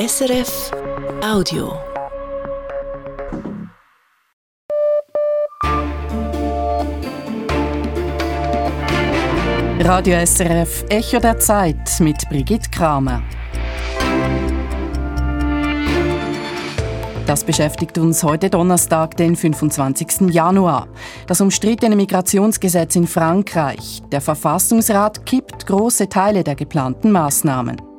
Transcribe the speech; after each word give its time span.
SRF 0.00 0.70
Audio. 1.22 1.78
Radio 9.80 10.24
SRF 10.24 10.86
Echo 10.88 11.18
der 11.18 11.38
Zeit 11.38 11.76
mit 12.00 12.16
Brigitte 12.30 12.70
Kramer. 12.70 13.22
Das 17.26 17.44
beschäftigt 17.44 17.98
uns 17.98 18.22
heute 18.22 18.48
Donnerstag, 18.48 19.18
den 19.18 19.36
25. 19.36 20.30
Januar. 20.30 20.88
Das 21.26 21.42
umstrittene 21.42 21.94
Migrationsgesetz 21.94 22.96
in 22.96 23.06
Frankreich. 23.06 24.00
Der 24.10 24.22
Verfassungsrat 24.22 25.26
kippt 25.26 25.66
große 25.66 26.08
Teile 26.08 26.42
der 26.42 26.54
geplanten 26.54 27.12
Maßnahmen. 27.12 27.89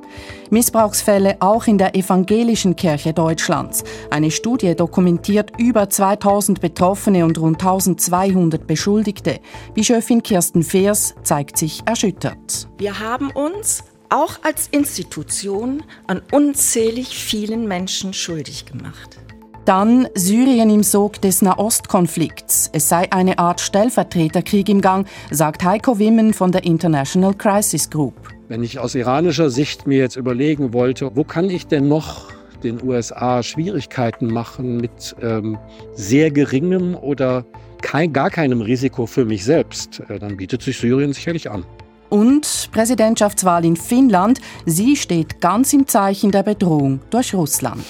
Missbrauchsfälle 0.50 1.38
auch 1.40 1.68
in 1.68 1.78
der 1.78 1.96
evangelischen 1.96 2.76
Kirche 2.76 3.14
Deutschlands. 3.14 3.84
Eine 4.10 4.32
Studie 4.32 4.76
dokumentiert 4.76 5.52
über 5.58 5.90
2000 5.90 6.62
Betroffene 6.62 7.26
und 7.26 7.38
rund 7.38 7.62
1200 7.62 8.68
Beschuldigte. 8.68 9.40
Bischöfin 9.74 10.24
Kirsten 10.24 10.64
Feers 10.64 11.16
zeigt 11.24 11.58
sich 11.58 11.82
erschüttert. 11.86 12.68
Wir 12.78 13.00
haben 13.00 13.32
uns 13.32 13.84
auch 14.10 14.40
als 14.44 14.68
Institution 14.72 15.84
an 16.08 16.22
unzählig 16.32 17.18
vielen 17.18 17.68
Menschen 17.68 18.14
schuldig 18.14 18.66
gemacht. 18.66 19.18
Dann 19.66 20.08
Syrien 20.16 20.72
im 20.72 20.82
Sog 20.84 21.22
des 21.22 21.42
Nahostkonflikts. 21.42 22.72
Es 22.74 22.90
sei 22.90 23.12
eine 23.12 23.38
Art 23.38 23.62
Stellvertreterkrieg 23.62 24.68
im 24.70 24.82
Gang, 24.82 25.08
sagt 25.30 25.64
Heiko 25.64 26.00
Wimmen 26.00 26.34
von 26.34 26.52
der 26.52 26.64
International 26.64 27.34
Crisis 27.36 27.90
Group. 27.90 28.16
Wenn 28.52 28.64
ich 28.64 28.80
aus 28.80 28.96
iranischer 28.96 29.50
Sicht 29.50 29.88
mir 29.88 30.00
jetzt 30.00 30.18
überlegen 30.18 30.74
wollte, 30.74 31.16
wo 31.16 31.24
kann 31.24 31.50
ich 31.50 31.68
denn 31.68 31.88
noch 31.88 32.34
den 32.64 32.84
USA 32.84 33.42
Schwierigkeiten 33.44 34.28
machen 34.28 34.76
mit 34.76 35.16
ähm, 35.22 35.58
sehr 35.94 36.32
geringem 36.32 36.96
oder 36.96 37.46
kein, 37.82 38.12
gar 38.12 38.30
keinem 38.30 38.60
Risiko 38.60 39.06
für 39.06 39.24
mich 39.24 39.46
selbst, 39.46 40.02
äh, 40.10 40.20
dann 40.20 40.36
bietet 40.36 40.64
sich 40.64 40.78
Syrien 40.78 41.14
sicherlich 41.14 41.50
an. 41.50 41.64
Und 42.10 42.68
Präsidentschaftswahl 42.74 43.64
in 43.64 43.78
Finnland, 43.78 44.42
sie 44.66 44.98
steht 44.98 45.40
ganz 45.40 45.72
im 45.72 45.88
Zeichen 45.88 46.32
der 46.32 46.44
Bedrohung 46.44 47.00
durch 47.10 47.34
Russland. 47.34 47.86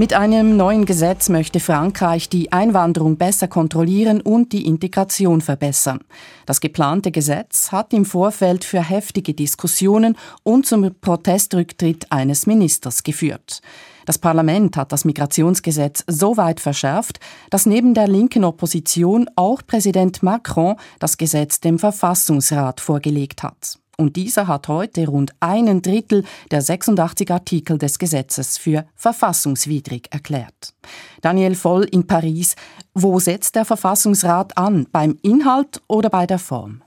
Mit 0.00 0.14
einem 0.14 0.56
neuen 0.56 0.84
Gesetz 0.84 1.28
möchte 1.28 1.58
Frankreich 1.58 2.28
die 2.28 2.52
Einwanderung 2.52 3.16
besser 3.16 3.48
kontrollieren 3.48 4.20
und 4.20 4.52
die 4.52 4.64
Integration 4.64 5.40
verbessern. 5.40 5.98
Das 6.46 6.60
geplante 6.60 7.10
Gesetz 7.10 7.72
hat 7.72 7.92
im 7.92 8.04
Vorfeld 8.04 8.62
für 8.62 8.80
heftige 8.80 9.34
Diskussionen 9.34 10.16
und 10.44 10.66
zum 10.66 10.94
Protestrücktritt 11.00 12.12
eines 12.12 12.46
Ministers 12.46 13.02
geführt. 13.02 13.60
Das 14.06 14.18
Parlament 14.18 14.76
hat 14.76 14.92
das 14.92 15.04
Migrationsgesetz 15.04 16.04
so 16.06 16.36
weit 16.36 16.60
verschärft, 16.60 17.18
dass 17.50 17.66
neben 17.66 17.92
der 17.92 18.06
linken 18.06 18.44
Opposition 18.44 19.28
auch 19.34 19.62
Präsident 19.66 20.22
Macron 20.22 20.76
das 21.00 21.16
Gesetz 21.16 21.58
dem 21.58 21.80
Verfassungsrat 21.80 22.80
vorgelegt 22.80 23.42
hat 23.42 23.80
und 24.00 24.16
dieser 24.16 24.46
hat 24.46 24.68
heute 24.68 25.06
rund 25.06 25.32
einen 25.40 25.82
Drittel 25.82 26.24
der 26.50 26.62
86 26.62 27.30
Artikel 27.30 27.78
des 27.78 27.98
Gesetzes 27.98 28.56
für 28.56 28.86
verfassungswidrig 28.94 30.08
erklärt. 30.10 30.72
Daniel 31.20 31.56
Voll 31.56 31.84
in 31.84 32.06
Paris. 32.06 32.54
Wo 32.94 33.18
setzt 33.18 33.56
der 33.56 33.64
Verfassungsrat 33.64 34.56
an? 34.56 34.86
Beim 34.92 35.18
Inhalt 35.22 35.82
oder 35.88 36.10
bei 36.10 36.26
der 36.26 36.38
Form? 36.38 36.82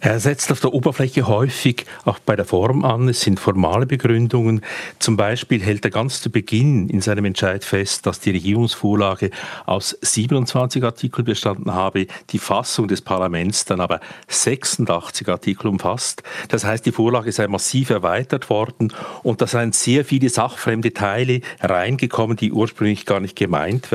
Er 0.00 0.20
setzt 0.20 0.52
auf 0.52 0.60
der 0.60 0.72
Oberfläche 0.72 1.26
häufig 1.26 1.84
auch 2.04 2.18
bei 2.18 2.36
der 2.36 2.44
Form 2.44 2.84
an. 2.84 3.08
Es 3.08 3.20
sind 3.22 3.40
formale 3.40 3.86
Begründungen. 3.86 4.62
Zum 4.98 5.16
Beispiel 5.16 5.60
hält 5.60 5.84
er 5.84 5.90
ganz 5.90 6.20
zu 6.20 6.30
Beginn 6.30 6.88
in 6.88 7.00
seinem 7.00 7.24
Entscheid 7.24 7.64
fest, 7.64 8.06
dass 8.06 8.20
die 8.20 8.30
Regierungsvorlage 8.30 9.30
aus 9.66 9.96
27 10.00 10.84
Artikeln 10.84 11.24
bestanden 11.24 11.74
habe, 11.74 12.06
die 12.30 12.38
Fassung 12.38 12.86
des 12.86 13.02
Parlaments 13.02 13.64
dann 13.64 13.80
aber 13.80 14.00
86 14.28 15.28
Artikel 15.28 15.66
umfasst. 15.66 16.22
Das 16.48 16.64
heißt, 16.64 16.86
die 16.86 16.92
Vorlage 16.92 17.32
sei 17.32 17.48
massiv 17.48 17.90
erweitert 17.90 18.50
worden 18.50 18.92
und 19.22 19.40
da 19.40 19.46
seien 19.46 19.72
sehr 19.72 20.04
viele 20.04 20.28
sachfremde 20.28 20.92
Teile 20.92 21.40
reingekommen, 21.60 22.36
die 22.36 22.52
ursprünglich 22.52 23.06
gar 23.06 23.20
nicht 23.20 23.36
gemeint 23.36 23.88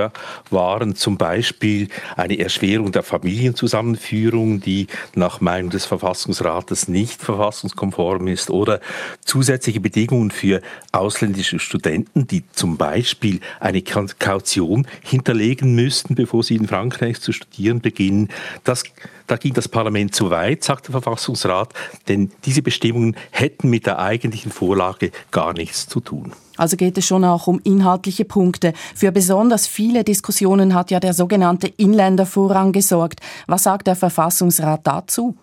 waren. 0.50 0.96
Zum 0.96 1.18
Beispiel 1.18 1.88
eine 2.16 2.40
Erschwerung 2.40 2.92
der 2.92 3.04
Familienzusammenführung, 3.04 4.60
die 4.60 4.88
nach 5.16 5.42
Meinung 5.44 5.70
des 5.70 5.86
Verfassungsrates 5.86 6.88
nicht 6.88 7.22
verfassungskonform 7.22 8.28
ist 8.28 8.50
oder 8.50 8.80
zusätzliche 9.24 9.80
Bedingungen 9.80 10.32
für 10.32 10.62
ausländische 10.92 11.60
Studenten, 11.60 12.28
die 12.28 12.44
zum 12.52 12.78
Beispiel 12.78 13.40
eine 13.60 13.82
Kaution 13.82 14.88
hinterlegen 15.02 15.76
müssten, 15.76 16.16
bevor 16.16 16.44
sie 16.44 16.56
in 16.56 16.68
Frankreich 16.68 17.22
zu 17.22 17.32
studieren 17.32 17.82
beginnen. 17.82 18.30
Das 18.64 18.84
da 19.28 19.38
ging 19.38 19.54
das 19.54 19.68
Parlament 19.68 20.14
zu 20.14 20.30
weit, 20.30 20.64
sagt 20.64 20.88
der 20.88 20.92
Verfassungsrat, 20.92 21.74
denn 22.08 22.32
diese 22.46 22.62
Bestimmungen 22.62 23.16
hätten 23.32 23.70
mit 23.70 23.86
der 23.86 24.00
eigentlichen 24.00 24.52
Vorlage 24.52 25.12
gar 25.32 25.54
nichts 25.54 25.88
zu 25.88 26.00
tun. 26.00 26.34
Also 26.58 26.78
geht 26.78 26.98
es 26.98 27.06
schon 27.06 27.24
auch 27.24 27.48
um 27.48 27.60
inhaltliche 27.64 28.26
Punkte. 28.26 28.74
Für 28.96 29.12
besonders 29.12 29.66
viele 29.66 30.04
Diskussionen 30.04 30.76
hat 30.76 30.92
ja 30.92 31.00
der 31.00 31.14
sogenannte 31.14 31.68
Inländervorrang 31.68 32.72
gesorgt. 32.72 33.22
Was 33.48 33.64
sagt 33.64 33.88
der 33.88 33.96
Verfassungsrat 33.96 34.82
dazu? 34.84 35.36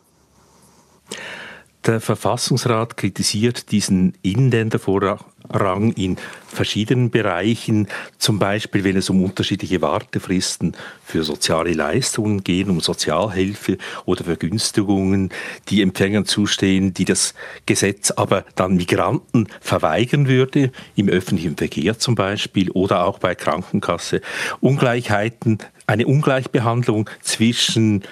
Der 1.86 1.98
Verfassungsrat 1.98 2.98
kritisiert 2.98 3.72
diesen 3.72 4.12
Inländervorrang 4.20 5.92
in 5.96 6.18
verschiedenen 6.46 7.10
Bereichen, 7.10 7.88
zum 8.18 8.38
Beispiel 8.38 8.84
wenn 8.84 8.98
es 8.98 9.08
um 9.08 9.24
unterschiedliche 9.24 9.80
Wartefristen 9.80 10.76
für 11.02 11.24
soziale 11.24 11.72
Leistungen 11.72 12.44
geht, 12.44 12.69
um 12.69 12.80
Sozialhilfe 12.80 13.78
oder 14.04 14.24
Vergünstigungen, 14.24 15.30
die 15.70 15.80
Empfängern 15.80 16.26
zustehen, 16.26 16.92
die 16.92 17.06
das 17.06 17.32
Gesetz 17.64 18.10
aber 18.10 18.44
dann 18.56 18.76
Migranten 18.76 19.48
verweigern 19.62 20.28
würde, 20.28 20.72
im 20.96 21.08
öffentlichen 21.08 21.56
Verkehr 21.56 21.98
zum 21.98 22.14
Beispiel 22.14 22.70
oder 22.72 23.06
auch 23.06 23.19
bei 23.19 23.34
Krankenkasse. 23.34 24.20
Ungleichheiten, 24.60 25.58
eine 25.86 26.06
Ungleichbehandlung 26.06 27.08
zwischen 27.22 28.02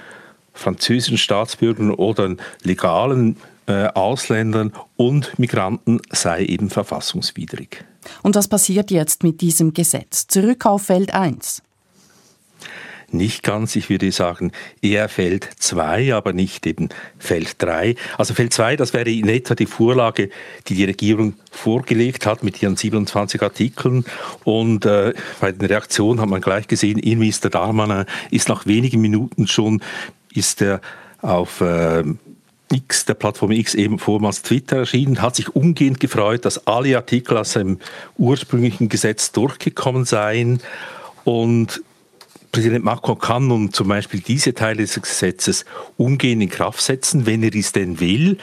französischen 0.54 1.18
Staatsbürgern 1.18 1.92
oder 1.92 2.34
legalen 2.62 3.36
Ausländern 3.68 4.72
und 4.96 5.38
Migranten 5.38 6.00
sei 6.10 6.44
eben 6.44 6.70
verfassungswidrig. 6.70 7.84
Und 8.22 8.36
was 8.36 8.48
passiert 8.48 8.90
jetzt 8.90 9.22
mit 9.22 9.40
diesem 9.40 9.74
Gesetz? 9.74 10.26
Zurück 10.26 10.66
auf 10.66 10.84
Feld 10.84 11.12
1. 11.14 11.62
Nicht 13.10 13.42
ganz, 13.42 13.74
ich 13.74 13.88
würde 13.88 14.12
sagen, 14.12 14.52
eher 14.82 15.08
Feld 15.08 15.48
2, 15.58 16.14
aber 16.14 16.34
nicht 16.34 16.66
eben 16.66 16.90
Feld 17.18 17.54
3. 17.62 17.94
Also 18.18 18.34
Feld 18.34 18.52
2, 18.52 18.76
das 18.76 18.92
wäre 18.92 19.08
in 19.08 19.28
etwa 19.30 19.54
die 19.54 19.64
Vorlage, 19.64 20.28
die 20.66 20.74
die 20.74 20.84
Regierung 20.84 21.32
vorgelegt 21.50 22.26
hat 22.26 22.42
mit 22.42 22.62
ihren 22.62 22.76
27 22.76 23.42
Artikeln. 23.42 24.04
Und 24.44 24.84
äh, 24.84 25.14
bei 25.40 25.52
den 25.52 25.66
Reaktionen 25.66 26.20
hat 26.20 26.28
man 26.28 26.42
gleich 26.42 26.68
gesehen, 26.68 26.98
Innenminister 26.98 27.48
Darmanin 27.48 28.04
ist 28.30 28.50
nach 28.50 28.66
wenigen 28.66 29.00
Minuten 29.00 29.46
schon 29.46 29.82
ist 30.34 30.60
er 30.60 30.82
auf 31.22 31.62
äh, 31.62 32.04
X, 32.72 33.04
der 33.04 33.14
Plattform 33.14 33.52
X, 33.52 33.74
eben 33.74 33.98
vormals 33.98 34.42
Twitter 34.42 34.78
erschienen, 34.78 35.22
hat 35.22 35.36
sich 35.36 35.54
umgehend 35.54 36.00
gefreut, 36.00 36.44
dass 36.44 36.66
alle 36.66 36.96
Artikel 36.96 37.36
aus 37.36 37.52
seinem 37.52 37.78
ursprünglichen 38.16 38.88
Gesetz 38.88 39.32
durchgekommen 39.32 40.04
seien. 40.04 40.60
Und 41.24 41.82
Präsident 42.52 42.84
Macron 42.84 43.18
kann 43.18 43.46
nun 43.46 43.72
zum 43.72 43.88
Beispiel 43.88 44.20
diese 44.20 44.54
Teile 44.54 44.82
des 44.82 45.00
Gesetzes 45.00 45.64
umgehend 45.96 46.42
in 46.42 46.48
Kraft 46.48 46.80
setzen, 46.80 47.26
wenn 47.26 47.42
er 47.42 47.50
dies 47.50 47.72
denn 47.72 48.00
will. 48.00 48.38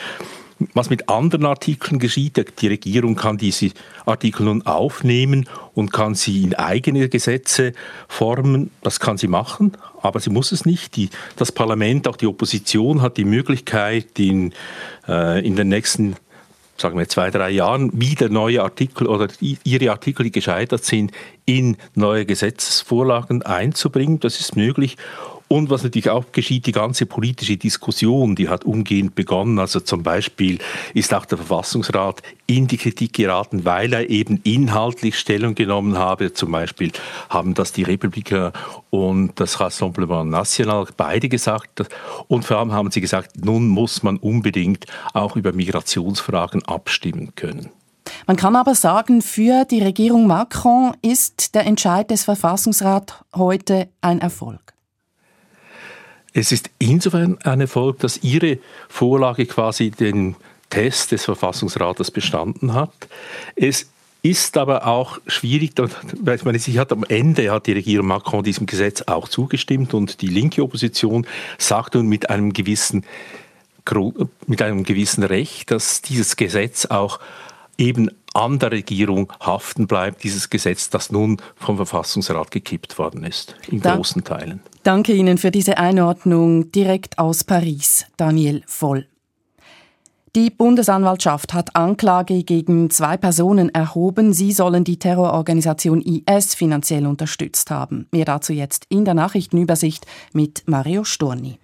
Was 0.74 0.90
mit 0.90 1.10
anderen 1.10 1.46
Artikeln 1.46 2.00
geschieht, 2.00 2.62
die 2.62 2.68
Regierung 2.68 3.16
kann 3.16 3.38
diese 3.38 3.72
Artikel 4.06 4.46
nun 4.46 4.66
aufnehmen 4.66 5.50
und 5.74 5.92
kann 5.92 6.16
sie 6.16 6.44
in 6.44 6.54
eigene 6.54 7.10
Gesetze 7.10 7.74
formen. 8.08 8.72
Das 8.82 9.02
kann 9.02 9.18
sie 9.18 9.28
machen, 9.28 9.74
aber 10.02 10.22
sie 10.22 10.30
muss 10.30 10.54
es 10.54 10.66
nicht. 10.66 10.96
Die, 10.96 11.10
das 11.36 11.52
Parlament, 11.52 12.08
auch 12.08 12.16
die 12.16 12.28
Opposition 12.28 13.02
hat 13.02 13.18
die 13.18 13.26
Möglichkeit, 13.26 14.18
in, 14.18 14.54
äh, 15.08 15.46
in 15.46 15.58
den 15.58 15.68
nächsten 15.68 16.16
sagen 16.78 16.98
wir 16.98 17.08
zwei, 17.08 17.32
drei 17.32 17.52
Jahren 17.52 17.90
wieder 17.94 18.30
neue 18.30 18.62
Artikel 18.62 19.08
oder 19.08 19.28
ihre 19.42 19.92
Artikel, 19.92 20.24
die 20.24 20.32
gescheitert 20.32 20.84
sind, 20.84 21.12
in 21.46 21.78
neue 21.96 22.26
Gesetzesvorlagen 22.26 23.44
einzubringen. 23.44 24.20
Das 24.20 24.40
ist 24.40 24.56
möglich. 24.56 24.98
Und 25.48 25.70
was 25.70 25.84
natürlich 25.84 26.10
auch 26.10 26.32
geschieht, 26.32 26.66
die 26.66 26.72
ganze 26.72 27.06
politische 27.06 27.58
Diskussion, 27.58 28.36
die 28.36 28.50
hat 28.50 28.66
umgehend 28.66 29.14
begonnen. 29.14 29.60
Also 29.60 29.80
zum 29.80 30.02
Beispiel 30.02 30.58
ist 30.94 31.14
auch 31.14 31.26
der 31.26 31.38
Verfassungsrat 31.38 32.24
in 32.48 32.68
die 32.68 32.78
Kritik 32.78 33.14
geraten, 33.14 33.64
weil 33.64 33.94
er 33.94 34.10
eben 34.10 34.40
inhaltlich 34.44 35.20
Stellung 35.20 35.54
genommen 35.54 35.98
habe. 35.98 36.34
Zum 36.34 36.52
Beispiel 36.52 36.92
haben 37.30 37.54
das 37.54 37.74
die 37.74 37.84
Republikaner 37.84 38.54
und 38.90 39.40
das 39.40 39.60
Rassemblement 39.60 40.32
National 40.32 40.88
beide 40.98 41.30
gesagt. 41.30 41.84
Und 42.28 42.44
vor 42.44 42.58
allem 42.58 42.72
haben 42.72 42.90
sie 42.90 43.02
gesagt, 43.02 43.46
nun 43.46 43.68
muss 43.68 44.02
man 44.02 44.18
unbedingt 44.18 44.86
auch 45.14 45.36
über 45.36 45.54
Migrationsfragen 45.54 46.64
abstimmen 46.66 47.34
können. 47.36 47.70
Man 48.28 48.38
kann 48.38 48.56
aber 48.56 48.74
sagen, 48.74 49.22
für 49.22 49.66
die 49.66 49.84
Regierung 49.84 50.26
Macron 50.26 50.94
ist 51.02 51.54
der 51.54 51.66
Entscheid 51.66 52.10
des 52.10 52.24
Verfassungsrats 52.24 53.14
heute 53.36 53.90
ein 54.02 54.20
Erfolg. 54.20 54.65
Es 56.38 56.52
ist 56.52 56.70
insofern 56.80 57.38
ein 57.46 57.62
Erfolg, 57.62 58.00
dass 58.00 58.22
Ihre 58.22 58.60
Vorlage 58.90 59.46
quasi 59.46 59.90
den 59.90 60.36
Test 60.70 61.14
des 61.14 61.24
Verfassungsrates 61.24 62.12
bestanden 62.12 62.74
hat. 62.74 62.92
Es 63.56 63.90
ist 64.22 64.58
aber 64.58 64.86
auch 64.86 65.20
schwierig, 65.28 65.72
ich 65.80 66.44
meine, 66.44 66.60
sie 66.60 66.78
hat 66.78 66.92
am 66.92 67.06
Ende 67.06 67.52
hat 67.52 67.68
die 67.68 67.72
Regierung 67.72 68.08
Macron 68.08 68.44
diesem 68.44 68.66
Gesetz 68.66 69.04
auch 69.04 69.30
zugestimmt 69.30 69.94
und 69.94 70.22
die 70.22 70.28
linke 70.28 70.62
Opposition 70.62 71.26
sagt 71.58 71.96
nun 71.96 72.08
mit 72.08 72.30
einem 72.30 72.52
gewissen 72.52 73.06
mit 74.48 74.62
einem 74.62 74.84
gewissen 74.84 75.24
Recht, 75.24 75.72
dass 75.72 76.02
dieses 76.02 76.36
Gesetz 76.36 76.88
auch 76.88 77.20
eben 77.78 78.10
an 78.36 78.60
der 78.60 78.72
Regierung 78.72 79.32
haften 79.40 79.88
bleibt, 79.88 80.24
dieses 80.24 80.50
Gesetz, 80.50 80.90
das 80.90 81.12
nun 81.12 81.38
vom 81.56 81.78
Verfassungsrat 81.78 82.52
gekippt 82.52 82.98
worden 83.00 83.24
ist, 83.24 83.56
in 83.70 83.82
da 83.82 83.96
großen 83.96 84.24
Teilen. 84.24 84.62
Danke 84.84 85.14
Ihnen 85.14 85.38
für 85.38 85.52
diese 85.52 85.78
Einordnung 85.78 86.72
direkt 86.72 87.18
aus 87.18 87.44
Paris, 87.44 88.06
Daniel 88.18 88.62
Voll. 88.68 89.08
Die 90.36 90.50
Bundesanwaltschaft 90.50 91.54
hat 91.54 91.78
Anklage 91.78 92.44
gegen 92.44 92.90
zwei 92.90 93.16
Personen 93.16 93.74
erhoben. 93.74 94.34
Sie 94.34 94.52
sollen 94.52 94.84
die 94.84 95.00
Terrororganisation 95.00 96.02
IS 96.02 96.56
finanziell 96.56 97.08
unterstützt 97.08 97.72
haben. 97.72 98.10
Mehr 98.12 98.26
dazu 98.26 98.52
jetzt 98.52 98.86
in 98.90 99.06
der 99.06 99.14
Nachrichtenübersicht 99.14 100.06
mit 100.34 100.64
Mario 100.66 101.06
Storni. 101.06 101.58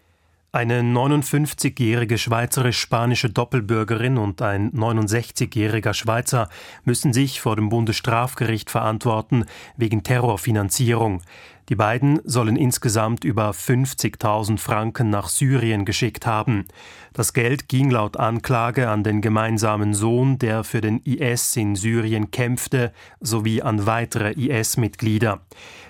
Eine 0.53 0.81
59-jährige 0.81 2.17
schweizerisch-spanische 2.17 3.29
Doppelbürgerin 3.29 4.17
und 4.17 4.41
ein 4.41 4.73
69-jähriger 4.73 5.93
Schweizer 5.93 6.49
müssen 6.83 7.13
sich 7.13 7.39
vor 7.39 7.55
dem 7.55 7.69
Bundesstrafgericht 7.69 8.69
verantworten 8.69 9.45
wegen 9.77 10.03
Terrorfinanzierung. 10.03 11.21
Die 11.69 11.75
beiden 11.75 12.19
sollen 12.23 12.55
insgesamt 12.55 13.23
über 13.23 13.51
50.000 13.51 14.57
Franken 14.57 15.09
nach 15.09 15.29
Syrien 15.29 15.85
geschickt 15.85 16.25
haben. 16.25 16.65
Das 17.13 17.33
Geld 17.33 17.69
ging 17.69 17.89
laut 17.89 18.17
Anklage 18.17 18.89
an 18.89 19.03
den 19.03 19.21
gemeinsamen 19.21 19.93
Sohn, 19.93 20.39
der 20.39 20.63
für 20.63 20.81
den 20.81 20.99
IS 20.99 21.55
in 21.55 21.75
Syrien 21.75 22.31
kämpfte, 22.31 22.93
sowie 23.19 23.61
an 23.61 23.85
weitere 23.85 24.31
IS-Mitglieder. 24.31 25.41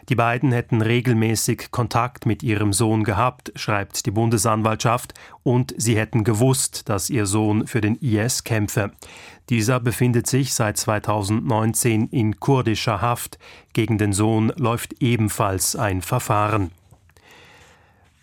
Die 0.09 0.15
beiden 0.15 0.51
hätten 0.51 0.81
regelmäßig 0.81 1.71
Kontakt 1.71 2.25
mit 2.25 2.43
ihrem 2.43 2.73
Sohn 2.73 3.03
gehabt, 3.03 3.51
schreibt 3.55 4.05
die 4.05 4.11
Bundesanwaltschaft, 4.11 5.13
und 5.43 5.73
sie 5.77 5.97
hätten 5.97 6.23
gewusst, 6.23 6.89
dass 6.89 7.09
ihr 7.09 7.25
Sohn 7.25 7.65
für 7.65 7.81
den 7.81 7.95
IS 7.95 8.43
kämpfe. 8.43 8.91
Dieser 9.51 9.81
befindet 9.81 10.27
sich 10.27 10.53
seit 10.53 10.77
2019 10.77 12.07
in 12.07 12.39
kurdischer 12.39 13.01
Haft. 13.01 13.37
Gegen 13.73 13.97
den 13.97 14.13
Sohn 14.13 14.53
läuft 14.55 15.03
ebenfalls 15.03 15.75
ein 15.75 16.01
Verfahren. 16.01 16.71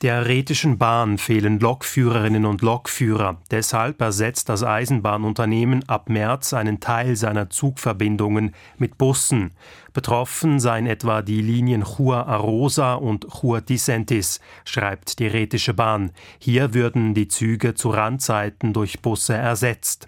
Der 0.00 0.26
Rätischen 0.26 0.78
Bahn 0.78 1.18
fehlen 1.18 1.60
Lokführerinnen 1.60 2.46
und 2.46 2.62
Lokführer. 2.62 3.42
Deshalb 3.50 4.00
ersetzt 4.00 4.48
das 4.48 4.62
Eisenbahnunternehmen 4.62 5.86
ab 5.86 6.08
März 6.08 6.54
einen 6.54 6.80
Teil 6.80 7.14
seiner 7.14 7.50
Zugverbindungen 7.50 8.54
mit 8.78 8.96
Bussen. 8.96 9.50
Betroffen 9.98 10.60
seien 10.60 10.86
etwa 10.86 11.22
die 11.22 11.42
Linien 11.42 11.82
Chur 11.82 12.28
Arosa 12.28 12.94
und 12.94 13.26
Chur 13.32 13.60
Disentis, 13.60 14.38
schreibt 14.64 15.18
die 15.18 15.26
Rätische 15.26 15.74
Bahn. 15.74 16.12
Hier 16.38 16.72
würden 16.72 17.14
die 17.14 17.26
Züge 17.26 17.74
zu 17.74 17.90
Randzeiten 17.90 18.72
durch 18.72 19.02
Busse 19.02 19.34
ersetzt. 19.34 20.06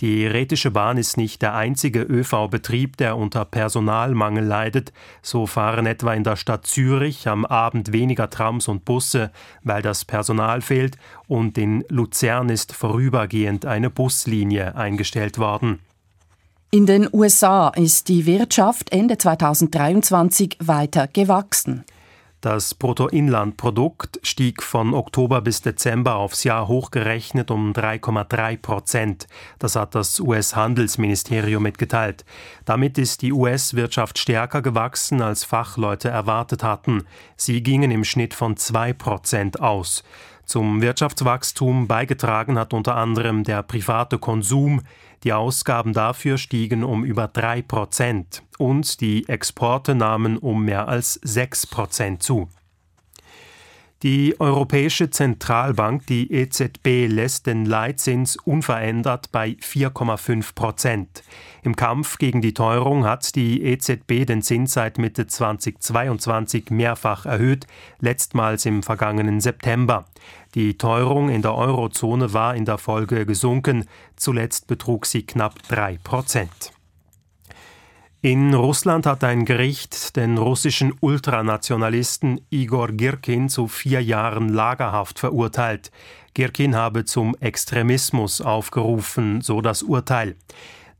Die 0.00 0.26
Rätische 0.26 0.70
Bahn 0.70 0.96
ist 0.96 1.18
nicht 1.18 1.42
der 1.42 1.54
einzige 1.54 2.00
ÖV-Betrieb, 2.00 2.96
der 2.96 3.18
unter 3.18 3.44
Personalmangel 3.44 4.42
leidet. 4.42 4.94
So 5.20 5.46
fahren 5.46 5.84
etwa 5.84 6.14
in 6.14 6.24
der 6.24 6.36
Stadt 6.36 6.66
Zürich 6.66 7.28
am 7.28 7.44
Abend 7.44 7.92
weniger 7.92 8.30
Trams 8.30 8.68
und 8.68 8.86
Busse, 8.86 9.32
weil 9.62 9.82
das 9.82 10.06
Personal 10.06 10.62
fehlt, 10.62 10.96
und 11.28 11.58
in 11.58 11.84
Luzern 11.90 12.48
ist 12.48 12.72
vorübergehend 12.72 13.66
eine 13.66 13.90
Buslinie 13.90 14.76
eingestellt 14.76 15.36
worden. 15.36 15.80
In 16.72 16.84
den 16.84 17.08
USA 17.12 17.68
ist 17.68 18.08
die 18.08 18.26
Wirtschaft 18.26 18.90
Ende 18.90 19.16
2023 19.16 20.58
weiter 20.60 21.06
gewachsen. 21.06 21.84
Das 22.40 22.74
Bruttoinlandprodukt 22.74 24.20
stieg 24.22 24.62
von 24.62 24.92
Oktober 24.92 25.40
bis 25.40 25.62
Dezember 25.62 26.16
aufs 26.16 26.44
Jahr 26.44 26.68
hochgerechnet 26.68 27.50
um 27.50 27.72
3,3 27.72 28.56
Prozent. 28.58 29.26
Das 29.58 29.74
hat 29.74 29.94
das 29.94 30.20
US-Handelsministerium 30.20 31.62
mitgeteilt. 31.62 32.24
Damit 32.64 32.98
ist 32.98 33.22
die 33.22 33.32
US-Wirtschaft 33.32 34.18
stärker 34.18 34.60
gewachsen, 34.60 35.22
als 35.22 35.44
Fachleute 35.44 36.08
erwartet 36.08 36.62
hatten. 36.62 37.04
Sie 37.36 37.62
gingen 37.62 37.90
im 37.90 38.04
Schnitt 38.04 38.34
von 38.34 38.56
2 38.56 38.92
Prozent 38.92 39.60
aus. 39.60 40.02
Zum 40.46 40.80
Wirtschaftswachstum 40.80 41.88
beigetragen 41.88 42.56
hat 42.56 42.72
unter 42.72 42.94
anderem 42.94 43.42
der 43.42 43.64
private 43.64 44.18
Konsum. 44.18 44.80
Die 45.24 45.32
Ausgaben 45.32 45.92
dafür 45.92 46.38
stiegen 46.38 46.84
um 46.84 47.04
über 47.04 47.26
3 47.26 47.62
Prozent 47.62 48.44
und 48.56 49.00
die 49.00 49.28
Exporte 49.28 49.96
nahmen 49.96 50.38
um 50.38 50.64
mehr 50.64 50.86
als 50.86 51.14
6 51.14 51.66
Prozent 51.66 52.22
zu. 52.22 52.48
Die 54.06 54.38
Europäische 54.38 55.10
Zentralbank, 55.10 56.06
die 56.06 56.32
EZB, 56.32 57.08
lässt 57.08 57.48
den 57.48 57.64
Leitzins 57.64 58.36
unverändert 58.36 59.32
bei 59.32 59.56
4,5 59.60 60.54
Prozent. 60.54 61.24
Im 61.64 61.74
Kampf 61.74 62.16
gegen 62.18 62.40
die 62.40 62.54
Teuerung 62.54 63.04
hat 63.04 63.34
die 63.34 63.64
EZB 63.64 64.24
den 64.24 64.42
Zins 64.42 64.74
seit 64.74 64.98
Mitte 64.98 65.26
2022 65.26 66.70
mehrfach 66.70 67.26
erhöht, 67.26 67.66
letztmals 67.98 68.64
im 68.64 68.84
vergangenen 68.84 69.40
September. 69.40 70.04
Die 70.54 70.78
Teuerung 70.78 71.28
in 71.28 71.42
der 71.42 71.56
Eurozone 71.56 72.32
war 72.32 72.54
in 72.54 72.64
der 72.64 72.78
Folge 72.78 73.26
gesunken, 73.26 73.86
zuletzt 74.14 74.68
betrug 74.68 75.06
sie 75.06 75.26
knapp 75.26 75.60
3 75.66 75.98
Prozent. 76.04 76.75
In 78.22 78.54
Russland 78.54 79.04
hat 79.04 79.22
ein 79.24 79.44
Gericht 79.44 80.16
den 80.16 80.38
russischen 80.38 80.94
Ultranationalisten 81.00 82.40
Igor 82.50 82.88
Girkin 82.88 83.50
zu 83.50 83.68
vier 83.68 84.02
Jahren 84.02 84.48
Lagerhaft 84.48 85.18
verurteilt. 85.18 85.90
Girkin 86.32 86.74
habe 86.74 87.04
zum 87.04 87.36
Extremismus 87.40 88.40
aufgerufen, 88.40 89.42
so 89.42 89.60
das 89.60 89.82
Urteil. 89.82 90.34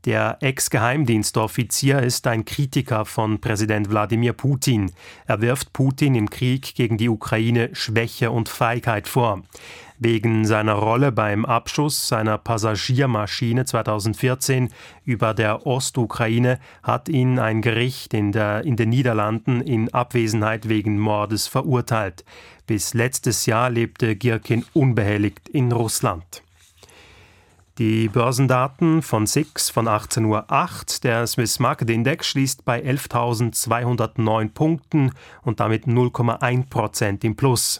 Der 0.05 0.37
Ex-Geheimdienstoffizier 0.41 2.01
ist 2.01 2.27
ein 2.27 2.45
Kritiker 2.45 3.05
von 3.05 3.41
Präsident 3.41 3.89
Wladimir 3.89 4.33
Putin. 4.33 4.91
Er 5.25 5.41
wirft 5.41 5.73
Putin 5.73 6.15
im 6.15 6.29
Krieg 6.29 6.75
gegen 6.75 6.97
die 6.97 7.09
Ukraine 7.09 7.69
Schwäche 7.73 8.31
und 8.31 8.47
Feigheit 8.47 9.07
vor. 9.07 9.41
Wegen 9.99 10.45
seiner 10.45 10.73
Rolle 10.73 11.11
beim 11.11 11.43
Abschuss 11.43 12.07
seiner 12.07 12.37
Passagiermaschine 12.37 13.65
2014 13.65 14.69
über 15.03 15.33
der 15.33 15.65
Ostukraine 15.65 16.59
hat 16.83 17.09
ihn 17.09 17.39
ein 17.39 17.63
Gericht 17.63 18.13
in, 18.13 18.31
der, 18.31 18.63
in 18.63 18.75
den 18.75 18.89
Niederlanden 18.89 19.59
in 19.59 19.91
Abwesenheit 19.91 20.69
wegen 20.69 20.99
Mordes 20.99 21.47
verurteilt. 21.47 22.23
Bis 22.67 22.93
letztes 22.93 23.47
Jahr 23.47 23.71
lebte 23.71 24.15
Girkin 24.15 24.65
unbehelligt 24.73 25.49
in 25.49 25.71
Russland. 25.71 26.43
Die 27.77 28.09
Börsendaten 28.09 29.03
von 29.03 29.27
SIX 29.27 29.69
von 29.69 29.87
18.08 29.87 30.25
Uhr. 30.25 30.99
Der 31.03 31.27
Swiss 31.27 31.59
Market 31.59 31.91
Index 31.91 32.25
schließt 32.25 32.65
bei 32.65 32.81
11.209 32.81 34.49
Punkten 34.51 35.11
und 35.43 35.59
damit 35.59 35.85
0,1 35.85 36.69
Prozent 36.69 37.23
im 37.23 37.35
Plus. 37.35 37.79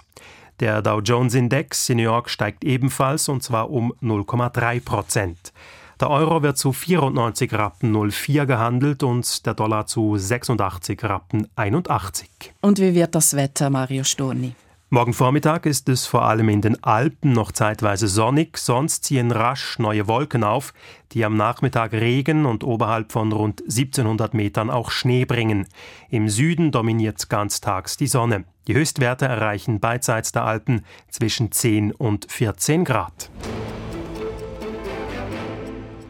Der 0.60 0.84
Dow 0.84 1.00
Jones 1.00 1.34
Index 1.34 1.90
in 1.90 1.98
New 1.98 2.04
York 2.04 2.30
steigt 2.30 2.64
ebenfalls 2.64 3.28
und 3.28 3.42
zwar 3.42 3.72
um 3.72 3.92
0,3 4.04 4.84
Prozent. 4.84 5.52
Der 6.00 6.12
Euro 6.12 6.44
wird 6.44 6.60
zu 6.60 6.74
94 6.74 7.52
Rappen 7.54 8.12
04 8.12 8.46
gehandelt 8.46 9.02
und 9.02 9.48
der 9.48 9.56
Dollar 9.56 9.88
zu 9.88 10.16
86 10.16 11.04
Rappen 11.04 11.48
81. 11.56 12.54
Und 12.62 12.78
wie 12.78 12.94
wird 12.94 13.16
das 13.16 13.36
Wetter, 13.36 13.72
Mario 13.72 14.04
Storni? 14.04 14.54
Morgen 14.90 15.12
Vormittag 15.12 15.66
ist 15.66 15.90
es 15.90 16.06
vor 16.06 16.24
allem 16.24 16.48
in 16.48 16.62
den 16.62 16.82
Alpen 16.82 17.34
noch 17.34 17.52
zeitweise 17.52 18.08
sonnig, 18.08 18.58
sonst 18.58 19.04
ziehen 19.04 19.32
rasch 19.32 19.80
neue 19.80 20.08
Wolken 20.08 20.46
auf, 20.46 20.74
die 21.12 21.26
am 21.26 21.36
Nachmittag 21.36 21.92
Regen 21.92 22.46
und 22.46 22.64
oberhalb 22.64 23.12
von 23.12 23.34
rund 23.34 23.60
1700 23.64 24.34
Metern 24.34 24.70
auch 24.70 24.90
Schnee 24.90 25.26
bringen. 25.26 25.68
Im 26.10 26.30
Süden 26.30 26.72
dominiert 26.72 27.28
ganztags 27.28 27.98
die 27.98 28.08
Sonne. 28.08 28.46
Die 28.68 28.76
Höchstwerte 28.76 29.26
erreichen 29.26 29.82
beidseits 29.82 30.32
der 30.32 30.46
Alpen 30.46 30.86
zwischen 31.10 31.52
10 31.52 31.92
und 31.92 32.32
14 32.32 32.86
Grad. 32.86 33.30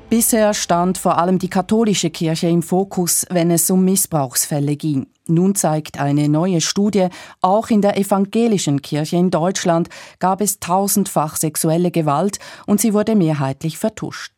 Bisher 0.10 0.54
stand 0.54 0.98
vor 0.98 1.18
allem 1.18 1.38
die 1.38 1.50
katholische 1.50 2.10
Kirche 2.10 2.48
im 2.48 2.64
Fokus, 2.64 3.26
wenn 3.30 3.52
es 3.52 3.70
um 3.70 3.84
Missbrauchsfälle 3.84 4.78
ging. 4.78 5.08
Nun 5.28 5.54
zeigt 5.54 6.00
eine 6.00 6.30
neue 6.30 6.62
Studie, 6.62 7.10
auch 7.42 7.70
in 7.70 7.82
der 7.82 7.98
evangelischen 7.98 8.82
Kirche 8.82 9.18
in 9.18 9.32
Deutschland 9.32 9.90
gab 10.20 10.40
es 10.40 10.62
tausendfach 10.62 11.36
sexuelle 11.36 11.92
Gewalt 11.92 12.40
und 12.66 12.80
sie 12.80 12.94
wurde 12.94 13.16
mehrheitlich 13.18 13.78
vertuscht. 13.78 14.37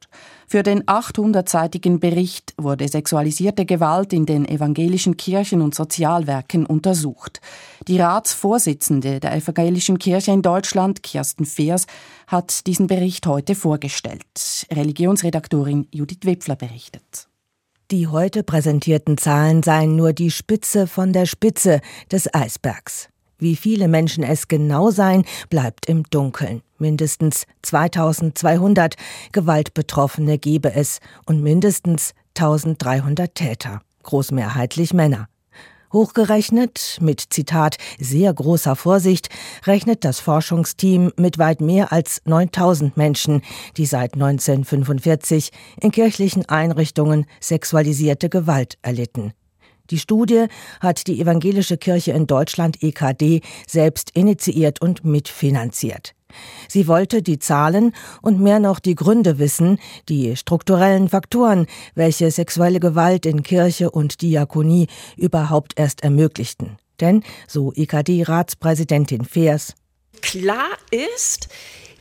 Für 0.52 0.64
den 0.64 0.82
800-seitigen 0.86 2.00
Bericht 2.00 2.56
wurde 2.58 2.88
sexualisierte 2.88 3.68
Gewalt 3.68 4.14
in 4.14 4.26
den 4.26 4.48
evangelischen 4.48 5.16
Kirchen 5.16 5.62
und 5.62 5.76
Sozialwerken 5.76 6.66
untersucht. 6.66 7.40
Die 7.88 8.00
Ratsvorsitzende 8.00 9.20
der 9.20 9.36
evangelischen 9.36 10.00
Kirche 10.00 10.32
in 10.32 10.42
Deutschland, 10.42 11.04
Kirsten 11.04 11.46
Feers, 11.46 11.86
hat 12.26 12.66
diesen 12.66 12.88
Bericht 12.88 13.28
heute 13.28 13.54
vorgestellt. 13.54 14.24
Religionsredaktorin 14.72 15.88
Judith 15.94 16.22
Wipfler 16.24 16.56
berichtet. 16.56 17.28
Die 17.92 18.08
heute 18.08 18.42
präsentierten 18.42 19.20
Zahlen 19.20 19.62
seien 19.62 19.96
nur 19.96 20.14
die 20.14 20.32
Spitze 20.32 20.88
von 20.88 21.14
der 21.14 21.28
Spitze 21.28 21.80
des 22.12 22.34
Eisbergs. 22.34 23.10
Wie 23.40 23.56
viele 23.56 23.88
Menschen 23.88 24.24
es 24.24 24.50
genau 24.50 24.92
seien, 24.92 25.24
bleibt 25.50 25.88
im 25.88 26.04
Dunkeln. 26.04 26.62
Mindestens 26.78 27.46
2200 27.62 28.96
Gewaltbetroffene 29.32 30.38
gebe 30.38 30.74
es 30.74 31.00
und 31.26 31.42
mindestens 31.42 32.14
1300 32.38 33.34
Täter, 33.34 33.82
großmehrheitlich 34.04 34.94
Männer. 34.94 35.30
Hochgerechnet, 35.92 37.00
mit 37.02 37.24
Zitat 37.30 37.78
sehr 37.98 38.32
großer 38.32 38.76
Vorsicht, 38.76 39.30
rechnet 39.66 40.06
das 40.06 40.20
Forschungsteam 40.20 41.12
mit 41.18 41.40
weit 41.40 41.62
mehr 41.62 41.92
als 41.92 42.22
9000 42.26 42.96
Menschen, 42.96 43.42
die 43.76 43.88
seit 43.88 44.14
1945 44.14 45.52
in 45.82 45.92
kirchlichen 45.92 46.48
Einrichtungen 46.48 47.26
sexualisierte 47.40 48.30
Gewalt 48.30 48.78
erlitten. 48.84 49.34
Die 49.92 50.00
Studie 50.00 50.46
hat 50.80 51.08
die 51.08 51.20
Evangelische 51.20 51.78
Kirche 51.78 52.12
in 52.12 52.28
Deutschland 52.28 52.84
EKD 52.84 53.42
selbst 53.68 54.12
initiiert 54.14 54.82
und 54.82 55.04
mitfinanziert. 55.04 56.14
Sie 56.68 56.88
wollte 56.88 57.24
die 57.24 57.40
Zahlen 57.40 57.94
und 58.22 58.40
mehr 58.40 58.60
noch 58.60 58.80
die 58.80 58.94
Gründe 58.94 59.40
wissen, 59.40 59.80
die 60.10 60.36
strukturellen 60.36 61.10
Faktoren, 61.10 61.66
welche 61.96 62.30
sexuelle 62.30 62.80
Gewalt 62.80 63.26
in 63.26 63.42
Kirche 63.42 63.90
und 63.90 64.22
Diakonie 64.22 64.88
überhaupt 65.18 65.74
erst 65.80 66.04
ermöglichten. 66.04 66.78
Denn, 67.00 67.24
so 67.48 67.74
EKD-Ratspräsidentin 67.74 69.26
Feers, 69.26 69.74
Klar 70.22 70.68
ist, 70.92 71.48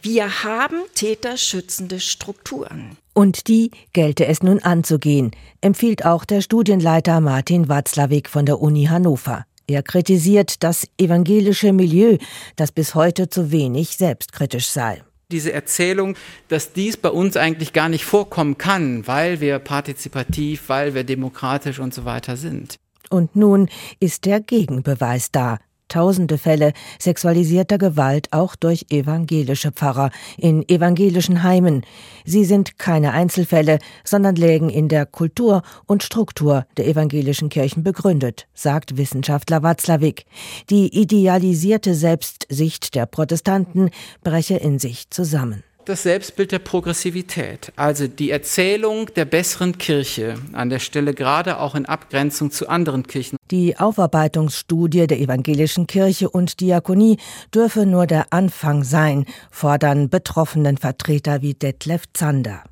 wir 0.03 0.43
haben 0.43 0.83
täterschützende 0.95 2.01
Strukturen. 2.01 2.97
Und 3.19 3.49
die 3.49 3.73
gelte 3.93 4.27
es 4.27 4.45
nun 4.45 4.61
anzugehen, 4.61 5.33
empfiehlt 5.61 6.05
auch 6.05 6.25
der 6.25 6.41
Studienleiter 6.41 7.21
Martin 7.21 7.69
Watzlawick 7.69 8.29
von 8.29 8.47
der 8.47 8.61
Uni 8.61 8.85
Hannover. 8.85 9.45
Er 9.67 9.83
kritisiert 9.83 10.63
das 10.63 10.87
evangelische 10.99 11.73
Milieu, 11.73 12.19
das 12.55 12.71
bis 12.71 12.95
heute 12.95 13.29
zu 13.29 13.51
wenig 13.51 13.97
selbstkritisch 13.97 14.69
sei. 14.69 15.03
Diese 15.33 15.53
Erzählung, 15.53 16.15
dass 16.47 16.73
dies 16.73 16.97
bei 16.97 17.09
uns 17.09 17.37
eigentlich 17.37 17.73
gar 17.73 17.89
nicht 17.89 18.05
vorkommen 18.05 18.57
kann, 18.57 19.05
weil 19.09 19.41
wir 19.41 19.59
partizipativ, 19.59 20.69
weil 20.69 20.95
wir 20.95 21.03
demokratisch 21.03 21.81
und 21.81 21.93
so 21.93 22.05
weiter 22.05 22.37
sind. 22.37 22.77
Und 23.11 23.35
nun 23.35 23.69
ist 23.99 24.27
der 24.27 24.39
Gegenbeweis 24.39 25.33
da. 25.33 25.59
Tausende 25.89 26.39
Fälle 26.39 26.73
sexualisierter 26.99 27.79
Gewalt 27.79 28.29
auch 28.33 28.57
durch 28.57 28.87
evangelische 28.91 29.73
Pfarrer 29.73 30.11
in 30.37 30.69
evangelischen 30.69 31.43
Heimen. 31.43 31.85
Sie 32.25 32.45
sind 32.45 32.79
keine 32.79 33.13
Einzelfälle, 33.13 33.79
sondern 34.05 34.37
lägen 34.37 34.71
in 34.71 34.89
der 34.89 35.07
Kultur 35.07 35.63
und 35.87 36.03
Struktur 36.03 36.67
der 36.77 36.87
evangelischen 36.87 37.49
Kirchen 37.49 37.83
begründet, 37.83 38.47
sagt 38.55 38.97
Wissenschaftler 38.97 39.63
Watzlawick. 39.63 40.27
Die 40.71 40.99
idealisierte 40.99 41.95
Selbstsicht 41.95 42.95
der 42.95 43.07
Protestanten 43.07 43.91
breche 44.23 44.57
in 44.57 44.79
sich 44.79 45.11
zusammen 45.11 45.65
das 45.89 46.03
Selbstbild 46.03 46.53
der 46.53 46.59
Progressivität, 46.59 47.73
also 47.77 48.07
die 48.07 48.31
Erzählung 48.31 49.13
der 49.15 49.25
besseren 49.25 49.79
Kirche, 49.79 50.35
an 50.53 50.69
der 50.69 50.79
Stelle 50.79 51.15
gerade 51.15 51.59
auch 51.59 51.75
in 51.75 51.87
Abgrenzung 51.87 52.51
zu 52.51 52.69
anderen 52.69 53.07
Kirchen. 53.07 53.39
Die 53.51 53.79
Aufarbeitungsstudie 53.79 55.07
der 55.07 55.19
evangelischen 55.19 55.87
Kirche 55.87 56.29
und 56.29 56.61
Diakonie 56.61 57.17
dürfe 57.55 57.87
nur 57.87 58.07
der 58.07 58.33
Anfang 58.33 58.85
sein, 58.85 59.25
fordern 59.51 60.11
betroffenen 60.11 60.77
Vertreter 60.77 61.41
wie 61.41 61.55
Detlef 61.55 62.05
Zander. 62.13 62.63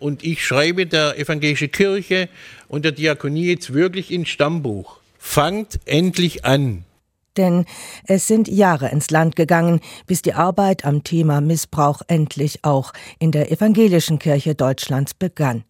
Und 0.00 0.24
ich 0.24 0.44
schreibe 0.44 0.86
der 0.86 1.18
evangelischen 1.18 1.70
Kirche 1.70 2.28
und 2.68 2.84
der 2.84 2.92
Diakonie 2.92 3.46
jetzt 3.46 3.72
wirklich 3.72 4.10
ins 4.10 4.28
Stammbuch. 4.28 4.98
Fangt 5.18 5.80
endlich 5.86 6.44
an, 6.44 6.84
denn 7.36 7.64
es 8.06 8.26
sind 8.26 8.48
Jahre 8.48 8.88
ins 8.88 9.10
Land 9.10 9.36
gegangen, 9.36 9.80
bis 10.06 10.22
die 10.22 10.34
Arbeit 10.34 10.84
am 10.84 11.04
Thema 11.04 11.40
Missbrauch 11.40 12.02
endlich 12.08 12.64
auch 12.64 12.92
in 13.18 13.30
der 13.30 13.50
evangelischen 13.50 14.18
Kirche 14.18 14.54
Deutschlands 14.54 15.14
begann. 15.14 15.64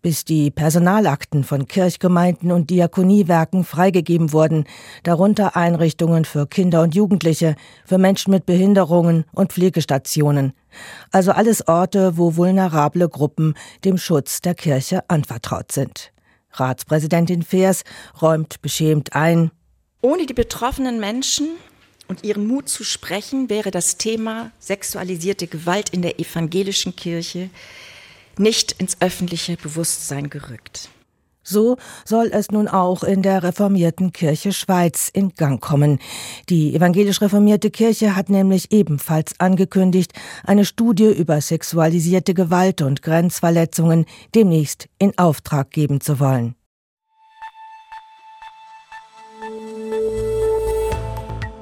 Bis 0.00 0.24
die 0.24 0.50
Personalakten 0.50 1.42
von 1.42 1.66
Kirchgemeinden 1.66 2.52
und 2.52 2.70
Diakoniewerken 2.70 3.64
freigegeben 3.64 4.32
wurden, 4.32 4.64
darunter 5.02 5.56
Einrichtungen 5.56 6.24
für 6.24 6.46
Kinder 6.46 6.82
und 6.82 6.94
Jugendliche, 6.94 7.56
für 7.84 7.98
Menschen 7.98 8.30
mit 8.30 8.46
Behinderungen 8.46 9.24
und 9.32 9.52
Pflegestationen. 9.52 10.52
Also 11.10 11.32
alles 11.32 11.66
Orte, 11.66 12.16
wo 12.16 12.36
vulnerable 12.36 13.08
Gruppen 13.08 13.54
dem 13.84 13.98
Schutz 13.98 14.40
der 14.40 14.54
Kirche 14.54 15.02
anvertraut 15.08 15.72
sind. 15.72 16.12
Ratspräsidentin 16.52 17.42
Feers 17.42 17.82
räumt 18.20 18.62
beschämt 18.62 19.14
ein, 19.14 19.50
ohne 20.06 20.24
die 20.24 20.34
betroffenen 20.34 21.00
Menschen 21.00 21.48
und 22.06 22.22
ihren 22.22 22.46
Mut 22.46 22.68
zu 22.68 22.84
sprechen, 22.84 23.50
wäre 23.50 23.72
das 23.72 23.96
Thema 23.96 24.52
sexualisierte 24.60 25.48
Gewalt 25.48 25.88
in 25.88 26.00
der 26.00 26.20
evangelischen 26.20 26.94
Kirche 26.94 27.50
nicht 28.38 28.76
ins 28.78 29.00
öffentliche 29.00 29.56
Bewusstsein 29.56 30.30
gerückt. 30.30 30.90
So 31.42 31.76
soll 32.04 32.30
es 32.32 32.52
nun 32.52 32.68
auch 32.68 33.02
in 33.02 33.22
der 33.22 33.42
reformierten 33.42 34.12
Kirche 34.12 34.52
Schweiz 34.52 35.10
in 35.12 35.34
Gang 35.34 35.60
kommen. 35.60 35.98
Die 36.48 36.76
evangelisch 36.76 37.20
reformierte 37.20 37.72
Kirche 37.72 38.14
hat 38.14 38.30
nämlich 38.30 38.70
ebenfalls 38.70 39.32
angekündigt, 39.38 40.12
eine 40.44 40.64
Studie 40.64 41.10
über 41.10 41.40
sexualisierte 41.40 42.32
Gewalt 42.32 42.80
und 42.80 43.02
Grenzverletzungen 43.02 44.06
demnächst 44.36 44.88
in 45.00 45.18
Auftrag 45.18 45.72
geben 45.72 46.00
zu 46.00 46.20
wollen. 46.20 46.54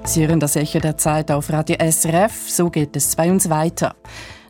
Sie 0.07 0.27
hören 0.27 0.39
das 0.39 0.55
Echo 0.55 0.81
der 0.81 0.99
Zeit 0.99 1.31
auf 1.31 1.51
Radio 1.51 1.77
SRF, 1.81 2.51
so 2.51 2.69
geht 2.69 2.95
es 2.95 3.17
bei 3.17 3.31
uns 3.31 3.49
weiter. 3.49 3.97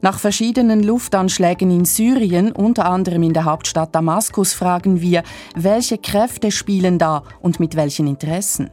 Nach 0.02 0.18
verschiedenen 0.18 0.82
Luftanschlägen 0.82 1.70
in 1.70 1.84
Syrien, 1.84 2.50
unter 2.50 2.86
anderem 2.86 3.22
in 3.22 3.32
der 3.32 3.44
Hauptstadt 3.44 3.94
Damaskus, 3.94 4.52
fragen 4.52 5.00
wir, 5.00 5.22
welche 5.54 5.96
Kräfte 5.96 6.50
spielen 6.50 6.98
da 6.98 7.22
und 7.40 7.60
mit 7.60 7.76
welchen 7.76 8.08
Interessen? 8.08 8.68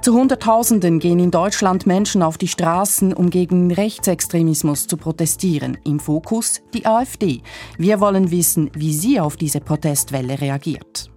Zu 0.00 0.14
Hunderttausenden 0.14 1.00
gehen 1.00 1.18
in 1.18 1.32
Deutschland 1.32 1.84
Menschen 1.84 2.22
auf 2.22 2.38
die 2.38 2.46
Straßen, 2.46 3.12
um 3.12 3.28
gegen 3.28 3.72
Rechtsextremismus 3.72 4.86
zu 4.86 4.96
protestieren. 4.96 5.76
Im 5.84 5.98
Fokus 5.98 6.62
die 6.72 6.86
AfD. 6.86 7.42
Wir 7.76 7.98
wollen 7.98 8.30
wissen, 8.30 8.70
wie 8.72 8.94
sie 8.94 9.18
auf 9.18 9.36
diese 9.36 9.60
Protestwelle 9.60 10.40
reagiert. 10.40 11.10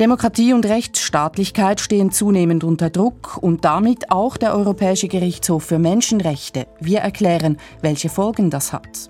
Demokratie 0.00 0.52
und 0.52 0.64
Rechtsstaatlichkeit 0.64 1.80
stehen 1.80 2.12
zunehmend 2.12 2.62
unter 2.62 2.88
Druck 2.88 3.36
und 3.40 3.64
damit 3.64 4.12
auch 4.12 4.36
der 4.36 4.54
Europäische 4.54 5.08
Gerichtshof 5.08 5.64
für 5.64 5.80
Menschenrechte. 5.80 6.68
Wir 6.78 7.00
erklären, 7.00 7.56
welche 7.82 8.08
Folgen 8.08 8.48
das 8.48 8.72
hat. 8.72 9.08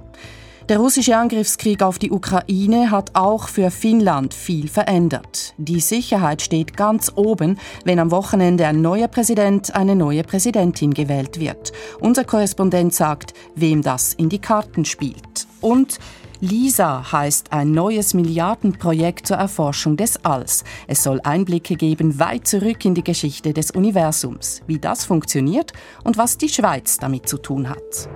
Der 0.70 0.78
russische 0.78 1.14
Angriffskrieg 1.14 1.82
auf 1.82 1.98
die 1.98 2.10
Ukraine 2.10 2.90
hat 2.90 3.10
auch 3.14 3.48
für 3.48 3.70
Finnland 3.70 4.32
viel 4.32 4.68
verändert. 4.68 5.52
Die 5.58 5.80
Sicherheit 5.80 6.40
steht 6.40 6.74
ganz 6.74 7.12
oben, 7.14 7.58
wenn 7.84 7.98
am 7.98 8.10
Wochenende 8.10 8.66
ein 8.66 8.80
neuer 8.80 9.08
Präsident, 9.08 9.74
eine 9.74 9.94
neue 9.94 10.22
Präsidentin 10.24 10.94
gewählt 10.94 11.38
wird. 11.38 11.72
Unser 12.00 12.24
Korrespondent 12.24 12.94
sagt, 12.94 13.34
wem 13.54 13.82
das 13.82 14.14
in 14.14 14.30
die 14.30 14.40
Karten 14.40 14.86
spielt. 14.86 15.46
Und 15.60 15.98
LISA 16.40 17.10
heißt 17.10 17.52
ein 17.52 17.72
neues 17.72 18.14
Milliardenprojekt 18.14 19.26
zur 19.26 19.38
Erforschung 19.38 19.96
des 19.96 20.24
Alls. 20.24 20.62
Es 20.86 21.02
soll 21.02 21.20
Einblicke 21.24 21.74
geben 21.74 22.20
weit 22.20 22.46
zurück 22.46 22.84
in 22.84 22.94
die 22.94 23.02
Geschichte 23.02 23.52
des 23.52 23.72
Universums, 23.72 24.62
wie 24.68 24.78
das 24.78 25.04
funktioniert 25.04 25.72
und 26.04 26.16
was 26.16 26.38
die 26.38 26.48
Schweiz 26.48 26.98
damit 26.98 27.28
zu 27.28 27.38
tun 27.38 27.68
hat. 27.68 28.08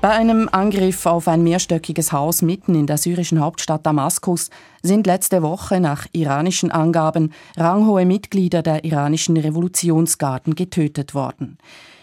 Bei 0.00 0.10
einem 0.10 0.48
Angriff 0.50 1.06
auf 1.06 1.26
ein 1.26 1.42
mehrstöckiges 1.42 2.12
Haus 2.12 2.42
mitten 2.42 2.76
in 2.76 2.86
der 2.86 2.98
syrischen 2.98 3.40
Hauptstadt 3.40 3.84
Damaskus 3.84 4.50
sind 4.82 5.08
letzte 5.08 5.42
Woche 5.42 5.80
nach 5.80 6.06
iranischen 6.12 6.70
Angaben 6.70 7.32
ranghohe 7.56 8.04
Mitglieder 8.04 8.62
der 8.62 8.84
iranischen 8.84 9.36
Revolutionsgarden 9.36 10.54
getötet 10.54 11.14
worden. 11.14 11.58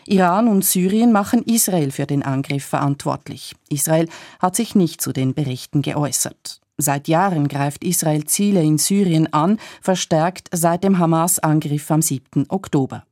Iran 0.10 0.48
und 0.48 0.66
Syrien 0.66 1.12
machen 1.12 1.44
Israel 1.44 1.92
für 1.92 2.08
den 2.08 2.24
Angriff 2.24 2.66
verantwortlich. 2.66 3.56
Israel 3.70 4.10
hat 4.39 4.56
sich 4.56 4.74
nicht 4.74 5.01
zu 5.01 5.13
den 5.13 5.36
Berichten 5.36 5.84
geäußert. 5.84 6.62
Seit 6.78 7.08
Jahren 7.08 7.48
greift 7.48 7.84
Israel 7.84 8.25
Ziele 8.25 8.63
in 8.63 8.80
Syrien 8.80 9.32
an, 9.34 9.60
verstärkt 9.82 10.50
seit 10.51 10.84
dem 10.84 10.98
Hamas-Angriff 10.98 11.92
am 11.92 12.01
7. 12.01 12.46
Oktober. 12.50 13.04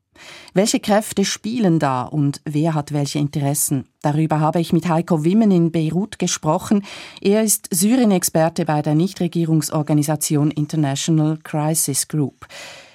Welche 0.56 0.80
Kräfte 0.80 1.24
spielen 1.24 1.78
da 1.78 2.02
und 2.02 2.42
wer 2.46 2.74
hat 2.74 2.92
welche 2.92 3.20
Interessen? 3.20 3.86
Darüber 4.02 4.40
habe 4.40 4.60
ich 4.60 4.74
mit 4.74 4.90
Heiko 4.90 5.24
Wimmen 5.24 5.52
in 5.52 5.72
Beirut 5.72 6.18
gesprochen. 6.18 6.84
Er 7.22 7.44
ist 7.44 7.68
Syrien-Experte 7.70 8.66
bei 8.66 8.82
der 8.82 8.96
Nichtregierungsorganisation 8.96 10.50
International 10.50 11.38
Crisis 11.44 12.08
Group. 12.08 12.48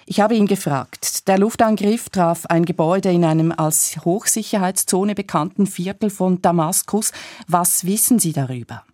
Ich 0.06 0.21
habe 0.21 0.35
ihn 0.35 0.47
gefragt. 0.47 1.28
Der 1.28 1.38
Luftangriff 1.38 2.11
traf 2.11 2.47
ein 2.47 2.64
Gebäude 2.64 3.11
in 3.11 3.25
einem 3.25 3.52
als 3.52 4.04
Hochsicherheitszone 4.04 5.14
bekannten 5.14 5.66
Viertel 5.66 6.11
von 6.11 6.42
Damaskus. 6.42 7.12
Was 7.47 7.87
wissen 7.87 8.18
Sie 8.18 8.32
darüber? 8.32 8.85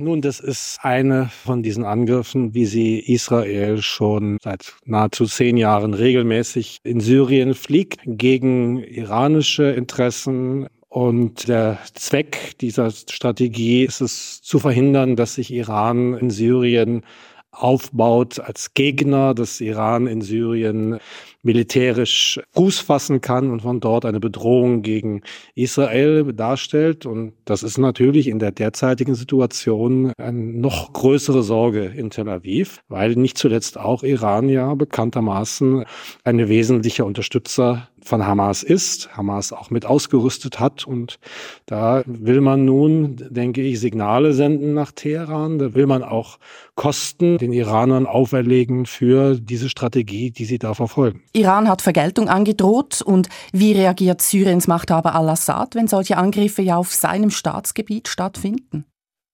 Nun, 0.00 0.20
das 0.20 0.38
ist 0.38 0.78
eine 0.82 1.28
von 1.44 1.64
diesen 1.64 1.84
Angriffen, 1.84 2.54
wie 2.54 2.66
sie 2.66 3.00
Israel 3.00 3.82
schon 3.82 4.38
seit 4.40 4.76
nahezu 4.84 5.26
zehn 5.26 5.56
Jahren 5.56 5.92
regelmäßig 5.92 6.78
in 6.84 7.00
Syrien 7.00 7.54
fliegt, 7.54 7.98
gegen 8.06 8.78
iranische 8.84 9.64
Interessen. 9.64 10.68
Und 10.88 11.48
der 11.48 11.78
Zweck 11.94 12.56
dieser 12.60 12.92
Strategie 12.92 13.84
ist 13.84 14.00
es 14.00 14.40
zu 14.40 14.60
verhindern, 14.60 15.16
dass 15.16 15.34
sich 15.34 15.52
Iran 15.52 16.14
in 16.14 16.30
Syrien 16.30 17.02
aufbaut 17.50 18.40
als 18.40 18.74
Gegner 18.74 19.34
des 19.34 19.60
Iran 19.60 20.06
in 20.06 20.20
Syrien 20.22 20.98
militärisch 21.42 22.40
Fuß 22.54 22.80
fassen 22.80 23.20
kann 23.20 23.50
und 23.50 23.62
von 23.62 23.80
dort 23.80 24.04
eine 24.04 24.20
Bedrohung 24.20 24.82
gegen 24.82 25.22
Israel 25.54 26.32
darstellt. 26.32 27.06
Und 27.06 27.32
das 27.44 27.62
ist 27.62 27.78
natürlich 27.78 28.28
in 28.28 28.38
der 28.38 28.50
derzeitigen 28.50 29.14
Situation 29.14 30.12
eine 30.18 30.38
noch 30.38 30.92
größere 30.92 31.42
Sorge 31.42 31.84
in 31.84 32.10
Tel 32.10 32.28
Aviv, 32.28 32.80
weil 32.88 33.14
nicht 33.14 33.38
zuletzt 33.38 33.78
auch 33.78 34.02
Iran 34.02 34.48
ja 34.48 34.74
bekanntermaßen 34.74 35.84
eine 36.24 36.48
wesentliche 36.48 37.04
Unterstützer 37.04 37.88
von 38.08 38.26
Hamas 38.26 38.62
ist, 38.62 39.16
Hamas 39.16 39.52
auch 39.52 39.70
mit 39.70 39.84
ausgerüstet 39.84 40.58
hat. 40.58 40.86
Und 40.86 41.18
da 41.66 42.02
will 42.06 42.40
man 42.40 42.64
nun, 42.64 43.16
denke 43.30 43.60
ich, 43.62 43.80
Signale 43.80 44.32
senden 44.32 44.74
nach 44.74 44.92
Teheran. 44.92 45.58
Da 45.58 45.74
will 45.74 45.86
man 45.86 46.02
auch 46.02 46.38
Kosten 46.74 47.38
den 47.38 47.52
Iranern 47.52 48.06
auferlegen 48.06 48.86
für 48.86 49.38
diese 49.38 49.68
Strategie, 49.68 50.30
die 50.30 50.44
sie 50.44 50.58
da 50.58 50.74
verfolgen. 50.74 51.22
Iran 51.32 51.68
hat 51.68 51.82
Vergeltung 51.82 52.28
angedroht. 52.28 53.02
Und 53.02 53.28
wie 53.52 53.72
reagiert 53.72 54.22
Syriens 54.22 54.66
Machthaber 54.66 55.14
al-Assad, 55.14 55.74
wenn 55.74 55.88
solche 55.88 56.16
Angriffe 56.16 56.62
ja 56.62 56.76
auf 56.76 56.92
seinem 56.92 57.30
Staatsgebiet 57.30 58.08
stattfinden? 58.08 58.84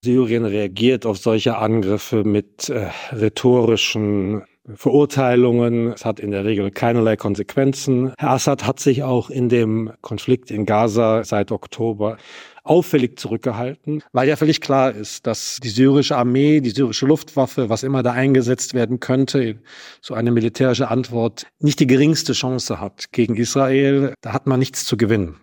Syrien 0.04 0.44
reagiert 0.44 1.06
auf 1.06 1.16
solche 1.16 1.56
Angriffe 1.56 2.24
mit 2.24 2.68
äh, 2.68 2.90
rhetorischen 3.12 4.42
Verurteilungen. 4.72 5.92
Es 5.92 6.04
hat 6.04 6.20
in 6.20 6.30
der 6.30 6.44
Regel 6.44 6.70
keinerlei 6.70 7.16
Konsequenzen. 7.16 8.12
Herr 8.18 8.30
Assad 8.30 8.66
hat 8.66 8.80
sich 8.80 9.02
auch 9.02 9.30
in 9.30 9.48
dem 9.48 9.92
Konflikt 10.00 10.50
in 10.50 10.64
Gaza 10.64 11.24
seit 11.24 11.52
Oktober 11.52 12.16
auffällig 12.64 13.18
zurückgehalten, 13.18 14.02
weil 14.12 14.28
ja 14.28 14.36
völlig 14.36 14.60
klar 14.60 14.92
ist, 14.92 15.26
dass 15.26 15.58
die 15.62 15.68
syrische 15.68 16.16
Armee, 16.16 16.60
die 16.60 16.70
syrische 16.70 17.06
Luftwaffe, 17.06 17.68
was 17.68 17.82
immer 17.82 18.02
da 18.02 18.12
eingesetzt 18.12 18.74
werden 18.74 19.00
könnte, 19.00 19.60
so 20.00 20.14
eine 20.14 20.30
militärische 20.30 20.88
Antwort 20.88 21.46
nicht 21.60 21.78
die 21.78 21.86
geringste 21.86 22.32
Chance 22.32 22.80
hat 22.80 23.12
gegen 23.12 23.36
Israel. 23.36 24.14
Da 24.22 24.32
hat 24.32 24.46
man 24.46 24.58
nichts 24.58 24.86
zu 24.86 24.96
gewinnen. 24.96 25.36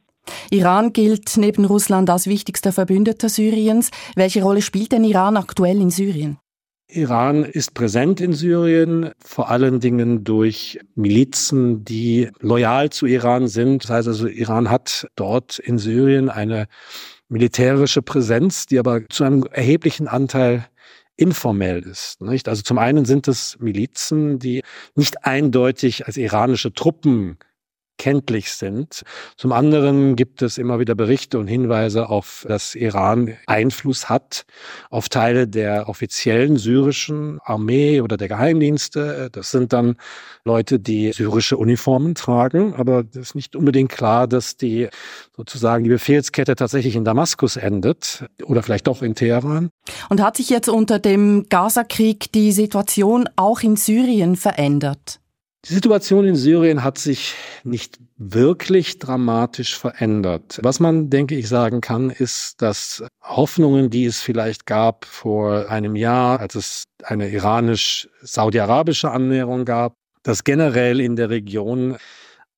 Iran 0.49 0.93
gilt 0.93 1.37
neben 1.37 1.65
Russland 1.65 2.09
als 2.09 2.27
wichtigster 2.27 2.71
Verbündeter 2.71 3.29
Syriens. 3.29 3.89
Welche 4.15 4.43
Rolle 4.43 4.61
spielt 4.61 4.91
denn 4.91 5.03
Iran 5.03 5.37
aktuell 5.37 5.79
in 5.79 5.89
Syrien? 5.89 6.37
Iran 6.91 7.43
ist 7.43 7.73
präsent 7.73 8.19
in 8.21 8.33
Syrien, 8.33 9.11
vor 9.23 9.49
allen 9.49 9.79
Dingen 9.79 10.23
durch 10.23 10.79
Milizen, 10.95 11.85
die 11.85 12.29
loyal 12.39 12.89
zu 12.89 13.05
Iran 13.05 13.47
sind. 13.47 13.83
Das 13.83 13.89
heißt 13.91 14.07
also, 14.07 14.27
Iran 14.27 14.69
hat 14.69 15.07
dort 15.15 15.59
in 15.59 15.77
Syrien 15.77 16.29
eine 16.29 16.67
militärische 17.29 18.01
Präsenz, 18.01 18.65
die 18.65 18.77
aber 18.77 19.07
zu 19.09 19.23
einem 19.23 19.43
erheblichen 19.43 20.07
Anteil 20.07 20.67
informell 21.15 21.81
ist. 21.83 22.21
Nicht? 22.21 22.49
Also 22.49 22.61
zum 22.61 22.77
einen 22.77 23.05
sind 23.05 23.27
es 23.27 23.57
Milizen, 23.59 24.39
die 24.39 24.63
nicht 24.95 25.25
eindeutig 25.25 26.07
als 26.07 26.17
iranische 26.17 26.73
Truppen 26.73 27.37
kenntlich 27.97 28.51
sind. 28.51 29.03
Zum 29.37 29.51
anderen 29.51 30.15
gibt 30.15 30.41
es 30.41 30.57
immer 30.57 30.79
wieder 30.79 30.95
Berichte 30.95 31.37
und 31.37 31.47
Hinweise 31.47 32.09
auf, 32.09 32.45
dass 32.47 32.73
Iran 32.73 33.37
Einfluss 33.45 34.09
hat 34.09 34.45
auf 34.89 35.07
Teile 35.07 35.47
der 35.47 35.87
offiziellen 35.87 36.57
syrischen 36.57 37.39
Armee 37.43 38.01
oder 38.01 38.17
der 38.17 38.27
Geheimdienste. 38.27 39.29
Das 39.31 39.51
sind 39.51 39.71
dann 39.71 39.97
Leute, 40.43 40.79
die 40.79 41.11
syrische 41.11 41.57
Uniformen 41.57 42.15
tragen, 42.15 42.73
aber 42.73 43.03
es 43.11 43.17
ist 43.17 43.35
nicht 43.35 43.55
unbedingt 43.55 43.91
klar, 43.91 44.27
dass 44.27 44.57
die 44.57 44.89
sozusagen 45.35 45.83
die 45.83 45.91
Befehlskette 45.91 46.55
tatsächlich 46.55 46.95
in 46.95 47.05
Damaskus 47.05 47.55
endet 47.55 48.25
oder 48.43 48.63
vielleicht 48.63 48.87
doch 48.87 49.03
in 49.03 49.13
Teheran. 49.15 49.69
Und 50.09 50.21
hat 50.21 50.37
sich 50.37 50.49
jetzt 50.49 50.69
unter 50.69 50.97
dem 50.97 51.45
Gaza-Krieg 51.49 52.31
die 52.31 52.51
Situation 52.51 53.29
auch 53.35 53.61
in 53.61 53.75
Syrien 53.75 54.35
verändert? 54.35 55.20
Die 55.65 55.73
Situation 55.75 56.25
in 56.25 56.35
Syrien 56.35 56.83
hat 56.83 56.97
sich 56.97 57.35
nicht 57.63 57.99
wirklich 58.17 58.97
dramatisch 58.97 59.77
verändert. 59.77 60.59
Was 60.63 60.79
man, 60.79 61.11
denke 61.11 61.35
ich, 61.35 61.47
sagen 61.47 61.81
kann, 61.81 62.09
ist, 62.09 62.63
dass 62.63 63.03
Hoffnungen, 63.21 63.91
die 63.91 64.05
es 64.05 64.21
vielleicht 64.21 64.65
gab 64.65 65.05
vor 65.05 65.69
einem 65.69 65.95
Jahr, 65.95 66.39
als 66.39 66.55
es 66.55 66.83
eine 67.03 67.29
iranisch-saudi-arabische 67.29 69.11
Annäherung 69.11 69.65
gab, 69.65 69.93
dass 70.23 70.43
generell 70.43 70.99
in 70.99 71.15
der 71.15 71.29
Region 71.29 71.97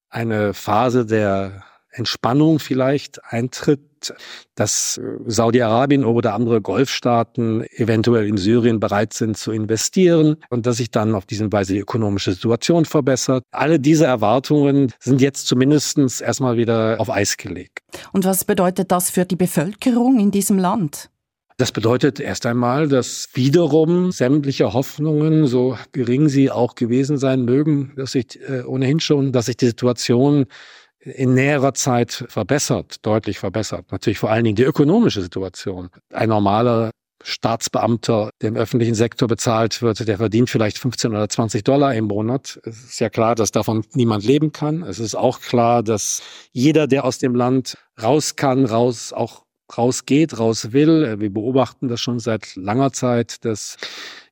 eine 0.10 0.54
Phase 0.54 1.06
der 1.06 1.64
Entspannung 1.90 2.60
vielleicht 2.60 3.24
eintritt, 3.26 3.82
dass 4.56 4.98
äh, 4.98 5.02
Saudi-Arabien 5.26 6.04
oder 6.04 6.34
andere 6.34 6.62
Golfstaaten 6.62 7.66
eventuell 7.78 8.28
in 8.28 8.38
Syrien 8.38 8.80
bereit 8.80 9.14
sind 9.14 9.38
zu 9.38 9.52
investieren 9.52 10.38
und 10.50 10.66
dass 10.66 10.78
sich 10.78 10.92
dann 10.92 11.16
auf 11.16 11.26
diese 11.26 11.52
Weise 11.52 11.74
die 11.74 11.80
ökonomische 11.80 12.34
Situation 12.34 12.86
verbessert. 12.86 13.44
Alle 13.52 13.80
diese 13.80 14.06
Erwartungen 14.06 14.92
sind 15.00 15.22
jetzt 15.22 15.48
zumindest 15.48 15.98
erstmal 16.22 16.58
wieder 16.58 16.96
auf 17.00 17.10
Eis 17.10 17.38
gelegt. 17.38 17.80
Und 18.12 18.26
was 18.26 18.46
bedeutet 18.46 18.92
das 18.92 19.10
für 19.10 19.26
die 19.26 19.36
Bevölkerung 19.36 20.20
in 20.20 20.32
diesem 20.32 20.58
Land? 20.58 21.10
Das 21.58 21.72
bedeutet 21.72 22.20
erst 22.20 22.48
einmal, 22.48 22.88
dass 22.88 23.30
wiederum 23.36 24.12
sämtliche 24.12 24.74
Hoffnungen, 24.74 25.46
so 25.46 25.78
gering 25.92 26.28
sie 26.28 26.50
auch 26.50 26.74
gewesen 26.74 27.18
sein 27.18 27.46
mögen, 27.46 27.94
dass 27.96 28.14
sich 28.14 28.40
äh, 28.50 28.64
ohnehin 28.64 29.00
schon, 29.00 29.32
dass 29.32 29.46
sich 29.46 29.58
die 29.58 29.68
Situation 29.68 30.48
in 31.06 31.34
näherer 31.34 31.74
Zeit 31.74 32.26
verbessert, 32.30 33.06
deutlich 33.06 33.40
verbessert. 33.40 33.92
Natürlich 33.92 34.20
vor 34.20 34.32
allen 34.32 34.44
Dingen 34.44 34.56
die 34.56 34.64
ökonomische 34.64 35.22
Situation. 35.22 35.90
Ein 36.12 36.30
normaler 36.30 36.92
Staatsbeamter, 37.24 38.32
der 38.42 38.50
im 38.50 38.56
öffentlichen 38.56 38.96
Sektor 38.96 39.28
bezahlt 39.28 39.82
wird, 39.82 40.08
der 40.08 40.18
verdient 40.18 40.50
vielleicht 40.50 40.78
15 40.78 41.12
oder 41.12 41.30
20 41.30 41.64
Dollar 41.64 41.96
im 41.96 42.06
Monat. 42.06 42.60
Es 42.64 42.84
ist 42.84 43.00
ja 43.00 43.10
klar, 43.10 43.36
dass 43.36 43.52
davon 43.52 43.86
niemand 43.94 44.26
leben 44.26 44.52
kann. 44.52 44.84
Es 44.84 45.00
ist 45.00 45.16
auch 45.16 45.40
klar, 45.40 45.84
dass 45.84 46.22
jeder, 46.52 46.88
der 46.88 47.06
aus 47.06 47.20
dem 47.20 47.34
Land 47.34 47.78
raus 48.02 48.36
kann, 48.36 48.66
raus 48.66 49.14
auch 49.14 49.44
rausgeht, 49.78 50.38
raus 50.38 50.74
will. 50.74 51.20
Wir 51.20 51.34
beobachten 51.34 51.88
das 51.88 52.02
schon 52.02 52.20
seit 52.20 52.56
langer 52.56 52.92
Zeit, 52.92 53.46
dass 53.46 53.78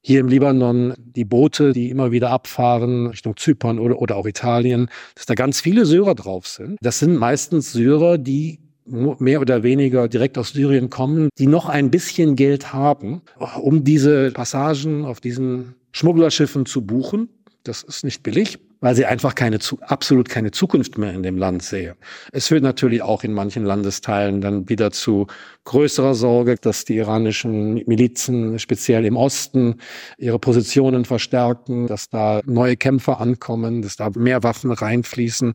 hier 0.02 0.20
im 0.20 0.28
Libanon 0.28 0.94
die 0.98 1.26
Boote, 1.26 1.74
die 1.74 1.90
immer 1.90 2.12
wieder 2.12 2.32
abfahren 2.32 3.08
Richtung 3.08 3.38
Zypern 3.38 3.80
oder, 3.80 4.02
oder 4.02 4.16
auch 4.16 4.26
Italien, 4.26 4.90
dass 5.16 5.26
da 5.26 5.36
ganz 5.36 5.62
viele 5.62 5.86
Syrer 5.86 6.16
drauf 6.16 6.48
sind. 6.48 6.78
Das 6.82 7.00
sind 7.00 7.16
meistens 7.16 7.72
Syrer, 7.72 8.18
die 8.18 8.60
mehr 8.86 9.42
oder 9.42 9.64
weniger 9.64 10.08
direkt 10.08 10.38
aus 10.38 10.50
Syrien 10.50 10.90
kommen, 10.90 11.30
die 11.38 11.48
noch 11.48 11.70
ein 11.70 11.92
bisschen 11.92 12.36
Geld 12.36 12.74
haben, 12.74 13.22
um 13.62 13.84
diese 13.84 14.32
Passagen 14.32 15.06
auf 15.06 15.22
diesen 15.22 15.76
Schmugglerschiffen 15.92 16.66
zu 16.66 16.86
buchen. 16.86 17.30
Das 17.64 17.84
ist 17.84 18.04
nicht 18.04 18.24
billig. 18.24 18.60
Weil 18.82 18.96
sie 18.96 19.06
einfach 19.06 19.36
keine, 19.36 19.60
absolut 19.82 20.28
keine 20.28 20.52
Zukunft 20.52 20.98
mehr 20.98 21.14
in 21.14 21.24
dem 21.24 21.38
Land 21.38 21.64
sehe. 21.64 21.96
Es 22.32 22.48
führt 22.48 22.64
natürlich 22.64 23.02
auch 23.02 23.24
in 23.24 23.32
manchen 23.32 23.64
Landesteilen 23.64 24.42
dann 24.42 24.68
wieder 24.68 24.92
zu 24.92 25.28
größerer 25.64 26.16
Sorge, 26.16 26.56
dass 26.60 26.84
die 26.84 26.98
iranischen 26.98 27.76
Milizen 27.86 28.60
speziell 28.60 29.06
im 29.06 29.16
Osten 29.16 29.76
ihre 30.18 30.40
Positionen 30.40 31.06
verstärken, 31.06 31.88
dass 31.88 32.10
da 32.10 32.42
neue 32.46 32.76
Kämpfer 32.76 33.22
ankommen, 33.22 33.84
dass 33.84 33.96
da 33.96 34.10
mehr 34.18 34.44
Waffen 34.44 34.72
reinfließen. 34.72 35.54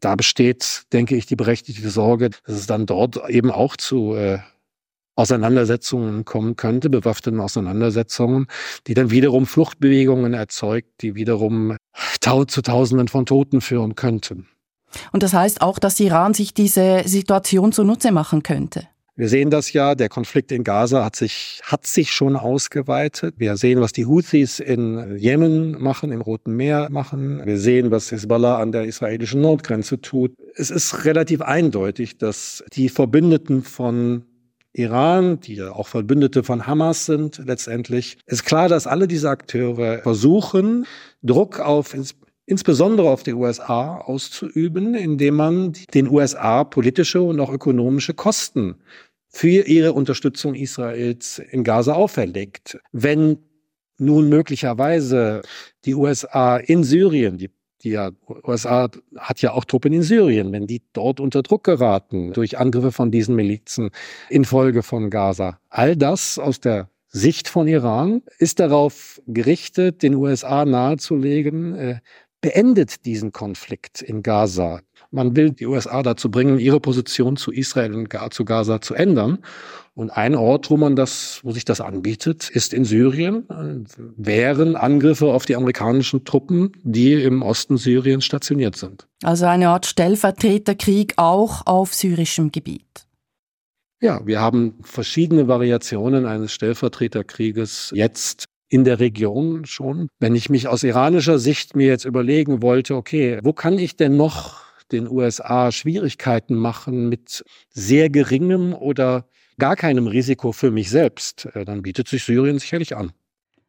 Da 0.00 0.16
besteht, 0.16 0.84
denke 0.92 1.16
ich, 1.16 1.26
die 1.26 1.36
berechtigte 1.36 1.90
Sorge, 1.90 2.30
dass 2.46 2.56
es 2.56 2.66
dann 2.66 2.86
dort 2.86 3.28
eben 3.28 3.50
auch 3.50 3.76
zu 3.76 4.14
äh, 4.14 4.38
Auseinandersetzungen 5.16 6.24
kommen 6.24 6.56
könnte, 6.56 6.90
bewaffneten 6.90 7.40
Auseinandersetzungen, 7.40 8.46
die 8.86 8.94
dann 8.94 9.10
wiederum 9.10 9.46
Fluchtbewegungen 9.46 10.34
erzeugt, 10.34 10.88
die 11.00 11.14
wiederum 11.14 11.76
zu 12.46 12.62
Tausenden 12.62 13.08
von 13.08 13.26
Toten 13.26 13.60
führen 13.60 13.94
könnten. 13.94 14.48
Und 15.12 15.22
das 15.22 15.34
heißt 15.34 15.60
auch, 15.60 15.78
dass 15.78 16.00
Iran 16.00 16.34
sich 16.34 16.54
diese 16.54 17.02
Situation 17.04 17.72
zunutze 17.72 18.12
machen 18.12 18.42
könnte. 18.42 18.88
Wir 19.16 19.28
sehen 19.28 19.50
das 19.50 19.72
ja, 19.72 19.94
der 19.94 20.08
Konflikt 20.08 20.50
in 20.50 20.64
Gaza 20.64 21.04
hat 21.04 21.14
sich, 21.14 21.60
hat 21.62 21.86
sich 21.86 22.10
schon 22.10 22.34
ausgeweitet. 22.34 23.36
Wir 23.38 23.56
sehen, 23.56 23.80
was 23.80 23.92
die 23.92 24.06
Houthis 24.06 24.58
in 24.58 25.16
Jemen 25.16 25.80
machen, 25.80 26.10
im 26.10 26.20
Roten 26.20 26.56
Meer 26.56 26.88
machen. 26.90 27.40
Wir 27.44 27.58
sehen, 27.58 27.92
was 27.92 28.10
Hezbollah 28.10 28.58
an 28.58 28.72
der 28.72 28.84
israelischen 28.84 29.40
Nordgrenze 29.40 30.00
tut. 30.00 30.32
Es 30.56 30.70
ist 30.70 31.04
relativ 31.04 31.42
eindeutig, 31.42 32.18
dass 32.18 32.64
die 32.72 32.88
Verbündeten 32.88 33.62
von 33.62 34.24
Iran, 34.74 35.38
die 35.40 35.54
ja 35.54 35.72
auch 35.72 35.86
Verbündete 35.86 36.42
von 36.42 36.66
Hamas 36.66 37.06
sind 37.06 37.40
letztendlich, 37.44 38.18
ist 38.26 38.44
klar, 38.44 38.68
dass 38.68 38.86
alle 38.86 39.06
diese 39.06 39.30
Akteure 39.30 40.00
versuchen, 40.02 40.84
Druck 41.22 41.60
auf 41.60 41.96
insbesondere 42.46 43.08
auf 43.08 43.22
die 43.22 43.32
USA 43.32 43.98
auszuüben, 43.98 44.94
indem 44.94 45.36
man 45.36 45.72
den 45.94 46.08
USA 46.08 46.64
politische 46.64 47.22
und 47.22 47.40
auch 47.40 47.52
ökonomische 47.52 48.14
Kosten 48.14 48.76
für 49.28 49.66
ihre 49.66 49.92
Unterstützung 49.92 50.54
Israels 50.54 51.38
in 51.38 51.64
Gaza 51.64 51.94
auferlegt. 51.94 52.78
Wenn 52.92 53.38
nun 53.98 54.28
möglicherweise 54.28 55.42
die 55.84 55.94
USA 55.94 56.56
in 56.56 56.84
Syrien, 56.84 57.38
die 57.38 57.50
die 57.84 57.90
ja, 57.90 58.10
USA 58.44 58.88
hat 59.16 59.42
ja 59.42 59.52
auch 59.52 59.64
Truppen 59.64 59.92
in 59.92 60.02
Syrien, 60.02 60.52
wenn 60.52 60.66
die 60.66 60.82
dort 60.92 61.20
unter 61.20 61.42
Druck 61.42 61.64
geraten 61.64 62.32
durch 62.32 62.58
Angriffe 62.58 62.92
von 62.92 63.10
diesen 63.10 63.36
Milizen 63.36 63.90
infolge 64.30 64.82
von 64.82 65.10
Gaza. 65.10 65.58
All 65.68 65.96
das 65.96 66.38
aus 66.38 66.60
der 66.60 66.88
Sicht 67.08 67.46
von 67.46 67.68
Iran 67.68 68.22
ist 68.38 68.58
darauf 68.58 69.20
gerichtet, 69.28 70.02
den 70.02 70.14
USA 70.14 70.64
nahezulegen, 70.64 71.76
äh, 71.76 72.00
beendet 72.40 73.06
diesen 73.06 73.32
Konflikt 73.32 74.02
in 74.02 74.22
Gaza. 74.22 74.80
Man 75.10 75.36
will 75.36 75.50
die 75.50 75.66
USA 75.66 76.02
dazu 76.02 76.30
bringen, 76.30 76.58
ihre 76.58 76.80
Position 76.80 77.36
zu 77.36 77.52
Israel 77.52 77.94
und 77.94 78.08
zu 78.32 78.44
Gaza 78.44 78.80
zu 78.80 78.94
ändern. 78.94 79.38
Und 79.96 80.10
ein 80.10 80.34
Ort, 80.34 80.70
wo 80.70 80.76
man 80.76 80.96
das, 80.96 81.40
wo 81.44 81.52
sich 81.52 81.64
das 81.64 81.80
anbietet, 81.80 82.50
ist 82.50 82.74
in 82.74 82.84
Syrien, 82.84 83.46
wären 84.16 84.74
Angriffe 84.74 85.26
auf 85.26 85.46
die 85.46 85.54
amerikanischen 85.54 86.24
Truppen, 86.24 86.72
die 86.82 87.12
im 87.12 87.42
Osten 87.42 87.76
Syriens 87.76 88.24
stationiert 88.24 88.74
sind. 88.74 89.06
Also 89.22 89.46
eine 89.46 89.68
Art 89.68 89.86
Stellvertreterkrieg 89.86 91.14
auch 91.16 91.66
auf 91.66 91.94
syrischem 91.94 92.50
Gebiet. 92.50 93.06
Ja, 94.00 94.20
wir 94.26 94.40
haben 94.40 94.74
verschiedene 94.82 95.46
Variationen 95.46 96.26
eines 96.26 96.52
Stellvertreterkrieges 96.52 97.92
jetzt 97.94 98.46
in 98.68 98.82
der 98.82 98.98
Region 98.98 99.64
schon. 99.64 100.08
Wenn 100.18 100.34
ich 100.34 100.50
mich 100.50 100.66
aus 100.66 100.82
iranischer 100.82 101.38
Sicht 101.38 101.76
mir 101.76 101.86
jetzt 101.86 102.04
überlegen 102.04 102.62
wollte, 102.62 102.96
okay, 102.96 103.38
wo 103.44 103.52
kann 103.52 103.78
ich 103.78 103.96
denn 103.96 104.16
noch 104.16 104.63
den 104.92 105.08
USA 105.08 105.72
Schwierigkeiten 105.72 106.54
machen 106.54 107.08
mit 107.08 107.44
sehr 107.70 108.10
geringem 108.10 108.74
oder 108.74 109.26
gar 109.58 109.76
keinem 109.76 110.06
Risiko 110.06 110.52
für 110.52 110.70
mich 110.70 110.90
selbst, 110.90 111.46
äh, 111.54 111.64
dann 111.64 111.82
bietet 111.82 112.08
sich 112.08 112.24
Syrien 112.24 112.58
sicherlich 112.58 112.96
an. 112.96 113.12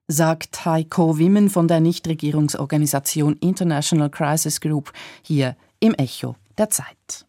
Sagt 0.08 0.66
Heiko 0.66 1.18
Wimmen 1.18 1.50
von 1.50 1.68
der 1.68 1.80
Nichtregierungsorganisation 1.80 3.38
International 3.38 4.10
Crisis 4.10 4.62
Group 4.62 4.94
hier 5.24 5.56
im 5.80 5.96
Echo 5.96 6.36
der 6.58 6.70
Zeit. 6.70 7.26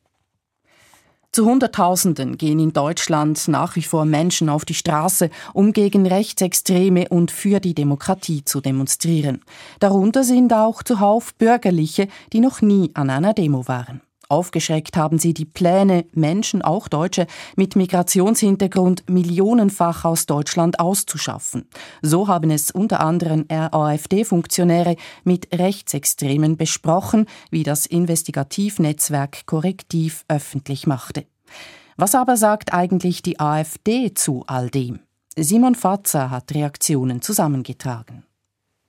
Zu 1.33 1.45
Hunderttausenden 1.45 2.39
gehen 2.39 2.59
in 2.59 2.73
Deutschland 2.73 3.49
nach 3.49 3.77
wie 3.77 3.83
vor 3.83 4.05
Menschen 4.05 4.49
auf 4.49 4.65
die 4.65 4.75
Straße, 4.75 5.29
um 5.53 5.73
gegen 5.73 6.07
Rechtsextreme 6.07 7.09
und 7.11 7.31
für 7.31 7.61
die 7.61 7.75
Demokratie 7.75 8.45
zu 8.45 8.61
demonstrieren. 8.61 9.43
Darunter 9.81 10.25
sind 10.25 10.53
auch 10.53 10.83
zuhauf 10.83 11.35
Bürgerliche, 11.35 12.09
die 12.33 12.41
noch 12.41 12.63
nie 12.63 12.91
an 12.95 13.11
einer 13.11 13.35
Demo 13.35 13.69
waren. 13.69 14.01
Aufgeschreckt 14.29 14.97
haben 14.97 15.19
sie 15.19 15.35
die 15.35 15.45
Pläne, 15.45 16.05
Menschen, 16.13 16.63
auch 16.63 16.89
Deutsche, 16.89 17.27
mit 17.57 17.77
Migrationshintergrund 17.77 19.09
millionenfach 19.09 20.05
aus 20.05 20.27
Deutschland 20.27 20.81
auszuschaffen. 20.81 21.69
So 22.03 22.29
haben 22.29 22.51
es 22.51 22.71
unter 22.71 23.01
anderem 23.01 23.47
AfD-Funktionäre 23.49 24.97
mit 25.25 25.49
Rechtsextremen 25.57 26.57
besprochen, 26.57 27.27
wie 27.51 27.63
das 27.63 27.87
Investigativnetzwerk 27.87 29.47
Korrektiv 29.47 30.25
öffentlich 30.29 30.87
machte. 30.87 31.27
Was 31.97 32.15
aber 32.15 32.37
sagt 32.37 32.75
eigentlich 32.75 33.23
die 33.23 33.41
AfD 33.41 34.13
zu 34.13 34.45
all 34.47 34.69
dem? 34.69 35.01
Simon 35.37 35.75
Fatzer 35.75 36.31
hat 36.31 36.55
Reaktionen 36.55 37.23
zusammengetragen. 37.23 38.26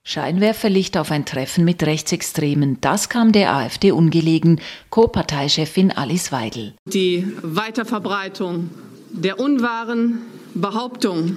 Scheinwerferlicht 0.08 0.96
auf 0.96 1.10
ein 1.10 1.26
Treffen 1.26 1.66
mit 1.66 1.82
Rechtsextremen, 1.82 2.78
das 2.80 3.10
kam 3.10 3.30
der 3.30 3.52
AfD 3.52 3.92
ungelegen, 3.92 4.58
Co-Parteichefin 4.88 5.90
Alice 5.90 6.32
Weidel. 6.32 6.72
Die 6.86 7.26
Weiterverbreitung 7.42 8.70
der 9.10 9.38
unwahren 9.38 10.22
Behauptungen 10.54 11.36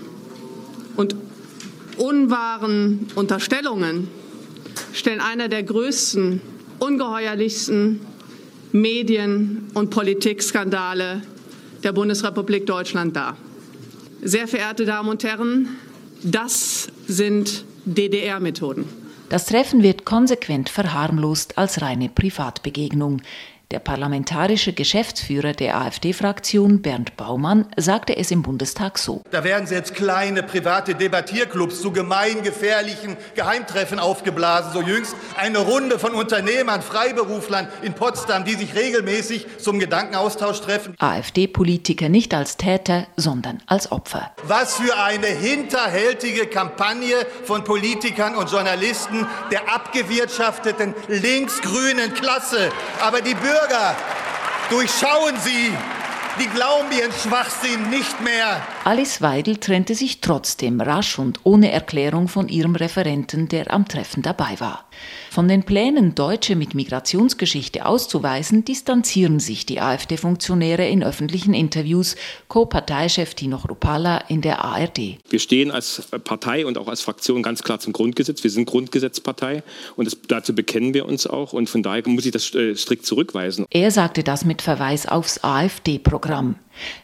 und 0.95 1.17
unwahren 1.97 3.07
Unterstellungen 3.15 4.07
stellen 4.93 5.19
einer 5.19 5.49
der 5.49 5.63
größten, 5.63 6.39
ungeheuerlichsten 6.79 7.99
Medien- 8.71 9.69
und 9.73 9.89
Politikskandale 9.89 11.23
der 11.84 11.91
Bundesrepublik 11.91 12.65
Deutschland 12.65 13.17
dar. 13.17 13.36
Sehr 14.21 14.47
verehrte 14.47 14.86
Damen 14.86 15.10
und 15.10 15.25
Herren, 15.25 15.67
das 16.23 16.88
sind 17.10 17.65
DDR-Methoden. 17.85 18.85
Das 19.29 19.45
Treffen 19.45 19.81
wird 19.81 20.05
konsequent 20.05 20.69
verharmlost 20.69 21.57
als 21.57 21.81
reine 21.81 22.09
Privatbegegnung. 22.09 23.21
Der 23.71 23.79
parlamentarische 23.79 24.73
Geschäftsführer 24.73 25.53
der 25.53 25.79
AfD-Fraktion, 25.79 26.81
Bernd 26.81 27.15
Baumann, 27.15 27.67
sagte 27.77 28.17
es 28.17 28.29
im 28.29 28.41
Bundestag 28.43 28.97
so. 28.97 29.21
Da 29.31 29.45
werden 29.45 29.65
selbst 29.65 29.95
kleine 29.95 30.43
private 30.43 30.93
Debattierclubs 30.93 31.81
zu 31.81 31.93
gemeingefährlichen 31.93 33.15
Geheimtreffen 33.34 33.97
aufgeblasen. 33.97 34.73
So 34.73 34.81
jüngst 34.81 35.15
eine 35.38 35.60
Runde 35.60 35.99
von 35.99 36.13
Unternehmern, 36.13 36.81
Freiberuflern 36.81 37.69
in 37.81 37.93
Potsdam, 37.93 38.43
die 38.43 38.55
sich 38.55 38.75
regelmäßig 38.75 39.45
zum 39.57 39.79
Gedankenaustausch 39.79 40.60
treffen. 40.60 40.93
AfD-Politiker 40.99 42.10
nicht 42.10 42.34
als 42.34 42.57
Täter, 42.57 43.07
sondern 43.15 43.63
als 43.67 43.89
Opfer. 43.93 44.31
Was 44.43 44.75
für 44.75 44.97
eine 45.01 45.27
hinterhältige 45.27 46.47
Kampagne 46.47 47.15
von 47.45 47.63
Politikern 47.63 48.36
und 48.36 48.51
Journalisten 48.51 49.25
der 49.49 49.73
abgewirtschafteten 49.73 50.93
linksgrünen 51.07 52.13
Klasse. 52.13 52.69
Aber 53.01 53.21
die 53.21 53.34
Bürger 53.34 53.61
Bürger, 53.62 53.95
durchschauen 54.69 55.39
Sie, 55.39 55.71
die 56.39 56.47
glauben 56.47 56.91
ihren 56.91 57.12
Schwachsinn 57.12 57.89
nicht 57.89 58.19
mehr. 58.21 58.60
Alice 58.83 59.21
Weidel 59.21 59.57
trennte 59.57 59.93
sich 59.93 60.21
trotzdem 60.21 60.81
rasch 60.81 61.19
und 61.19 61.41
ohne 61.43 61.71
Erklärung 61.71 62.27
von 62.27 62.49
ihrem 62.49 62.75
Referenten, 62.75 63.47
der 63.47 63.71
am 63.71 63.87
Treffen 63.87 64.23
dabei 64.23 64.59
war. 64.59 64.85
Von 65.29 65.47
den 65.47 65.61
Plänen, 65.61 66.15
Deutsche 66.15 66.55
mit 66.55 66.73
Migrationsgeschichte 66.73 67.85
auszuweisen, 67.85 68.65
distanzieren 68.65 69.39
sich 69.39 69.67
die 69.67 69.79
AfD-Funktionäre 69.81 70.87
in 70.87 71.03
öffentlichen 71.03 71.53
Interviews, 71.53 72.15
Co-Parteichef 72.47 73.35
Tino 73.35 73.57
Rupala 73.57 74.17
in 74.29 74.41
der 74.41 74.65
ARD. 74.65 75.19
Wir 75.29 75.39
stehen 75.39 75.69
als 75.69 76.01
Partei 76.23 76.65
und 76.65 76.79
auch 76.79 76.87
als 76.87 77.01
Fraktion 77.01 77.43
ganz 77.43 77.61
klar 77.61 77.79
zum 77.79 77.93
Grundgesetz. 77.93 78.43
Wir 78.43 78.49
sind 78.49 78.65
Grundgesetzpartei 78.65 79.61
und 79.95 80.05
das, 80.05 80.17
dazu 80.27 80.55
bekennen 80.55 80.95
wir 80.95 81.05
uns 81.05 81.27
auch 81.27 81.53
und 81.53 81.69
von 81.69 81.83
daher 81.83 82.01
muss 82.07 82.25
ich 82.25 82.31
das 82.31 82.55
äh, 82.55 82.75
strikt 82.75 83.05
zurückweisen. 83.05 83.67
Er 83.69 83.91
sagte 83.91 84.23
das 84.23 84.43
mit 84.43 84.63
Verweis 84.63 85.05
aufs 85.05 85.43
AfD-Programm. 85.43 86.55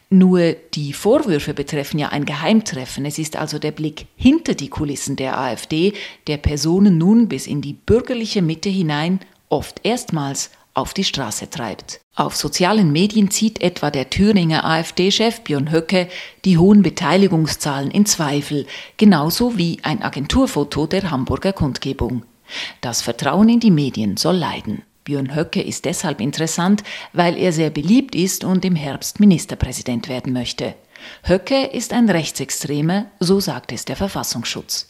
Nur 0.09 0.53
die 0.73 0.93
Vorwürfe 0.93 1.53
betreffen 1.53 1.99
ja 1.99 2.09
ein 2.09 2.25
Geheimtreffen. 2.25 3.05
Es 3.05 3.19
ist 3.19 3.35
also 3.35 3.59
der 3.59 3.71
Blick 3.71 4.07
hinter 4.15 4.53
die 4.53 4.69
Kulissen 4.69 5.15
der 5.15 5.37
AfD, 5.37 5.93
der 6.27 6.37
Personen 6.37 6.97
nun 6.97 7.27
bis 7.27 7.47
in 7.47 7.61
die 7.61 7.73
bürgerliche 7.73 8.41
Mitte 8.41 8.69
hinein 8.69 9.19
oft 9.49 9.81
erstmals 9.83 10.51
auf 10.73 10.93
die 10.93 11.03
Straße 11.03 11.49
treibt. 11.49 12.01
Auf 12.15 12.35
sozialen 12.35 12.91
Medien 12.91 13.31
zieht 13.31 13.61
etwa 13.61 13.91
der 13.91 14.09
Thüringer 14.09 14.63
AfD-Chef 14.63 15.41
Björn 15.41 15.71
Höcke 15.71 16.07
die 16.45 16.57
hohen 16.57 16.83
Beteiligungszahlen 16.83 17.91
in 17.91 18.05
Zweifel, 18.05 18.67
genauso 18.97 19.57
wie 19.57 19.79
ein 19.83 20.01
Agenturfoto 20.03 20.85
der 20.87 21.09
Hamburger 21.09 21.53
Kundgebung. 21.53 22.23
Das 22.81 23.01
Vertrauen 23.01 23.49
in 23.49 23.59
die 23.59 23.71
Medien 23.71 24.17
soll 24.17 24.37
leiden. 24.37 24.83
Björn 25.07 25.33
Höcke 25.33 25.61
ist 25.61 25.85
deshalb 25.85 26.19
interessant, 26.19 26.83
weil 27.13 27.37
er 27.37 27.53
sehr 27.53 27.69
beliebt 27.69 28.13
ist 28.13 28.43
und 28.43 28.65
im 28.65 28.75
Herbst 28.75 29.21
Ministerpräsident 29.21 30.09
werden 30.09 30.33
möchte. 30.33 30.75
Höcke 31.23 31.67
ist 31.67 31.93
ein 31.93 32.09
Rechtsextremer, 32.09 33.05
so 33.21 33.39
sagt 33.39 33.71
es 33.71 33.85
der 33.85 33.95
Verfassungsschutz. 33.95 34.89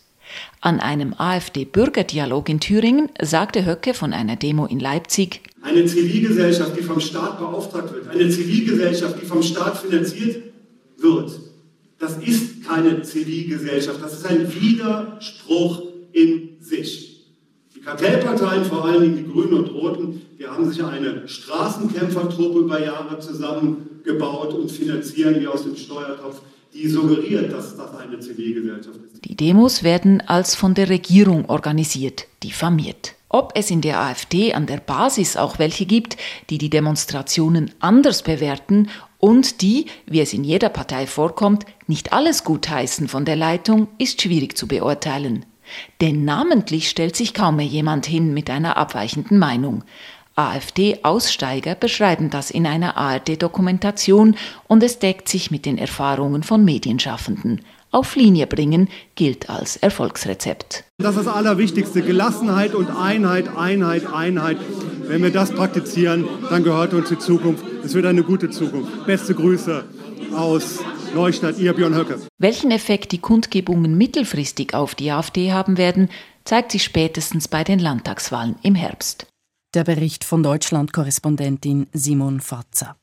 An 0.60 0.80
einem 0.80 1.14
AfD-Bürgerdialog 1.16 2.50
in 2.50 2.60
Thüringen 2.60 3.10
sagte 3.22 3.64
Höcke 3.64 3.94
von 3.94 4.12
einer 4.12 4.38
Demo 4.38 4.66
in 4.66 4.80
Leipzig, 4.80 5.42
eine 5.62 5.86
Zivilgesellschaft, 5.86 6.76
die 6.76 6.84
vom 6.84 7.00
Staat 7.00 7.38
beauftragt 7.38 7.94
wird, 7.94 8.08
eine 8.08 8.28
Zivilgesellschaft, 8.28 9.22
die 9.22 9.26
vom 9.28 9.44
Staat 9.44 9.78
finanziert 9.78 10.42
wird, 10.98 11.40
das 12.00 12.18
ist 12.18 12.66
keine 12.68 13.04
Zivilgesellschaft, 13.04 14.02
das 14.02 14.14
ist 14.14 14.26
ein 14.26 14.52
Widerspruch 14.52 15.84
in 16.12 16.58
sich. 16.60 17.07
Kartellparteien, 17.88 18.66
vor 18.66 18.84
allen 18.84 19.02
Dingen 19.02 19.16
die 19.16 19.32
Grünen 19.32 19.54
und 19.54 19.70
Roten, 19.70 20.22
die 20.38 20.46
haben 20.46 20.70
sich 20.70 20.84
eine 20.84 21.26
Straßenkämpfertruppe 21.26 22.60
über 22.60 22.84
Jahre 22.84 23.18
zusammengebaut 23.20 24.54
und 24.54 24.70
finanzieren 24.70 25.40
die 25.40 25.48
aus 25.48 25.64
dem 25.64 25.78
Steuertopf 25.78 26.42
die 26.74 26.90
suggeriert, 26.90 27.52
dass 27.54 27.78
das 27.78 27.96
eine 27.96 28.20
Zivilgesellschaft 28.20 28.98
ist. 28.98 29.24
Die 29.26 29.36
Demos 29.36 29.84
werden 29.84 30.22
als 30.28 30.54
von 30.54 30.74
der 30.74 30.90
Regierung 30.90 31.50
organisiert, 31.50 32.28
diffamiert. 32.44 33.14
Ob 33.30 33.54
es 33.56 33.72
in 33.72 33.80
der 33.82 34.02
AfD 34.02 34.54
an 34.54 34.68
der 34.68 34.78
Basis 34.78 35.38
auch 35.38 35.58
welche 35.58 35.86
gibt, 35.86 36.18
die 36.50 36.58
die 36.58 36.70
Demonstrationen 36.70 37.72
anders 37.80 38.22
bewerten 38.22 38.90
und 39.18 39.62
die, 39.62 39.86
wie 40.06 40.20
es 40.20 40.34
in 40.34 40.44
jeder 40.44 40.70
Partei 40.70 41.08
vorkommt, 41.08 41.66
nicht 41.88 42.12
alles 42.12 42.44
gutheißen 42.44 43.08
von 43.08 43.24
der 43.24 43.38
Leitung, 43.38 43.88
ist 43.98 44.22
schwierig 44.22 44.58
zu 44.58 44.68
beurteilen. 44.68 45.46
Denn 46.02 46.26
namentlich 46.26 46.90
stellt 46.90 47.16
sich 47.16 47.34
kaum 47.34 47.58
mehr 47.58 47.66
jemand 47.66 48.06
hin 48.06 48.34
mit 48.34 48.50
einer 48.50 48.78
abweichenden 48.78 49.40
Meinung. 49.40 49.84
AfD-Aussteiger 50.38 51.74
beschreiben 51.74 52.30
das 52.30 52.52
in 52.52 52.68
einer 52.68 52.96
ARD-Dokumentation 52.96 54.36
und 54.68 54.84
es 54.84 55.00
deckt 55.00 55.28
sich 55.28 55.50
mit 55.50 55.66
den 55.66 55.80
Erfahrungen 55.80 56.44
von 56.44 56.64
Medienschaffenden. 56.64 57.62
Auf 57.90 58.16
Linie 58.16 58.46
bringen 58.46 58.90
gilt 59.16 59.50
als 59.50 59.78
Erfolgsrezept. 59.78 60.84
Das 61.00 61.16
ist 61.16 61.26
das 61.26 61.34
Allerwichtigste. 61.34 62.02
Gelassenheit 62.02 62.76
und 62.76 62.92
Einheit, 62.92 63.56
Einheit, 63.56 64.06
Einheit. 64.14 64.58
Wenn 65.08 65.24
wir 65.24 65.32
das 65.32 65.52
praktizieren, 65.52 66.28
dann 66.50 66.64
gehört 66.64 66.94
uns 66.94 67.10
die 67.10 67.18
Zukunft. 67.18 67.64
Es 67.84 67.94
wird 67.94 68.06
eine 68.06 68.24
gute 68.24 68.50
Zukunft. 68.50 69.08
Beste 69.08 69.34
Grüße 69.34 69.86
aus 70.34 70.80
Neustadt, 71.14 71.58
ihr 71.58 71.74
Björn 71.74 71.96
Höcke. 71.96 72.20
Welchen 72.38 72.72
Effekt 72.72 73.12
die 73.12 73.20
Kundgebungen 73.20 73.98
mittelfristig 73.98 74.74
auf 74.74 74.96
die 74.96 75.12
AfD 75.12 75.52
haben 75.52 75.78
werden, 75.78 76.10
zeigt 76.46 76.72
sich 76.72 76.84
spätestens 76.84 77.48
bei 77.48 77.64
den 77.64 77.80
Landtagswahlen 77.80 78.56
im 78.64 78.76
Herbst. 78.76 79.28
Der 79.74 79.84
Bericht 79.84 80.24
von 80.24 80.44
Deutschland-Korrespondentin 80.44 81.88
Simon 81.94 82.40
Fatzer. 82.40 82.96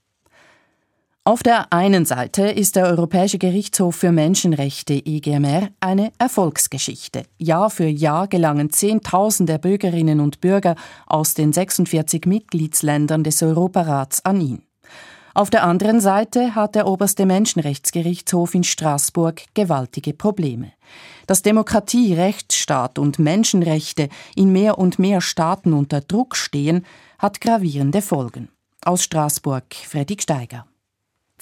Auf 1.27 1.43
der 1.43 1.73
einen 1.73 2.05
Seite 2.05 2.43
ist 2.43 2.77
der 2.77 2.85
Europäische 2.85 3.39
Gerichtshof 3.39 3.97
für 3.97 4.13
Menschenrechte 4.13 4.93
EGMR 4.93 5.71
eine 5.81 6.13
Erfolgsgeschichte. 6.19 7.23
Jahr 7.39 7.71
für 7.71 7.87
Jahr 7.87 8.29
gelangen 8.29 8.69
Zehntausende 8.69 9.59
Bürgerinnen 9.59 10.21
und 10.21 10.43
Bürger 10.43 10.77
aus 11.07 11.33
den 11.33 11.55
46 11.55 12.27
Mitgliedsländern 12.27 13.25
des 13.25 13.43
Europarats 13.43 14.23
an 14.27 14.43
ihn. 14.43 14.63
Auf 15.35 15.51
der 15.51 15.65
anderen 15.65 16.01
Seite 16.01 16.55
hat 16.55 16.77
der 16.77 16.87
oberste 16.87 17.27
Menschenrechtsgerichtshof 17.27 18.55
in 18.55 18.63
Straßburg 18.63 19.43
gewaltige 19.55 20.13
Probleme. 20.15 20.73
Dass 21.27 21.43
Demokratie, 21.43 22.15
Rechtsstaat 22.15 23.01
und 23.01 23.19
Menschenrechte 23.19 24.11
in 24.37 24.53
mehr 24.53 24.79
und 24.79 25.01
mehr 25.01 25.21
Staaten 25.21 25.73
unter 25.73 26.01
Druck 26.01 26.37
stehen, 26.37 26.87
hat 27.19 27.41
gravierende 27.41 28.01
Folgen. 28.01 28.49
Aus 28.85 29.03
Straßburg 29.03 29.75
Fredrik 29.75 30.23
Steiger. 30.23 30.67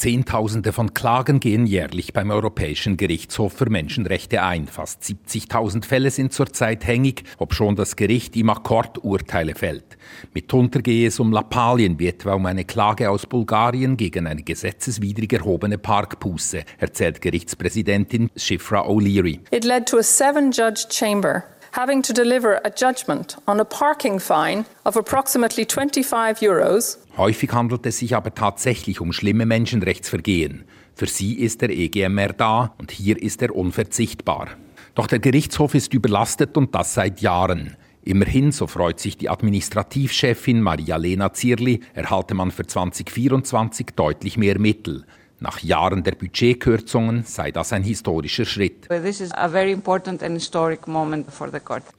Zehntausende 0.02 0.72
von 0.72 0.94
Klagen 0.94 1.38
gehen 1.38 1.64
jährlich 1.64 2.12
beim 2.12 2.32
Europäischen 2.32 2.96
Gerichtshof 2.96 3.52
für 3.52 3.70
Menschenrechte 3.70 4.42
ein. 4.42 4.66
Fast 4.66 5.04
70.000 5.04 5.84
Fälle 5.84 6.10
sind 6.10 6.32
zurzeit 6.32 6.84
hängig, 6.84 7.22
obschon 7.38 7.76
das 7.76 7.94
Gericht 7.94 8.34
im 8.34 8.50
Akkord 8.50 9.04
Urteile 9.04 9.54
fällt. 9.54 9.96
Mitunter 10.34 10.82
gehe 10.82 11.06
es 11.06 11.20
um 11.20 11.30
Lappalien, 11.30 12.00
wie 12.00 12.08
etwa 12.08 12.34
um 12.34 12.46
eine 12.46 12.64
Klage 12.64 13.10
aus 13.10 13.26
Bulgarien 13.26 13.96
gegen 13.96 14.26
eine 14.26 14.42
gesetzeswidrig 14.42 15.34
erhobene 15.34 15.78
Parkpusse, 15.78 16.64
erzählt 16.78 17.20
Gerichtspräsidentin 17.20 18.28
Shifra 18.34 18.80
O'Leary. 18.80 19.38
It 19.52 19.64
led 19.64 19.86
to 19.86 19.98
a 19.98 20.02
seven-judge 20.02 20.86
chamber 20.90 21.44
having 21.72 22.02
to 22.02 22.12
deliver 22.12 22.60
a 22.64 22.70
judgment 22.70 23.36
on 23.46 23.60
a 23.60 23.64
parking 23.64 24.20
fine 24.20 24.64
of 24.84 24.96
approximately 24.96 25.64
25 25.64 26.42
euros. 26.42 26.98
Häufig 27.16 27.52
handelt 27.52 27.86
es 27.86 27.98
sich 27.98 28.14
aber 28.14 28.34
tatsächlich 28.34 29.00
um 29.00 29.12
schlimme 29.12 29.46
Menschenrechtsvergehen. 29.46 30.64
Für 30.94 31.06
sie 31.06 31.34
ist 31.38 31.62
der 31.62 31.70
EGMR 31.70 32.34
da 32.34 32.74
und 32.78 32.90
hier 32.90 33.20
ist 33.20 33.42
er 33.42 33.54
unverzichtbar. 33.54 34.48
Doch 34.94 35.06
der 35.06 35.18
Gerichtshof 35.18 35.74
ist 35.74 35.94
überlastet 35.94 36.56
und 36.56 36.74
das 36.74 36.94
seit 36.94 37.20
Jahren. 37.20 37.76
Immerhin, 38.04 38.52
so 38.52 38.66
freut 38.66 38.98
sich 39.00 39.16
die 39.16 39.30
Administrativchefin 39.30 40.60
Maria-Lena 40.60 41.32
Zierli, 41.32 41.80
erhalte 41.94 42.34
man 42.34 42.50
für 42.50 42.66
2024 42.66 43.86
deutlich 43.94 44.36
mehr 44.36 44.58
Mittel. 44.58 45.04
Nach 45.42 45.58
Jahren 45.58 46.04
der 46.04 46.12
Budgetkürzungen 46.12 47.24
sei 47.24 47.50
das 47.50 47.72
ein 47.72 47.82
historischer 47.82 48.44
Schritt. 48.44 48.88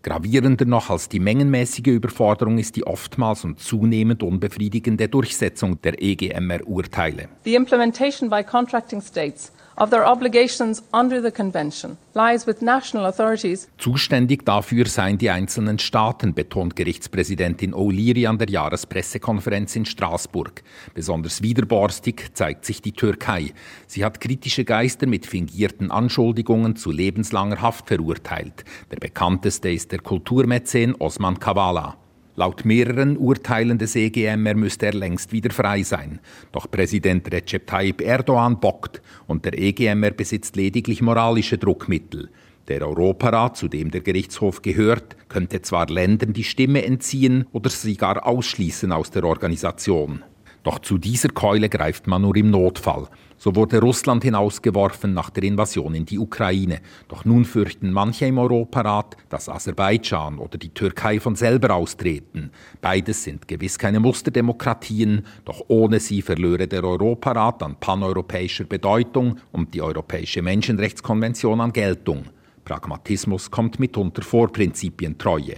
Gravierender 0.02 0.66
noch 0.66 0.90
als 0.90 1.10
die 1.10 1.20
mengenmäßige 1.20 1.88
Überforderung 1.88 2.58
ist 2.58 2.78
die 2.78 2.88
oftmals 2.88 3.44
und 3.44 3.60
zunehmend 3.60 4.24
unbefriedigende 4.24 5.10
Durchsetzung 5.10 5.82
der 5.82 6.02
EGMR-Urteile. 6.02 7.28
The 7.44 7.56
implementation 7.56 8.30
by 8.30 8.46
contracting 8.46 9.02
states 9.02 9.52
of 9.78 9.90
their 9.90 10.06
obligations 10.06 10.84
under 10.92 11.22
the 11.22 11.32
convention 11.32 11.98
lies 12.14 12.46
with 12.46 12.62
national 12.62 13.06
authorities. 13.06 13.68
Zuständig 13.78 14.46
dafür 14.46 14.86
seien 14.86 15.18
die 15.18 15.30
einzelnen 15.30 15.80
Staaten, 15.80 16.34
betont 16.34 16.76
Gerichtspräsidentin 16.76 17.74
O'Leary 17.74 18.28
an 18.28 18.38
der 18.38 18.50
Jahrespressekonferenz 18.50 19.76
in 19.76 19.86
Straßburg. 19.86 20.64
Besonders 20.94 21.42
widerborstig 21.42 22.32
zeigt 22.34 22.66
sich 22.66 22.82
die 22.82 22.92
Türkei. 22.92 23.54
Sie 23.88 24.06
hat 24.06 24.20
kritische 24.22 24.66
Geister 24.66 25.08
mit 25.08 25.26
fingierten 25.26 25.92
Anschuldigungen 25.92 26.76
zu 26.76 26.92
lebenslanger 26.92 27.62
Haft 27.62 27.88
verurteilt. 27.88 28.66
Der 28.92 28.98
bekannteste 28.98 29.72
ist 29.72 29.92
der 29.92 30.00
Kulturmäzen 30.00 30.96
Osman 30.96 31.40
Kavala. 31.40 31.98
Laut 32.36 32.66
mehreren 32.66 33.16
Urteilen 33.18 33.78
des 33.78 33.96
EGMR 33.96 34.56
müsste 34.56 34.88
er 34.88 34.94
längst 34.94 35.32
wieder 35.32 35.52
frei 35.52 35.84
sein. 35.84 36.20
Doch 36.52 36.70
Präsident 36.70 37.32
Recep 37.32 37.68
Tayyip 37.68 38.02
Erdogan 38.02 38.60
bockt 38.60 39.04
und 39.28 39.46
der 39.46 39.58
EGMR 39.58 40.12
besitzt 40.12 40.56
lediglich 40.56 41.04
moralische 41.04 41.60
Druckmittel. 41.60 42.32
Der 42.70 42.82
Europarat, 42.88 43.56
zu 43.56 43.68
dem 43.68 43.92
der 43.92 44.02
Gerichtshof 44.02 44.64
gehört, 44.64 45.16
könnte 45.30 45.62
zwar 45.62 45.88
Ländern 45.88 46.34
die 46.34 46.44
Stimme 46.44 46.84
entziehen 46.84 47.46
oder 47.52 47.70
sie 47.70 47.98
gar 47.98 48.26
ausschließen 48.26 48.92
aus 48.92 49.12
der 49.12 49.26
Organisation. 49.26 50.24
Doch 50.64 50.80
zu 50.80 50.98
dieser 50.98 51.30
Keule 51.30 51.70
greift 51.70 52.08
man 52.08 52.22
nur 52.24 52.36
im 52.36 52.50
Notfall. 52.50 53.10
So 53.44 53.54
wurde 53.58 53.82
Russland 53.82 54.24
hinausgeworfen 54.24 55.14
nach 55.14 55.30
der 55.30 55.44
Invasion 55.44 55.96
in 55.96 56.06
die 56.06 56.18
Ukraine. 56.18 56.80
Doch 57.10 57.26
nun 57.26 57.44
fürchten 57.44 57.92
manche 57.92 58.26
im 58.26 58.38
Europarat, 58.38 59.18
dass 59.28 59.50
Aserbaidschan 59.50 60.38
oder 60.38 60.58
die 60.58 60.70
Türkei 60.70 61.20
von 61.20 61.36
selber 61.36 61.76
austreten. 61.76 62.52
Beides 62.80 63.26
sind 63.26 63.50
gewiss 63.50 63.78
keine 63.78 64.00
Musterdemokratien, 64.00 65.26
doch 65.44 65.62
ohne 65.68 66.00
sie 66.00 66.22
verlöre 66.22 66.70
der 66.70 66.86
Europarat 66.86 67.62
an 67.64 67.76
paneuropäischer 67.78 68.64
Bedeutung 68.64 69.36
und 69.52 69.74
die 69.74 69.82
Europäische 69.82 70.42
Menschenrechtskonvention 70.42 71.60
an 71.60 71.74
Geltung. 71.74 72.24
Pragmatismus 72.64 73.52
kommt 73.52 73.78
mitunter 73.78 74.22
vor 74.22 74.54
Prinzipientreue. 74.54 75.56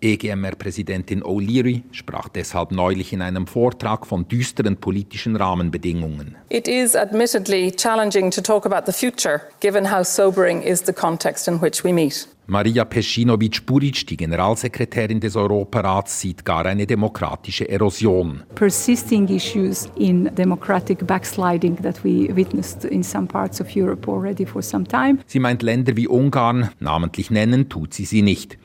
EGMR-Präsidentin 0.00 1.24
O'Leary 1.24 1.82
sprach 1.92 2.28
deshalb 2.28 2.72
neulich 2.72 3.12
in 3.12 3.22
einem 3.22 3.46
Vortrag 3.46 4.06
von 4.06 4.28
düsteren 4.28 4.76
politischen 4.76 5.36
Rahmenbedingungen. 5.36 6.36
It 6.48 6.68
is 6.68 6.94
admittedly 6.94 7.72
challenging 7.72 8.30
to 8.30 8.40
talk 8.40 8.64
about 8.64 8.90
the 8.90 8.92
future, 8.92 9.40
given 9.60 9.90
how 9.90 10.04
sobering 10.04 10.62
is 10.62 10.82
the 10.84 10.92
context 10.92 11.48
in 11.48 11.60
which 11.60 11.84
we 11.84 11.92
meet. 11.92 12.28
Maria 12.50 12.84
Pescinovic-Buric, 12.86 14.06
die 14.06 14.16
Generalsekretärin 14.16 15.20
des 15.20 15.36
Europarats, 15.36 16.18
sieht 16.18 16.46
gar 16.46 16.64
eine 16.64 16.86
demokratische 16.86 17.68
Erosion. 17.68 18.42
Persisting 18.54 19.28
issues 19.28 19.86
in 19.96 20.34
democratic 20.34 21.06
backsliding 21.06 21.76
that 21.82 22.02
we 22.02 22.34
witnessed 22.34 22.86
in 22.86 23.02
some 23.02 23.26
parts 23.26 23.60
of 23.60 23.76
Europe 23.76 24.10
already 24.10 24.46
for 24.46 24.62
some 24.62 24.86
time. 24.86 25.18
Sie 25.26 25.40
meint 25.40 25.62
Länder 25.62 25.94
wie 25.94 26.08
Ungarn, 26.08 26.70
namentlich 26.80 27.30
nennen 27.30 27.68
tut 27.68 27.92
sie 27.92 28.06
sie 28.06 28.22
nicht. 28.22 28.56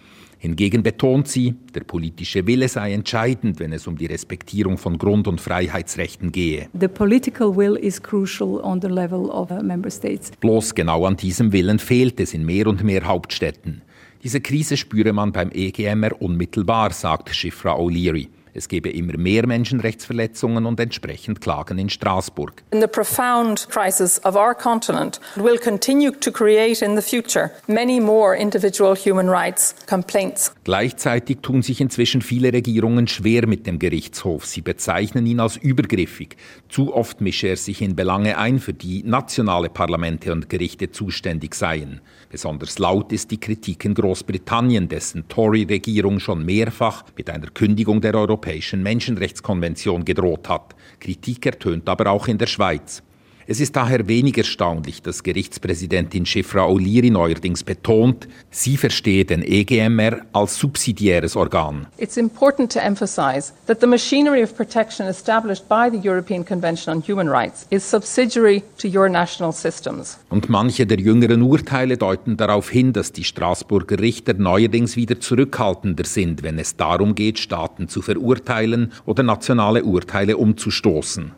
Hingegen 0.43 0.83
betont 0.83 1.29
sie, 1.29 1.55
der 1.73 1.85
politische 1.85 2.45
Wille 2.45 2.67
sei 2.67 2.91
entscheidend, 2.91 3.61
wenn 3.61 3.71
es 3.71 3.87
um 3.87 3.97
die 3.97 4.07
Respektierung 4.07 4.77
von 4.77 4.97
Grund- 4.97 5.25
und 5.29 5.39
Freiheitsrechten 5.39 6.33
gehe. 6.33 6.67
The 6.77 6.89
political 6.89 7.55
will 7.55 7.77
is 7.77 8.03
crucial 8.03 8.59
on 8.61 8.81
the 8.81 8.89
level 8.89 9.29
of 9.29 9.51
uh, 9.51 9.63
member 9.63 9.89
states. 9.89 10.31
Bloß 10.41 10.75
genau 10.75 11.05
an 11.05 11.15
diesem 11.15 11.53
Willen 11.53 11.79
fehlt 11.79 12.19
es 12.19 12.33
in 12.33 12.45
mehr 12.45 12.67
und 12.67 12.83
mehr 12.83 13.05
Hauptstädten. 13.05 13.83
Diese 14.21 14.41
Krise 14.41 14.75
spüre 14.75 15.13
man 15.13 15.31
beim 15.31 15.49
EGMR 15.49 16.21
unmittelbar, 16.21 16.91
sagt 16.91 17.33
Shifra 17.33 17.77
O'Leary. 17.77 18.27
Es 18.55 18.67
gebe 18.67 18.91
immer 18.91 19.17
mehr 19.17 19.47
Menschenrechtsverletzungen 19.47 20.67
und 20.67 20.79
entsprechend 20.79 21.41
Klagen 21.41 21.79
in 21.79 21.89
Straßburg. 21.89 22.63
In 22.69 22.81
the 22.81 22.87
profound 22.87 23.67
crisis 23.69 24.23
of 24.23 24.35
our 24.35 24.53
continent 24.53 25.19
will 25.35 25.57
continue 25.57 26.11
to 26.11 26.31
create 26.31 26.85
in 26.85 26.95
the 26.95 27.01
future 27.01 27.49
many 27.65 27.99
more 27.99 28.37
individual 28.37 28.95
human 28.95 29.27
rights 29.27 29.73
complaints. 29.89 30.53
Gleichzeitig 30.65 31.39
tun 31.41 31.63
sich 31.63 31.81
inzwischen 31.81 32.21
viele 32.21 32.53
Regierungen 32.53 33.07
schwer 33.07 33.47
mit 33.47 33.65
dem 33.65 33.79
Gerichtshof. 33.79 34.45
Sie 34.45 34.61
bezeichnen 34.61 35.25
ihn 35.25 35.39
als 35.39 35.57
übergriffig. 35.57 36.37
Zu 36.69 36.93
oft 36.93 37.21
mische 37.21 37.47
er 37.47 37.57
sich 37.57 37.81
in 37.81 37.95
Belange 37.95 38.37
ein, 38.37 38.59
für 38.59 38.73
die 38.73 39.01
nationale 39.03 39.69
Parlamente 39.69 40.31
und 40.31 40.47
Gerichte 40.47 40.91
zuständig 40.91 41.55
seien. 41.55 42.01
Besonders 42.29 42.77
laut 42.77 43.11
ist 43.11 43.31
die 43.31 43.39
Kritik 43.39 43.83
in 43.85 43.95
Großbritannien, 43.95 44.89
dessen 44.89 45.27
Tory-Regierung 45.27 46.19
schon 46.19 46.45
mehrfach 46.45 47.03
mit 47.17 47.29
einer 47.31 47.47
Kündigung 47.47 47.99
der 48.01 48.13
Europäischen 48.13 48.42
Menschenrechtskonvention 48.83 50.05
gedroht 50.05 50.49
hat. 50.49 50.75
Kritik 50.99 51.45
ertönt 51.45 51.87
aber 51.89 52.11
auch 52.11 52.27
in 52.27 52.37
der 52.37 52.47
Schweiz. 52.47 53.03
Es 53.45 53.59
ist 53.59 53.75
daher 53.75 54.07
wenig 54.07 54.37
erstaunlich, 54.37 55.01
dass 55.01 55.21
Gerichtspräsidentin 55.21 56.25
Schifra 56.25 56.65
O'Leary 56.65 57.11
neuerdings 57.11 57.63
betont, 57.63 58.29
sie 58.49 58.77
verstehe 58.77 59.25
den 59.25 59.43
EGMR 59.43 60.21
als 60.31 60.57
subsidiäres 60.57 61.35
Organ. 61.35 61.87
It's 61.97 62.15
important 62.15 62.71
to 62.71 62.79
emphasize 62.79 63.51
that 63.67 63.81
the 63.81 63.87
machinery 63.87 64.43
of 64.43 64.55
protection 64.55 65.07
established 65.07 65.67
by 65.67 65.89
the 65.91 66.07
European 66.07 66.45
Convention 66.45 66.95
on 66.95 67.03
Human 67.05 67.27
Rights 67.27 67.67
is 67.69 67.89
subsidiary 67.89 68.63
to 68.77 68.87
your 68.87 69.09
national 69.09 69.51
systems. 69.51 70.17
Und 70.29 70.49
manche 70.49 70.85
der 70.85 70.99
jüngeren 70.99 71.41
Urteile 71.41 71.97
deuten 71.97 72.37
darauf 72.37 72.69
hin, 72.69 72.93
dass 72.93 73.11
die 73.11 73.25
Straßburger 73.25 73.99
Richter 73.99 74.35
neuerdings 74.35 74.95
wieder 74.95 75.19
zurückhaltender 75.19 76.05
sind, 76.05 76.43
wenn 76.43 76.59
es 76.59 76.77
darum 76.77 77.13
geht, 77.13 77.39
Staaten 77.39 77.89
zu 77.89 78.01
verurteilen 78.01 78.93
oder 79.05 79.23
nationale 79.23 79.83
Urteile 79.83 80.37
umzustoßen. 80.37 81.33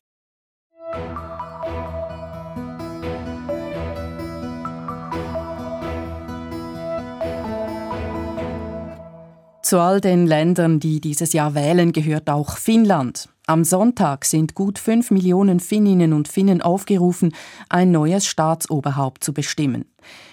Zu 9.65 9.79
all 9.79 9.99
den 9.99 10.27
Ländern, 10.27 10.79
die 10.79 11.01
dieses 11.01 11.33
Jahr 11.33 11.55
wählen, 11.55 11.91
gehört 11.91 12.29
auch 12.29 12.57
Finnland. 12.57 13.29
Am 13.47 13.63
Sonntag 13.63 14.23
sind 14.23 14.53
gut 14.53 14.77
fünf 14.77 15.09
Millionen 15.09 15.59
Finninnen 15.59 16.13
und 16.13 16.27
Finnen 16.27 16.61
aufgerufen, 16.61 17.33
ein 17.67 17.89
neues 17.89 18.27
Staatsoberhaupt 18.27 19.23
zu 19.23 19.33
bestimmen. 19.33 19.85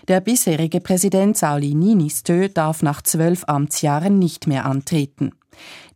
Der 0.07 0.21
bisherige 0.21 0.83
Präsident 0.83 1.39
Sauli 1.39 1.73
Niinistö 1.73 2.51
darf 2.51 2.83
nach 2.83 3.01
zwölf 3.01 3.45
Amtsjahren 3.47 4.19
nicht 4.19 4.49
mehr 4.49 4.67
antreten. 4.67 5.31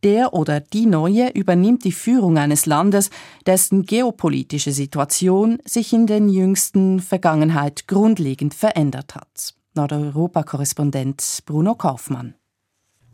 Der 0.03 0.33
oder 0.33 0.61
die 0.61 0.87
Neue 0.87 1.29
übernimmt 1.29 1.85
die 1.85 1.93
Führung 1.93 2.39
eines 2.39 2.65
Landes, 2.65 3.11
dessen 3.45 3.83
geopolitische 3.83 4.73
Situation 4.73 5.59
sich 5.67 5.93
in 5.93 6.07
den 6.07 6.31
jüngsten 6.31 7.01
Vergangenheit 7.01 7.87
grundlegend 7.87 8.55
verändert 8.55 9.15
hat. 9.15 9.53
Nordeuropa-Korrespondent 9.75 11.43
Bruno 11.45 11.75
Kaufmann. 11.75 12.35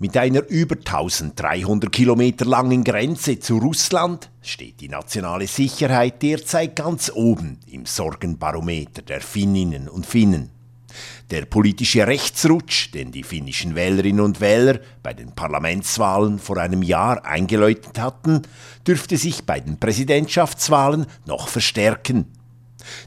Mit 0.03 0.17
einer 0.17 0.45
über 0.49 0.75
1300 0.75 1.93
Kilometer 1.93 2.45
langen 2.45 2.83
Grenze 2.83 3.39
zu 3.39 3.59
Russland 3.59 4.31
steht 4.41 4.81
die 4.81 4.89
nationale 4.89 5.47
Sicherheit 5.47 6.21
derzeit 6.23 6.75
ganz 6.75 7.13
oben 7.15 7.61
im 7.71 7.87
Sorgenbarometer 7.87 9.03
der 9.03 9.21
Finninnen 9.21 9.89
und 9.89 10.05
Finnen. 10.05 10.51
Der 11.31 11.45
politische 11.45 12.05
Rechtsrutsch, 12.05 12.91
den 12.93 13.13
die 13.13 13.23
finnischen 13.23 13.77
Wählerinnen 13.77 14.25
und 14.25 14.41
Wähler 14.41 14.81
bei 15.05 15.15
den 15.15 15.37
Parlamentswahlen 15.37 16.41
vor 16.41 16.57
einem 16.57 16.83
Jahr 16.83 17.25
eingeläutet 17.25 18.01
hatten, 18.01 18.43
dürfte 18.85 19.17
sich 19.17 19.45
bei 19.45 19.61
den 19.61 19.79
Präsidentschaftswahlen 19.79 21.07
noch 21.27 21.47
verstärken. 21.47 22.27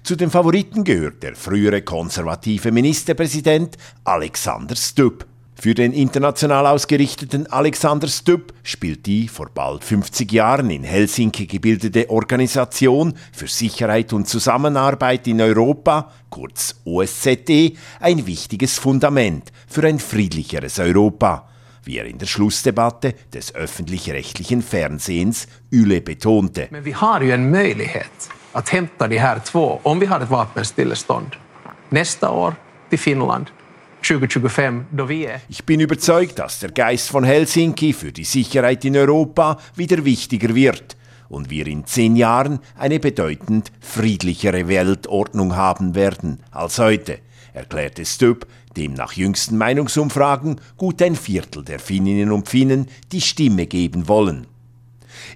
Zu 0.03 0.15
den 0.15 0.31
Favoriten 0.31 0.85
gehört 0.85 1.23
der 1.23 1.35
frühere 1.35 1.81
konservative 1.81 2.71
Ministerpräsident 2.71 3.75
Alexander 4.05 4.77
Stubb. 4.77 5.25
Für 5.57 5.73
den 5.73 5.93
international 5.93 6.67
ausgerichteten 6.67 7.47
Alexander 7.47 8.07
Stubb 8.07 8.53
spielt 8.61 9.05
die 9.05 9.29
vor 9.29 9.49
bald 9.53 9.83
50 9.83 10.31
Jahren 10.31 10.69
in 10.69 10.83
Helsinki 10.83 11.47
gebildete 11.47 12.09
Organisation 12.09 13.13
für 13.31 13.47
Sicherheit 13.47 14.11
und 14.11 14.27
Zusammenarbeit 14.27 15.27
in 15.27 15.41
Europa, 15.41 16.11
kurz 16.29 16.75
OSZE, 16.83 17.71
ein 18.01 18.27
wichtiges 18.27 18.77
Fundament 18.77 19.51
für 19.67 19.87
ein 19.87 19.97
friedlicheres 19.99 20.77
Europa, 20.77 21.47
wie 21.85 21.97
er 21.97 22.05
in 22.05 22.17
der 22.17 22.27
Schlussdebatte 22.27 23.15
des 23.33 23.55
öffentlich-rechtlichen 23.55 24.61
Fernsehens 24.61 25.47
Yle 25.71 26.01
betonte. 26.01 26.67
Men 26.69 26.83
vi 26.83 26.91
har 26.91 27.21
ju 27.21 27.31
en 27.31 27.49
möjlighet 27.49 28.29
att 28.51 28.69
hämta 28.69 29.07
de 29.07 29.17
här 29.17 29.39
två, 29.39 29.79
om 29.83 29.99
vi 29.99 30.05
har 30.05 30.19
ett 30.19 30.29
vapenstillestånd, 30.29 31.35
nästa 31.89 32.29
år 32.29 32.55
till 32.89 32.99
Finland 32.99 33.49
2025, 34.05 34.85
då 34.91 35.05
vi 35.05 35.25
är. 35.25 35.39
Ich 35.47 35.65
bin 35.65 35.79
überzeugt, 35.79 36.37
dass 36.37 36.59
der 36.59 36.71
Geist 36.71 37.09
von 37.09 37.23
Helsinki 37.23 37.93
für 37.93 38.11
die 38.11 38.23
Sicherheit 38.23 38.85
in 38.85 38.95
Europa 38.95 39.59
wieder 39.75 40.05
wichtiger 40.05 40.53
wird 40.53 40.95
und 41.27 41.49
wir 41.49 41.65
in 41.67 41.85
zehn 41.85 42.15
Jahren 42.15 42.59
eine 42.77 42.99
bedeutend 42.99 43.71
friedlichere 43.79 44.67
Weltordnung 44.67 45.55
haben 45.55 45.95
werden 45.95 46.39
als 46.51 46.77
heute, 46.77 47.19
erklärte 47.53 48.05
Stubb, 48.05 48.45
dem 48.77 48.93
nach 48.93 49.13
jüngsten 49.13 49.57
Meinungsumfragen 49.57 50.61
gut 50.77 51.01
ein 51.01 51.15
Viertel 51.15 51.63
der 51.63 51.79
Finninnen 51.79 52.31
und 52.31 52.47
Finnen 52.47 52.87
die 53.11 53.21
Stimme 53.21 53.65
geben 53.65 54.07
wollen. 54.07 54.45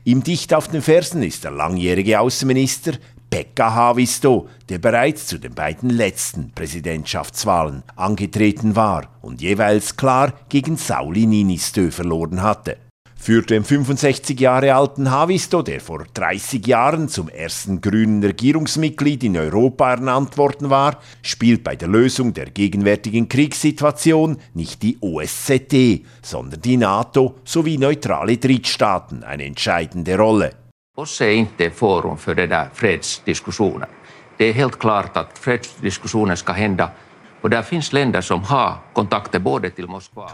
Ihm 0.04 0.24
dicht 0.24 0.54
auf 0.54 0.68
den 0.68 0.82
Fersen 0.82 1.24
ist 1.24 1.44
der 1.44 1.52
langjährige 1.52 2.20
Außenminister 2.20 2.94
Pekka 3.40 3.74
Haavisto, 3.74 4.50
der 4.68 4.80
bereits 4.80 5.28
zu 5.28 5.38
den 5.38 5.54
beiden 5.54 5.90
letzten 5.90 6.52
Präsidentschaftswahlen 6.52 7.84
angetreten 7.96 8.76
war 8.76 9.08
und 9.22 9.42
jeweils 9.42 9.96
klar 9.96 10.34
gegen 10.50 10.76
Sauli 10.76 11.26
Niinistö 11.26 11.90
verloren 11.90 12.44
hatte. 12.44 12.76
Für 13.16 13.42
den 13.42 13.64
65 13.64 14.38
Jahre 14.38 14.76
alten 14.76 15.10
Haavisto, 15.10 15.62
der 15.62 15.80
vor 15.80 16.04
30 16.14 16.68
Jahren 16.68 17.08
zum 17.08 17.30
ersten 17.30 17.80
grünen 17.80 18.22
Regierungsmitglied 18.22 19.24
in 19.24 19.38
Europa 19.38 19.92
ernannt 19.92 20.38
worden 20.38 20.70
war, 20.70 21.00
spielt 21.22 21.64
bei 21.64 21.78
der 21.78 21.88
Lösung 21.88 22.34
der 22.34 22.50
gegenwärtigen 22.50 23.30
Kriegssituation 23.30 24.36
nicht 24.54 24.84
die 24.84 24.98
OSZE, 25.00 26.02
sondern 26.22 26.62
die 26.62 26.76
NATO 26.76 27.36
sowie 27.46 27.78
neutrale 27.78 28.36
Drittstaaten 28.36 29.24
eine 29.24 29.46
entscheidende 29.46 30.18
Rolle. 30.18 30.59
OSSE 31.00 31.26
är 31.26 31.32
inte 31.32 31.70
forum 31.70 32.18
för 32.18 32.36
den 32.36 32.50
där 32.50 32.70
fredsdiskussionen. 32.74 33.90
Det 34.38 34.46
är 34.46 34.54
helt 34.54 34.80
klart 34.80 35.18
att 35.18 35.38
fredsdiskussionen 35.38 36.38
ska 36.38 36.54
hända 36.54 36.90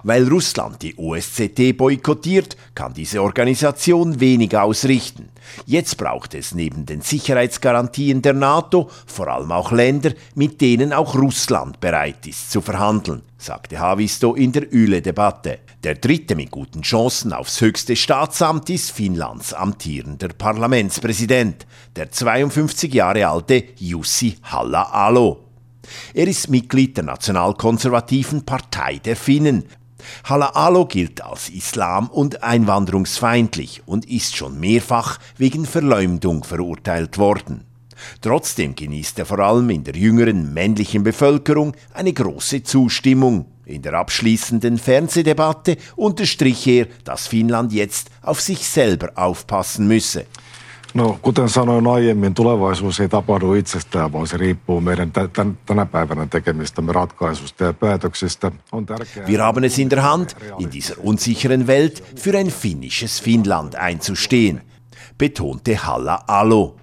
Weil 0.03 0.27
Russland 0.27 0.81
die 0.81 0.95
OSZE 0.97 1.73
boykottiert, 1.73 2.57
kann 2.73 2.95
diese 2.95 3.21
Organisation 3.21 4.19
wenig 4.19 4.57
ausrichten. 4.57 5.29
Jetzt 5.67 5.97
braucht 5.97 6.33
es 6.33 6.55
neben 6.55 6.87
den 6.87 7.01
Sicherheitsgarantien 7.01 8.23
der 8.23 8.33
NATO 8.33 8.89
vor 9.05 9.27
allem 9.27 9.51
auch 9.51 9.71
Länder, 9.71 10.13
mit 10.33 10.61
denen 10.61 10.93
auch 10.93 11.13
Russland 11.13 11.79
bereit 11.79 12.25
ist 12.25 12.49
zu 12.51 12.61
verhandeln, 12.61 13.21
sagte 13.37 13.77
Havisto 13.79 14.33
in 14.33 14.51
der 14.51 14.73
Yle-Debatte. 14.73 15.59
Der 15.83 15.93
dritte 15.93 16.35
mit 16.35 16.49
guten 16.49 16.81
Chancen 16.81 17.33
aufs 17.33 17.61
höchste 17.61 17.95
Staatsamt 17.95 18.71
ist 18.71 18.89
Finnlands 18.89 19.53
amtierender 19.53 20.29
Parlamentspräsident, 20.29 21.67
der 21.95 22.09
52 22.09 22.91
Jahre 22.91 23.27
alte 23.27 23.63
Jussi 23.77 24.37
Halla-Alo. 24.41 25.44
Er 26.13 26.27
ist 26.27 26.49
Mitglied 26.49 26.97
der 26.97 27.03
nationalkonservativen 27.05 28.45
Partei 28.45 28.99
der 29.03 29.15
Finnen. 29.15 29.65
Halla-Alo 30.23 30.85
gilt 30.85 31.23
als 31.23 31.49
islam- 31.49 32.09
und 32.09 32.43
einwanderungsfeindlich 32.43 33.83
und 33.85 34.05
ist 34.05 34.35
schon 34.35 34.59
mehrfach 34.59 35.19
wegen 35.37 35.65
Verleumdung 35.65 36.43
verurteilt 36.43 37.17
worden. 37.17 37.65
Trotzdem 38.21 38.75
genießt 38.75 39.19
er 39.19 39.25
vor 39.25 39.39
allem 39.39 39.69
in 39.69 39.83
der 39.83 39.95
jüngeren 39.95 40.53
männlichen 40.53 41.03
Bevölkerung 41.03 41.75
eine 41.93 42.13
große 42.13 42.63
Zustimmung. 42.63 43.45
In 43.65 43.81
der 43.81 43.93
abschließenden 43.93 44.77
Fernsehdebatte 44.77 45.77
unterstrich 45.95 46.67
er, 46.67 46.87
dass 47.03 47.27
Finnland 47.27 47.73
jetzt 47.73 48.09
auf 48.21 48.41
sich 48.41 48.67
selber 48.67 49.11
aufpassen 49.15 49.87
müsse. 49.87 50.25
No, 50.95 51.19
kuten 51.21 51.49
sanoin 51.49 51.87
aiemmin, 51.87 52.33
tulevaisuus 52.33 52.99
ei 52.99 53.09
tapahdu 53.09 53.53
itsestään, 53.53 54.13
vaan 54.13 54.27
se 54.27 54.37
riippuu 54.37 54.81
meidän 54.81 55.11
tänä 55.65 55.85
päivänä 55.85 56.25
tekemistämme 56.25 56.93
ratkaisusta 56.93 57.63
ja 57.63 57.73
päätöksistä. 57.73 58.51
On 58.71 58.85
tärkeää... 58.85 59.27
Wir 59.27 59.41
haben 59.41 59.63
es 59.63 59.79
in 59.79 59.89
der 59.89 59.99
Hand, 59.99 60.29
in 60.59 60.71
dieser 60.71 60.97
unsicheren 60.99 61.67
Welt 61.67 62.03
für 62.19 62.37
ein 62.37 62.47
finnisches 62.47 63.23
Finnland 63.23 63.75
einzustehen, 63.75 64.61
betonte 65.17 65.75
Halla 65.75 66.19
Alo. 66.27 66.75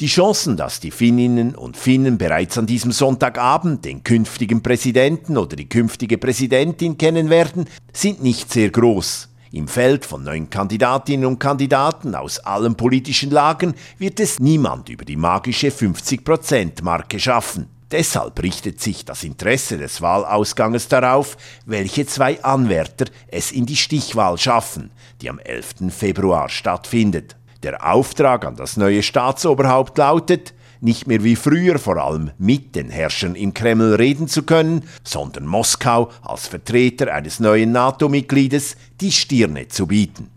Die 0.00 0.08
Chancen, 0.08 0.56
dass 0.56 0.80
die 0.80 0.90
Finninnen 0.90 1.54
und 1.54 1.76
Finnen 1.76 2.18
bereits 2.18 2.58
an 2.58 2.66
diesem 2.66 2.92
Sonntagabend 2.92 3.84
den 3.84 4.02
künftigen 4.02 4.62
Präsidenten 4.62 5.36
oder 5.36 5.56
die 5.56 5.68
künftige 5.68 6.18
Präsidentin 6.18 6.98
kennen 6.98 7.30
werden, 7.30 7.66
sind 7.92 8.22
nicht 8.22 8.52
sehr 8.52 8.70
groß. 8.70 9.29
Im 9.52 9.66
Feld 9.66 10.04
von 10.04 10.22
neun 10.22 10.48
Kandidatinnen 10.48 11.26
und 11.26 11.40
Kandidaten 11.40 12.14
aus 12.14 12.38
allen 12.38 12.76
politischen 12.76 13.32
Lagern 13.32 13.74
wird 13.98 14.20
es 14.20 14.38
niemand 14.38 14.88
über 14.88 15.04
die 15.04 15.16
magische 15.16 15.70
50-Prozent-Marke 15.70 17.18
schaffen. 17.18 17.66
Deshalb 17.90 18.40
richtet 18.40 18.80
sich 18.80 19.04
das 19.04 19.24
Interesse 19.24 19.76
des 19.76 20.00
Wahlausganges 20.00 20.86
darauf, 20.86 21.36
welche 21.66 22.06
zwei 22.06 22.40
Anwärter 22.44 23.06
es 23.26 23.50
in 23.50 23.66
die 23.66 23.74
Stichwahl 23.74 24.38
schaffen, 24.38 24.92
die 25.20 25.28
am 25.28 25.40
11. 25.40 25.90
Februar 25.90 26.48
stattfindet. 26.48 27.34
Der 27.64 27.92
Auftrag 27.92 28.46
an 28.46 28.54
das 28.54 28.76
neue 28.76 29.02
Staatsoberhaupt 29.02 29.98
lautet, 29.98 30.54
nicht 30.82 31.06
mehr 31.06 31.24
wie 31.24 31.36
früher 31.36 31.78
vor 31.78 31.96
allem 31.96 32.30
mit 32.38 32.74
den 32.74 32.90
Herrschern 32.90 33.34
im 33.34 33.54
Kreml 33.54 33.94
reden 33.94 34.28
zu 34.28 34.42
können, 34.42 34.84
sondern 35.04 35.46
Moskau 35.46 36.10
als 36.22 36.46
Vertreter 36.46 37.12
eines 37.12 37.40
neuen 37.40 37.72
NATO-Mitgliedes 37.72 38.76
die 39.00 39.12
Stirne 39.12 39.68
zu 39.68 39.86
bieten. 39.86 40.28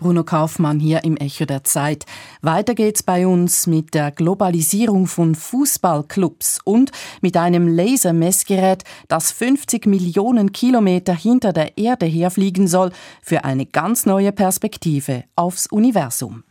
Bruno 0.00 0.24
Kaufmann 0.24 0.80
hier 0.80 1.04
im 1.04 1.18
Echo 1.18 1.44
der 1.44 1.62
Zeit. 1.62 2.06
Weiter 2.40 2.74
geht's 2.74 3.02
bei 3.02 3.26
uns 3.26 3.66
mit 3.66 3.92
der 3.92 4.10
Globalisierung 4.10 5.06
von 5.06 5.34
Fußballclubs 5.34 6.60
und 6.64 6.90
mit 7.20 7.36
einem 7.36 7.68
Lasermessgerät, 7.68 8.82
das 9.08 9.30
50 9.30 9.86
Millionen 9.86 10.52
Kilometer 10.52 11.14
hinter 11.14 11.52
der 11.52 11.76
Erde 11.76 12.06
herfliegen 12.06 12.66
soll, 12.66 12.92
für 13.22 13.44
eine 13.44 13.66
ganz 13.66 14.06
neue 14.06 14.32
Perspektive 14.32 15.24
aufs 15.36 15.66
Universum. 15.66 16.44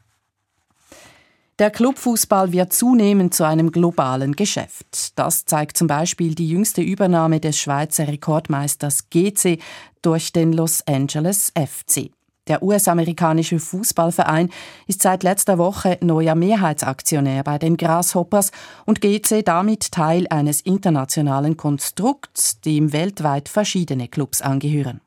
Der 1.60 1.72
Clubfußball 1.72 2.54
wird 2.54 2.72
zunehmend 2.72 3.34
zu 3.34 3.44
einem 3.44 3.74
globalen 3.74 4.38
Geschäft. 4.38 5.20
Das 5.20 5.44
zeigt 5.44 5.76
zum 5.76 5.88
Beispiel 5.88 6.34
die 6.34 6.48
jüngste 6.48 6.82
Übernahme 6.82 7.42
des 7.42 7.60
Schweizer 7.60 8.08
Rekordmeisters 8.08 9.10
GC 9.10 9.60
durch 10.02 10.32
den 10.32 10.54
Los 10.54 10.82
Angeles 10.88 11.52
FC. 11.54 12.12
Der 12.48 12.64
US-amerikanische 12.64 13.60
Fußballverein 13.60 14.50
ist 14.88 15.02
seit 15.02 15.24
letzter 15.24 15.58
Woche 15.58 15.98
neuer 16.02 16.34
Mehrheitsaktionär 16.34 17.44
bei 17.44 17.58
den 17.58 17.76
Grasshoppers 17.76 18.52
und 18.86 19.02
GC 19.02 19.44
damit 19.44 19.92
Teil 19.92 20.28
eines 20.30 20.62
internationalen 20.62 21.58
Konstrukts, 21.58 22.62
dem 22.62 22.94
weltweit 22.94 23.50
verschiedene 23.50 24.08
Clubs 24.08 24.42
angehören. 24.42 25.02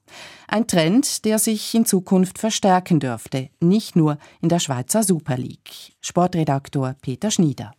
Ein 0.53 0.67
Trend, 0.67 1.25
der 1.25 1.39
sich 1.39 1.75
in 1.75 1.87
Zukunft 1.87 2.39
verstärken 2.39 3.01
dürfte, 3.01 3.49
nicht 3.61 3.97
nur 3.97 4.19
in 4.43 4.51
der 4.51 4.59
Schweizer 4.59 5.03
Super 5.03 5.39
League. 5.39 5.95
Sportredaktor 6.03 6.95
Peter 7.01 7.31
Schnieder. 7.31 7.73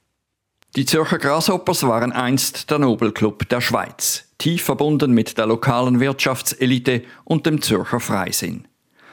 Die 0.76 0.88
Zürcher 0.88 1.20
Grasshoppers 1.20 1.84
waren 1.84 2.12
einst 2.12 2.72
der 2.72 2.80
Nobelclub 2.80 3.48
der 3.48 3.62
Schweiz, 3.62 4.28
tief 4.40 4.64
verbunden 4.64 5.12
mit 5.12 5.38
der 5.38 5.46
lokalen 5.46 6.00
Wirtschaftselite 6.00 7.04
und 7.26 7.46
dem 7.46 7.62
Zürcher 7.62 8.00
Freisinn. 8.00 8.68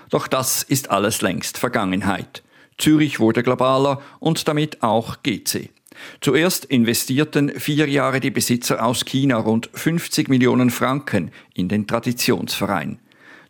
Doch 0.09 0.27
das 0.27 0.63
ist 0.63 0.91
alles 0.91 1.21
längst 1.21 1.59
Vergangenheit. 1.59 2.43
Zürich 2.79 3.21
wurde 3.21 3.43
globaler 3.43 4.01
und 4.21 4.49
damit 4.49 4.83
auch 4.83 5.19
GC. 5.23 5.69
Zuerst 6.23 6.65
investierten 6.65 7.51
vier 7.61 7.91
Jahre 7.91 8.21
die 8.21 8.31
Besitzer 8.31 8.83
aus 8.83 9.05
China 9.05 9.37
rund 9.37 9.69
50 9.75 10.31
Millionen 10.31 10.71
Franken 10.71 11.31
in 11.53 11.69
den 11.69 11.87
Traditionsverein. 11.87 13.01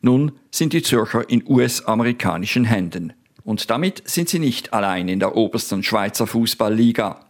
Nun 0.02 0.32
sind 0.50 0.72
die 0.72 0.82
Zürcher 0.82 1.28
in 1.28 1.44
US-amerikanischen 1.46 2.64
Händen. 2.64 3.12
Und 3.44 3.70
damit 3.70 4.02
sind 4.08 4.28
sie 4.28 4.38
nicht 4.38 4.72
allein 4.72 5.08
in 5.08 5.18
der 5.18 5.36
obersten 5.36 5.82
Schweizer 5.82 6.26
Fußballliga. 6.26 7.20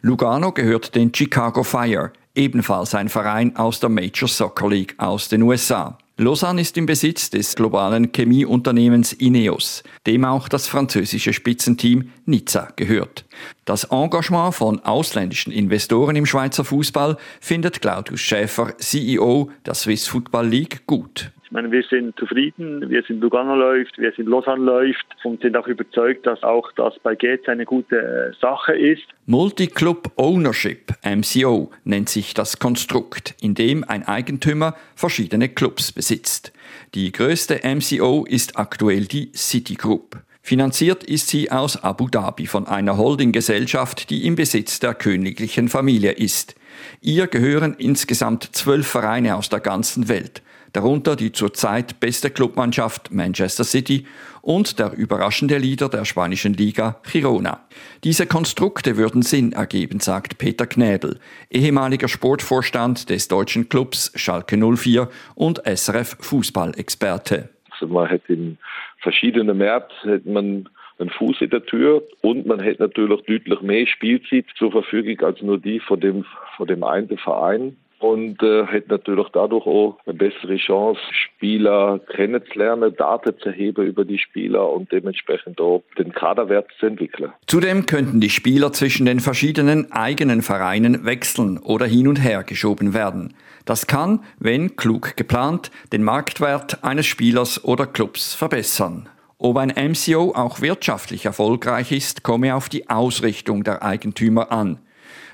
Lugano 0.00 0.52
gehört 0.52 0.94
den 0.94 1.14
Chicago 1.14 1.62
Fire, 1.62 2.12
ebenfalls 2.34 2.94
ein 2.94 3.08
Verein 3.08 3.56
aus 3.56 3.80
der 3.80 3.88
Major 3.88 4.28
Soccer 4.28 4.68
League 4.68 4.94
aus 4.98 5.28
den 5.28 5.42
USA. 5.42 5.98
Lausanne 6.16 6.60
ist 6.60 6.76
im 6.76 6.86
Besitz 6.86 7.28
des 7.28 7.56
globalen 7.56 8.12
Chemieunternehmens 8.12 9.12
Ineos, 9.14 9.82
dem 10.06 10.24
auch 10.24 10.48
das 10.48 10.68
französische 10.68 11.32
Spitzenteam 11.32 12.12
Nizza 12.24 12.68
gehört. 12.76 13.24
Das 13.64 13.84
Engagement 13.84 14.54
von 14.54 14.78
ausländischen 14.80 15.52
Investoren 15.52 16.14
im 16.14 16.24
Schweizer 16.24 16.64
Fußball 16.64 17.16
findet 17.40 17.80
Claudius 17.80 18.20
Schäfer, 18.20 18.78
CEO 18.78 19.50
der 19.66 19.74
Swiss 19.74 20.06
Football 20.06 20.46
League, 20.46 20.86
gut 20.86 21.32
meine, 21.54 21.70
wir 21.70 21.84
sind 21.84 22.18
zufrieden, 22.18 22.90
wir 22.90 23.02
sind 23.04 23.20
Lugano 23.20 23.54
läuft, 23.54 23.96
wir 23.96 24.12
sind 24.12 24.28
Lausanne 24.28 24.64
läuft 24.64 25.06
und 25.22 25.40
sind 25.40 25.56
auch 25.56 25.68
überzeugt, 25.68 26.26
dass 26.26 26.42
auch 26.42 26.70
das 26.72 26.98
bei 27.02 27.14
Gates 27.14 27.48
eine 27.48 27.64
gute 27.64 27.96
äh, 27.96 28.32
Sache 28.40 28.76
ist. 28.76 29.04
Multi-Club 29.26 30.10
Ownership, 30.16 30.92
MCO, 31.04 31.70
nennt 31.84 32.08
sich 32.08 32.34
das 32.34 32.58
Konstrukt, 32.58 33.36
in 33.40 33.54
dem 33.54 33.84
ein 33.84 34.06
Eigentümer 34.06 34.74
verschiedene 34.96 35.48
Clubs 35.48 35.92
besitzt. 35.92 36.52
Die 36.94 37.12
größte 37.12 37.60
MCO 37.62 38.26
ist 38.28 38.58
aktuell 38.58 39.04
die 39.04 39.30
Citigroup. 39.32 40.16
Finanziert 40.42 41.04
ist 41.04 41.28
sie 41.28 41.52
aus 41.52 41.82
Abu 41.82 42.08
Dhabi 42.08 42.46
von 42.46 42.66
einer 42.66 42.98
Holdinggesellschaft, 42.98 44.10
die 44.10 44.26
im 44.26 44.34
Besitz 44.34 44.80
der 44.80 44.92
königlichen 44.92 45.68
Familie 45.68 46.12
ist. 46.12 46.56
Ihr 47.00 47.28
gehören 47.28 47.74
insgesamt 47.78 48.50
zwölf 48.56 48.88
Vereine 48.88 49.36
aus 49.36 49.48
der 49.48 49.60
ganzen 49.60 50.08
Welt 50.08 50.42
darunter 50.74 51.16
die 51.16 51.32
zurzeit 51.32 52.00
beste 52.00 52.30
Clubmannschaft 52.30 53.10
Manchester 53.12 53.64
City 53.64 54.06
und 54.42 54.78
der 54.78 54.92
überraschende 54.92 55.56
Leader 55.56 55.88
der 55.88 56.04
spanischen 56.04 56.52
Liga 56.52 57.00
Girona. 57.10 57.66
Diese 58.02 58.26
Konstrukte 58.26 58.98
würden 58.98 59.22
Sinn 59.22 59.52
ergeben, 59.52 60.00
sagt 60.00 60.36
Peter 60.36 60.66
Knäbel, 60.66 61.18
ehemaliger 61.50 62.08
Sportvorstand 62.08 63.08
des 63.08 63.28
deutschen 63.28 63.68
Clubs 63.68 64.12
Schalke 64.16 64.58
04 64.58 65.08
und 65.34 65.62
SRF 65.64 66.16
Fußballexperte. 66.20 67.48
Also 67.70 67.86
man 67.86 68.08
hätte 68.08 68.32
in 68.32 68.58
verschiedenen 68.98 69.56
Märkten 69.56 70.10
hätte 70.10 70.28
man 70.28 70.68
einen 70.98 71.10
Fuß 71.10 71.40
in 71.40 71.50
der 71.50 71.64
Tür 71.64 72.02
und 72.20 72.46
man 72.46 72.60
hätte 72.60 72.82
natürlich 72.82 73.22
deutlich 73.22 73.60
mehr 73.62 73.86
Spielzeit 73.86 74.46
zur 74.56 74.72
Verfügung 74.72 75.20
als 75.26 75.40
nur 75.42 75.58
die 75.58 75.80
von 75.80 76.00
dem, 76.00 76.24
von 76.56 76.66
dem 76.66 76.84
einen 76.84 77.16
Verein 77.18 77.76
und 77.98 78.42
äh, 78.42 78.66
hätte 78.66 78.90
natürlich 78.90 79.28
dadurch 79.32 79.66
auch 79.66 79.98
eine 80.06 80.14
bessere 80.14 80.56
Chance, 80.56 81.00
Spieler 81.12 82.00
kennenzulernen, 82.14 82.94
Daten 82.96 83.38
zu 83.38 83.50
heben 83.50 83.86
über 83.86 84.04
die 84.04 84.18
Spieler 84.18 84.70
und 84.70 84.90
dementsprechend 84.92 85.60
auch 85.60 85.82
den 85.98 86.12
Kaderwert 86.12 86.68
zu 86.78 86.86
entwickeln. 86.86 87.32
Zudem 87.46 87.86
könnten 87.86 88.20
die 88.20 88.30
Spieler 88.30 88.72
zwischen 88.72 89.06
den 89.06 89.20
verschiedenen 89.20 89.92
eigenen 89.92 90.42
Vereinen 90.42 91.04
wechseln 91.04 91.58
oder 91.58 91.86
hin 91.86 92.08
und 92.08 92.22
her 92.22 92.42
geschoben 92.42 92.94
werden. 92.94 93.34
Das 93.64 93.86
kann, 93.86 94.20
wenn 94.38 94.76
klug 94.76 95.16
geplant, 95.16 95.70
den 95.92 96.02
Marktwert 96.02 96.84
eines 96.84 97.06
Spielers 97.06 97.64
oder 97.64 97.86
Clubs 97.86 98.34
verbessern. 98.34 99.08
Ob 99.38 99.56
ein 99.56 99.74
MCO 99.76 100.32
auch 100.34 100.60
wirtschaftlich 100.60 101.26
erfolgreich 101.26 101.92
ist, 101.92 102.22
komme 102.22 102.54
auf 102.54 102.68
die 102.68 102.88
Ausrichtung 102.88 103.64
der 103.64 103.82
Eigentümer 103.82 104.52
an. 104.52 104.78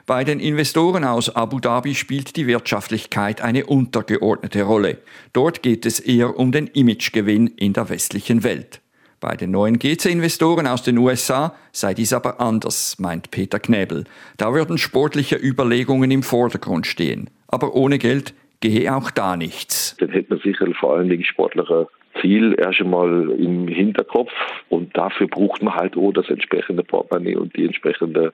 Bei 0.07 0.24
den 0.24 0.40
Investoren 0.40 1.05
aus 1.05 1.34
Abu 1.34 1.61
Dhabi 1.61 1.94
spielt 1.94 2.36
die 2.36 2.46
Wirtschaftlichkeit 2.46 3.40
eine 3.42 3.66
untergeordnete 3.66 4.62
Rolle. 4.62 4.98
Dort 5.32 5.62
geht 5.62 5.86
es 5.86 6.01
eher 6.01 6.38
um 6.38 6.53
den 6.53 6.66
Imagegewinn 6.66 7.46
in 7.46 7.72
der 7.72 7.88
westlichen 7.88 8.42
Welt. 8.42 8.80
Bei 9.20 9.36
den 9.36 9.51
neuen 9.51 9.78
GC-Investoren 9.78 10.66
aus 10.66 10.82
den 10.82 10.96
USA 10.96 11.55
sei 11.72 11.92
dies 11.92 12.14
aber 12.14 12.40
anders, 12.40 12.98
meint 12.98 13.30
Peter 13.30 13.61
Knebel. 13.61 14.05
Da 14.38 14.55
würden 14.55 14.78
sportliche 14.78 15.36
Überlegungen 15.36 16.11
im 16.11 16.22
Vordergrund 16.22 16.86
stehen. 16.86 17.28
Aber 17.46 17.74
ohne 17.74 17.98
Geld 17.98 18.32
gehe 18.61 18.94
auch 18.94 19.11
da 19.11 19.36
nichts. 19.36 19.94
Dann 19.98 20.09
hätte 20.09 20.30
man 20.30 20.40
sicher 20.42 20.66
vor 20.78 20.96
allen 20.96 21.11
Dingen 21.11 21.24
sportliche 21.24 21.88
Ziel 22.21 22.55
erst 22.59 22.81
einmal 22.81 23.31
im 23.31 23.68
Hinterkopf 23.68 24.31
und 24.68 24.97
dafür 24.97 25.29
braucht 25.29 25.62
man 25.62 25.75
halt 25.75 25.97
auch 25.97 26.12
das 26.12 26.29
entsprechende 26.29 26.83
Portemonnaie 26.83 27.37
und 27.37 27.57
die 27.57 27.64
entsprechenden 27.64 28.31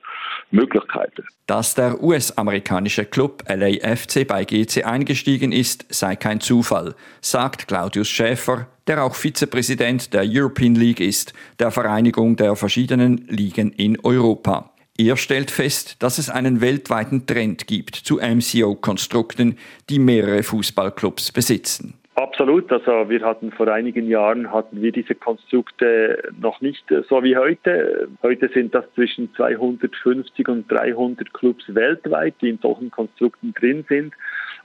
Möglichkeiten. 0.51 1.25
Dass 1.47 1.75
der 1.75 2.01
US-amerikanische 2.01 3.05
Club 3.05 3.43
LAFC 3.47 4.27
bei 4.27 4.43
GC 4.43 4.85
eingestiegen 4.85 5.51
ist, 5.51 5.85
sei 5.93 6.15
kein 6.15 6.39
Zufall, 6.41 6.95
sagt 7.21 7.67
Claudius 7.67 8.09
Schäfer, 8.09 8.67
der 8.87 9.03
auch 9.03 9.15
Vizepräsident 9.15 10.13
der 10.13 10.23
European 10.25 10.75
League 10.75 10.99
ist, 10.99 11.33
der 11.59 11.71
Vereinigung 11.71 12.35
der 12.35 12.55
verschiedenen 12.55 13.25
Ligen 13.27 13.71
in 13.71 13.99
Europa. 14.03 14.71
Er 14.99 15.15
stellt 15.15 15.51
fest, 15.51 15.97
dass 15.99 16.17
es 16.17 16.31
einen 16.31 16.59
weltweiten 16.59 17.27
Trend 17.27 17.67
gibt 17.67 17.95
zu 17.95 18.17
MCO-Konstrukten, 18.17 19.59
die 19.91 19.99
mehrere 19.99 20.41
Fußballclubs 20.41 21.31
besitzen. 21.31 21.96
Absolut. 22.17 22.71
Also 22.71 23.09
wir 23.09 23.21
hatten 23.21 23.51
vor 23.51 23.67
einigen 23.67 24.07
Jahren 24.07 24.51
hatten 24.51 24.81
wir 24.81 24.91
diese 24.91 25.13
Konstrukte 25.13 26.31
noch 26.41 26.61
nicht 26.61 26.83
so 27.07 27.21
wie 27.21 27.37
heute. 27.37 28.09
Heute 28.23 28.49
sind 28.51 28.73
das 28.73 28.85
zwischen 28.95 29.31
250 29.35 30.47
und 30.47 30.71
300 30.71 31.31
Clubs 31.31 31.63
weltweit, 31.67 32.33
die 32.41 32.49
in 32.49 32.57
solchen 32.59 32.89
Konstrukten 32.89 33.53
drin 33.53 33.85
sind. 33.87 34.15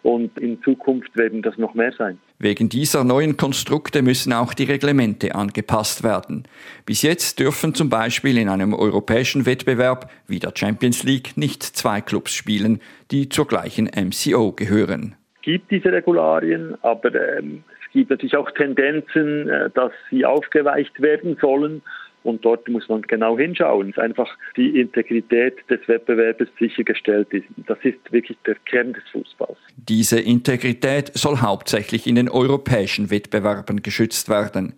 und 0.02 0.36
in 0.38 0.62
Zukunft 0.62 1.14
werden 1.16 1.42
das 1.42 1.58
noch 1.58 1.74
mehr 1.74 1.92
sein. 1.92 2.18
Wegen 2.38 2.68
dieser 2.68 3.04
neuen 3.04 3.36
Konstrukte 3.36 4.02
müssen 4.02 4.32
auch 4.32 4.54
die 4.54 4.64
Reglemente 4.64 5.34
angepasst 5.34 6.02
werden. 6.02 6.44
Bis 6.86 7.02
jetzt 7.02 7.38
dürfen 7.38 7.74
zum 7.74 7.88
Beispiel 7.88 8.38
in 8.38 8.48
einem 8.48 8.74
europäischen 8.74 9.46
Wettbewerb 9.46 10.10
wie 10.26 10.40
der 10.40 10.52
Champions 10.56 11.04
League 11.04 11.36
nicht 11.36 11.62
zwei 11.62 12.00
Clubs 12.00 12.32
spielen, 12.32 12.80
die 13.10 13.28
zur 13.28 13.46
gleichen 13.46 13.90
MCO 13.94 14.52
gehören. 14.52 15.16
Es 15.42 15.46
gibt 15.46 15.72
diese 15.72 15.90
Regularien, 15.92 16.76
aber 16.82 17.12
ähm, 17.14 17.64
es 17.84 17.92
gibt 17.92 18.10
natürlich 18.10 18.36
auch 18.36 18.48
Tendenzen, 18.52 19.48
äh, 19.48 19.70
dass 19.70 19.90
sie 20.08 20.24
aufgeweicht 20.24 21.02
werden 21.02 21.36
sollen. 21.40 21.82
Und 22.22 22.44
dort 22.44 22.68
muss 22.68 22.88
man 22.88 23.02
genau 23.02 23.36
hinschauen, 23.36 23.90
dass 23.90 24.04
einfach 24.04 24.30
die 24.56 24.80
Integrität 24.80 25.56
des 25.68 25.80
Wettbewerbs 25.88 26.46
sichergestellt 26.60 27.26
ist. 27.32 27.46
Das 27.66 27.78
ist 27.82 27.98
wirklich 28.12 28.38
der 28.46 28.54
Kern 28.66 28.92
des 28.92 29.02
Fußballs. 29.10 29.58
Diese 29.76 30.20
Integrität 30.20 31.10
soll 31.14 31.38
hauptsächlich 31.38 32.06
in 32.06 32.14
den 32.14 32.28
europäischen 32.28 33.10
Wettbewerben 33.10 33.82
geschützt 33.82 34.28
werden. 34.28 34.74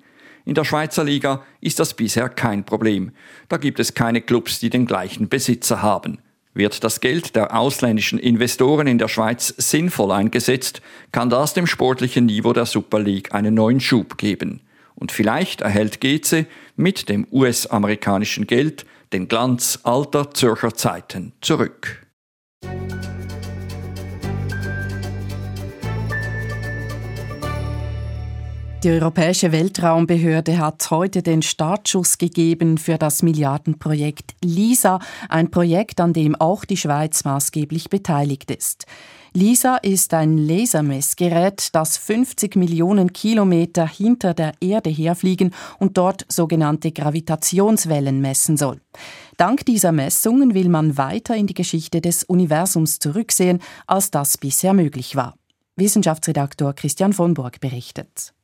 In 0.46 0.54
der 0.54 0.64
Schweizer 0.64 1.04
Liga 1.04 1.44
ist 1.60 1.78
das 1.78 1.92
bisher 1.92 2.30
kein 2.30 2.64
Problem. 2.64 3.12
Da 3.50 3.58
gibt 3.58 3.80
es 3.80 3.92
keine 3.92 4.22
Clubs, 4.22 4.60
die 4.60 4.70
den 4.70 4.86
gleichen 4.86 5.28
Besitzer 5.28 5.82
haben. 5.82 6.20
Wird 6.54 6.84
das 6.84 7.00
Geld 7.00 7.34
der 7.34 7.56
ausländischen 7.56 8.18
Investoren 8.18 8.86
in 8.86 8.98
der 8.98 9.08
Schweiz 9.08 9.52
sinnvoll 9.58 10.12
eingesetzt, 10.12 10.82
kann 11.10 11.28
das 11.28 11.52
dem 11.52 11.66
sportlichen 11.66 12.26
Niveau 12.26 12.52
der 12.52 12.64
Super 12.64 13.00
League 13.00 13.34
einen 13.34 13.54
neuen 13.54 13.80
Schub 13.80 14.16
geben. 14.18 14.60
Und 14.94 15.10
vielleicht 15.10 15.62
erhält 15.62 16.00
GC 16.00 16.46
mit 16.76 17.08
dem 17.08 17.26
US-amerikanischen 17.32 18.46
Geld 18.46 18.86
den 19.12 19.26
Glanz 19.26 19.80
alter 19.82 20.30
Zürcher 20.30 20.74
Zeiten 20.74 21.32
zurück. 21.40 22.06
Die 28.84 28.90
Europäische 28.90 29.50
Weltraumbehörde 29.50 30.58
hat 30.58 30.90
heute 30.90 31.22
den 31.22 31.40
Startschuss 31.40 32.18
gegeben 32.18 32.76
für 32.76 32.98
das 32.98 33.22
Milliardenprojekt 33.22 34.34
LISA, 34.44 34.98
ein 35.30 35.50
Projekt, 35.50 36.02
an 36.02 36.12
dem 36.12 36.34
auch 36.34 36.66
die 36.66 36.76
Schweiz 36.76 37.24
maßgeblich 37.24 37.88
beteiligt 37.88 38.50
ist. 38.50 38.84
LISA 39.32 39.78
ist 39.78 40.12
ein 40.12 40.36
Lasermessgerät, 40.36 41.70
das 41.74 41.96
50 41.96 42.56
Millionen 42.56 43.14
Kilometer 43.14 43.88
hinter 43.88 44.34
der 44.34 44.52
Erde 44.60 44.90
herfliegen 44.90 45.54
und 45.78 45.96
dort 45.96 46.26
sogenannte 46.28 46.92
Gravitationswellen 46.92 48.20
messen 48.20 48.58
soll. 48.58 48.82
Dank 49.38 49.64
dieser 49.64 49.92
Messungen 49.92 50.52
will 50.52 50.68
man 50.68 50.98
weiter 50.98 51.34
in 51.34 51.46
die 51.46 51.54
Geschichte 51.54 52.02
des 52.02 52.22
Universums 52.22 52.98
zurücksehen, 52.98 53.60
als 53.86 54.10
das 54.10 54.36
bisher 54.36 54.74
möglich 54.74 55.16
war. 55.16 55.36
Wissenschaftsredaktor 55.76 56.74
Christian 56.74 57.14
von 57.14 57.32
Burg 57.32 57.60
berichtet. 57.60 58.34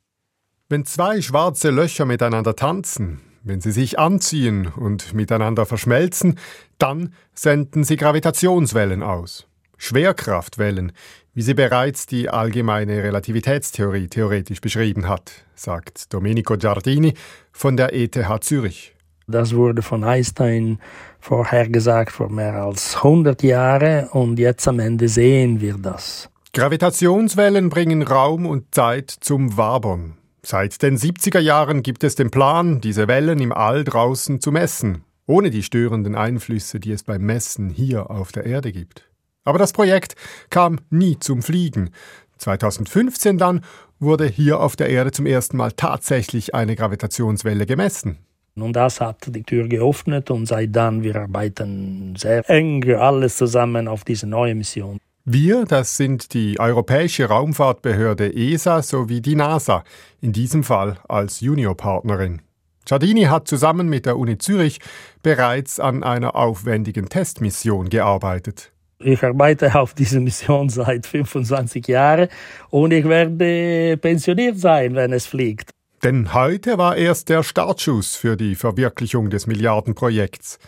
Wenn 0.72 0.84
zwei 0.84 1.20
schwarze 1.20 1.70
Löcher 1.70 2.04
miteinander 2.04 2.54
tanzen, 2.54 3.18
wenn 3.42 3.60
sie 3.60 3.72
sich 3.72 3.98
anziehen 3.98 4.68
und 4.68 5.14
miteinander 5.14 5.66
verschmelzen, 5.66 6.38
dann 6.78 7.12
senden 7.34 7.82
sie 7.82 7.96
Gravitationswellen 7.96 9.02
aus. 9.02 9.48
Schwerkraftwellen, 9.78 10.92
wie 11.34 11.42
sie 11.42 11.54
bereits 11.54 12.06
die 12.06 12.28
allgemeine 12.30 13.02
Relativitätstheorie 13.02 14.06
theoretisch 14.06 14.60
beschrieben 14.60 15.08
hat, 15.08 15.32
sagt 15.56 16.14
Domenico 16.14 16.56
Giardini 16.56 17.14
von 17.50 17.76
der 17.76 17.92
ETH 17.92 18.44
Zürich. 18.44 18.94
Das 19.26 19.52
wurde 19.56 19.82
von 19.82 20.04
Einstein 20.04 20.78
vorhergesagt 21.18 22.12
vor 22.12 22.30
mehr 22.30 22.54
als 22.62 22.94
100 22.98 23.42
Jahren 23.42 24.06
und 24.10 24.38
jetzt 24.38 24.68
am 24.68 24.78
Ende 24.78 25.08
sehen 25.08 25.60
wir 25.60 25.78
das. 25.78 26.30
Gravitationswellen 26.54 27.70
bringen 27.70 28.02
Raum 28.02 28.46
und 28.46 28.72
Zeit 28.72 29.10
zum 29.10 29.56
Wabern. 29.56 30.19
Seit 30.42 30.82
den 30.82 30.96
70er 30.96 31.38
Jahren 31.38 31.82
gibt 31.82 32.02
es 32.02 32.14
den 32.14 32.30
Plan, 32.30 32.80
diese 32.80 33.08
Wellen 33.08 33.40
im 33.40 33.52
All 33.52 33.84
draußen 33.84 34.40
zu 34.40 34.50
messen, 34.52 35.04
ohne 35.26 35.50
die 35.50 35.62
störenden 35.62 36.14
Einflüsse, 36.14 36.80
die 36.80 36.92
es 36.92 37.02
beim 37.02 37.22
Messen 37.22 37.68
hier 37.68 38.10
auf 38.10 38.32
der 38.32 38.46
Erde 38.46 38.72
gibt. 38.72 39.10
Aber 39.44 39.58
das 39.58 39.72
Projekt 39.72 40.14
kam 40.48 40.78
nie 40.88 41.18
zum 41.18 41.42
Fliegen. 41.42 41.90
2015 42.38 43.36
dann 43.36 43.62
wurde 43.98 44.26
hier 44.26 44.60
auf 44.60 44.76
der 44.76 44.88
Erde 44.88 45.12
zum 45.12 45.26
ersten 45.26 45.58
Mal 45.58 45.72
tatsächlich 45.72 46.54
eine 46.54 46.74
Gravitationswelle 46.74 47.66
gemessen. 47.66 48.18
Und 48.56 48.74
das 48.74 49.00
hat 49.00 49.18
die 49.26 49.42
Tür 49.42 49.68
geöffnet 49.68 50.30
und 50.30 50.46
seit 50.46 50.74
dann 50.74 51.02
wir 51.02 51.16
arbeiten 51.16 52.14
sehr 52.16 52.48
eng 52.48 52.82
alles 52.94 53.36
zusammen 53.36 53.88
auf 53.88 54.04
diese 54.04 54.26
neue 54.26 54.54
Mission. 54.54 54.98
Wir, 55.26 55.66
das 55.66 55.98
sind 55.98 56.32
die 56.32 56.58
Europäische 56.58 57.26
Raumfahrtbehörde 57.26 58.34
ESA 58.34 58.82
sowie 58.82 59.20
die 59.20 59.34
NASA, 59.34 59.84
in 60.22 60.32
diesem 60.32 60.64
Fall 60.64 60.98
als 61.08 61.40
Juniorpartnerin. 61.40 62.40
Giardini 62.86 63.24
hat 63.24 63.46
zusammen 63.46 63.90
mit 63.90 64.06
der 64.06 64.16
Uni 64.16 64.38
Zürich 64.38 64.80
bereits 65.22 65.78
an 65.78 66.02
einer 66.02 66.36
aufwendigen 66.36 67.10
Testmission 67.10 67.90
gearbeitet. 67.90 68.72
Ich 68.98 69.22
arbeite 69.22 69.74
auf 69.74 69.92
dieser 69.92 70.20
Mission 70.20 70.70
seit 70.70 71.06
25 71.06 71.86
Jahren 71.86 72.28
und 72.70 72.90
ich 72.92 73.04
werde 73.04 73.98
pensioniert 73.98 74.58
sein, 74.58 74.94
wenn 74.94 75.12
es 75.12 75.26
fliegt. 75.26 75.70
Denn 76.02 76.32
heute 76.32 76.78
war 76.78 76.96
erst 76.96 77.28
der 77.28 77.42
Startschuss 77.42 78.16
für 78.16 78.38
die 78.38 78.54
Verwirklichung 78.54 79.28
des 79.28 79.46
Milliardenprojekts. 79.46 80.58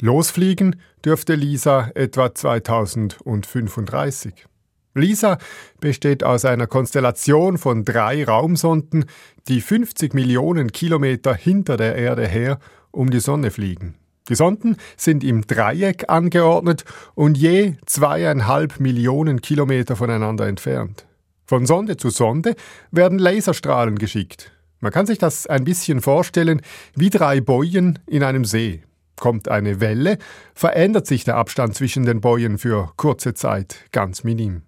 Losfliegen 0.00 0.76
dürfte 1.04 1.34
Lisa 1.34 1.90
etwa 1.94 2.34
2035. 2.34 4.46
Lisa 4.94 5.38
besteht 5.78 6.24
aus 6.24 6.44
einer 6.44 6.66
Konstellation 6.66 7.58
von 7.58 7.84
drei 7.84 8.24
Raumsonden, 8.24 9.04
die 9.46 9.60
50 9.60 10.14
Millionen 10.14 10.72
Kilometer 10.72 11.34
hinter 11.34 11.76
der 11.76 11.96
Erde 11.96 12.26
her 12.26 12.58
um 12.90 13.10
die 13.10 13.20
Sonne 13.20 13.50
fliegen. 13.50 13.94
Die 14.28 14.34
Sonden 14.34 14.76
sind 14.96 15.22
im 15.22 15.46
Dreieck 15.46 16.04
angeordnet 16.08 16.84
und 17.14 17.36
je 17.36 17.74
zweieinhalb 17.86 18.80
Millionen 18.80 19.40
Kilometer 19.40 19.96
voneinander 19.96 20.46
entfernt. 20.46 21.06
Von 21.46 21.66
Sonde 21.66 21.96
zu 21.96 22.10
Sonde 22.10 22.54
werden 22.90 23.18
Laserstrahlen 23.18 23.98
geschickt. 23.98 24.52
Man 24.80 24.92
kann 24.92 25.06
sich 25.06 25.18
das 25.18 25.46
ein 25.46 25.64
bisschen 25.64 26.00
vorstellen 26.00 26.62
wie 26.94 27.10
drei 27.10 27.40
Bojen 27.40 27.98
in 28.06 28.22
einem 28.22 28.44
See. 28.44 28.82
Kommt 29.20 29.48
eine 29.48 29.80
Welle, 29.80 30.16
verändert 30.54 31.06
sich 31.06 31.24
der 31.24 31.36
Abstand 31.36 31.74
zwischen 31.74 32.06
den 32.06 32.22
Bojen 32.22 32.56
für 32.56 32.90
kurze 32.96 33.34
Zeit 33.34 33.76
ganz 33.92 34.24
minim. 34.24 34.62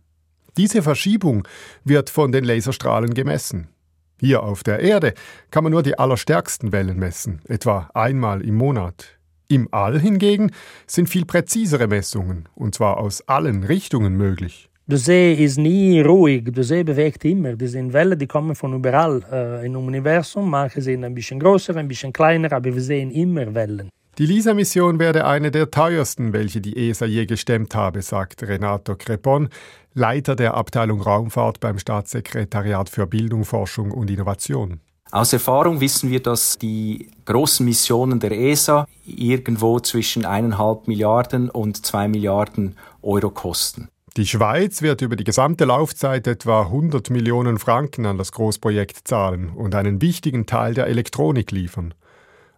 Diese 0.58 0.82
Verschiebung 0.82 1.48
wird 1.84 2.10
von 2.10 2.32
den 2.32 2.44
Laserstrahlen 2.44 3.14
gemessen. 3.14 3.68
Hier 4.20 4.42
auf 4.42 4.62
der 4.62 4.80
Erde 4.80 5.14
kann 5.50 5.64
man 5.64 5.72
nur 5.72 5.82
die 5.82 5.98
allerstärksten 5.98 6.70
Wellen 6.70 6.98
messen, 6.98 7.40
etwa 7.48 7.88
einmal 7.94 8.42
im 8.42 8.56
Monat. 8.56 9.18
Im 9.48 9.68
All 9.70 9.98
hingegen 9.98 10.50
sind 10.86 11.08
viel 11.08 11.24
präzisere 11.24 11.88
Messungen, 11.88 12.46
und 12.54 12.74
zwar 12.74 12.98
aus 12.98 13.26
allen 13.26 13.64
Richtungen 13.64 14.18
möglich. 14.18 14.68
Der 14.86 14.98
See 14.98 15.32
ist 15.32 15.56
nie 15.56 16.02
ruhig, 16.02 16.44
der 16.44 16.64
See 16.64 16.82
bewegt 16.82 17.24
immer. 17.24 17.56
Das 17.56 17.70
sind 17.70 17.94
Wellen, 17.94 18.18
die 18.18 18.26
kommen 18.26 18.54
von 18.54 18.74
überall 18.74 19.22
äh, 19.32 19.64
im 19.64 19.76
Universum. 19.76 20.50
Manche 20.50 20.82
sind 20.82 21.04
ein 21.04 21.14
bisschen 21.14 21.40
größer, 21.40 21.74
ein 21.76 21.88
bisschen 21.88 22.12
kleiner, 22.12 22.52
aber 22.52 22.74
wir 22.74 22.82
sehen 22.82 23.10
immer 23.10 23.54
Wellen. 23.54 23.88
Die 24.18 24.26
LISA-Mission 24.26 24.98
werde 24.98 25.24
eine 25.24 25.50
der 25.50 25.70
teuersten, 25.70 26.34
welche 26.34 26.60
die 26.60 26.76
ESA 26.76 27.06
je 27.06 27.24
gestemmt 27.24 27.74
habe, 27.74 28.02
sagt 28.02 28.42
Renato 28.42 28.94
Crepon, 28.94 29.48
Leiter 29.94 30.36
der 30.36 30.52
Abteilung 30.52 31.00
Raumfahrt 31.00 31.60
beim 31.60 31.78
Staatssekretariat 31.78 32.90
für 32.90 33.06
Bildung, 33.06 33.46
Forschung 33.46 33.90
und 33.90 34.10
Innovation. 34.10 34.80
Aus 35.10 35.32
Erfahrung 35.32 35.80
wissen 35.80 36.10
wir, 36.10 36.20
dass 36.20 36.58
die 36.58 37.10
großen 37.24 37.64
Missionen 37.64 38.20
der 38.20 38.32
ESA 38.32 38.86
irgendwo 39.06 39.80
zwischen 39.80 40.26
eineinhalb 40.26 40.88
Milliarden 40.88 41.48
und 41.48 41.84
zwei 41.84 42.06
Milliarden 42.06 42.76
Euro 43.00 43.30
kosten. 43.30 43.88
Die 44.18 44.26
Schweiz 44.26 44.82
wird 44.82 45.00
über 45.00 45.16
die 45.16 45.24
gesamte 45.24 45.64
Laufzeit 45.64 46.26
etwa 46.26 46.62
100 46.62 47.08
Millionen 47.08 47.58
Franken 47.58 48.04
an 48.04 48.18
das 48.18 48.32
Großprojekt 48.32 49.08
zahlen 49.08 49.48
und 49.54 49.74
einen 49.74 50.02
wichtigen 50.02 50.44
Teil 50.44 50.74
der 50.74 50.86
Elektronik 50.86 51.50
liefern. 51.50 51.94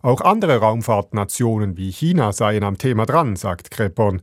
Auch 0.05 0.21
andere 0.21 0.59
Raumfahrtnationen 0.59 1.79
wie 1.79 1.91
China 1.91 2.35
seien 2.35 2.63
am 2.63 2.77
Thema 2.77 3.07
dran, 3.07 3.37
sagt 3.37 3.71
Crepon. 3.71 4.21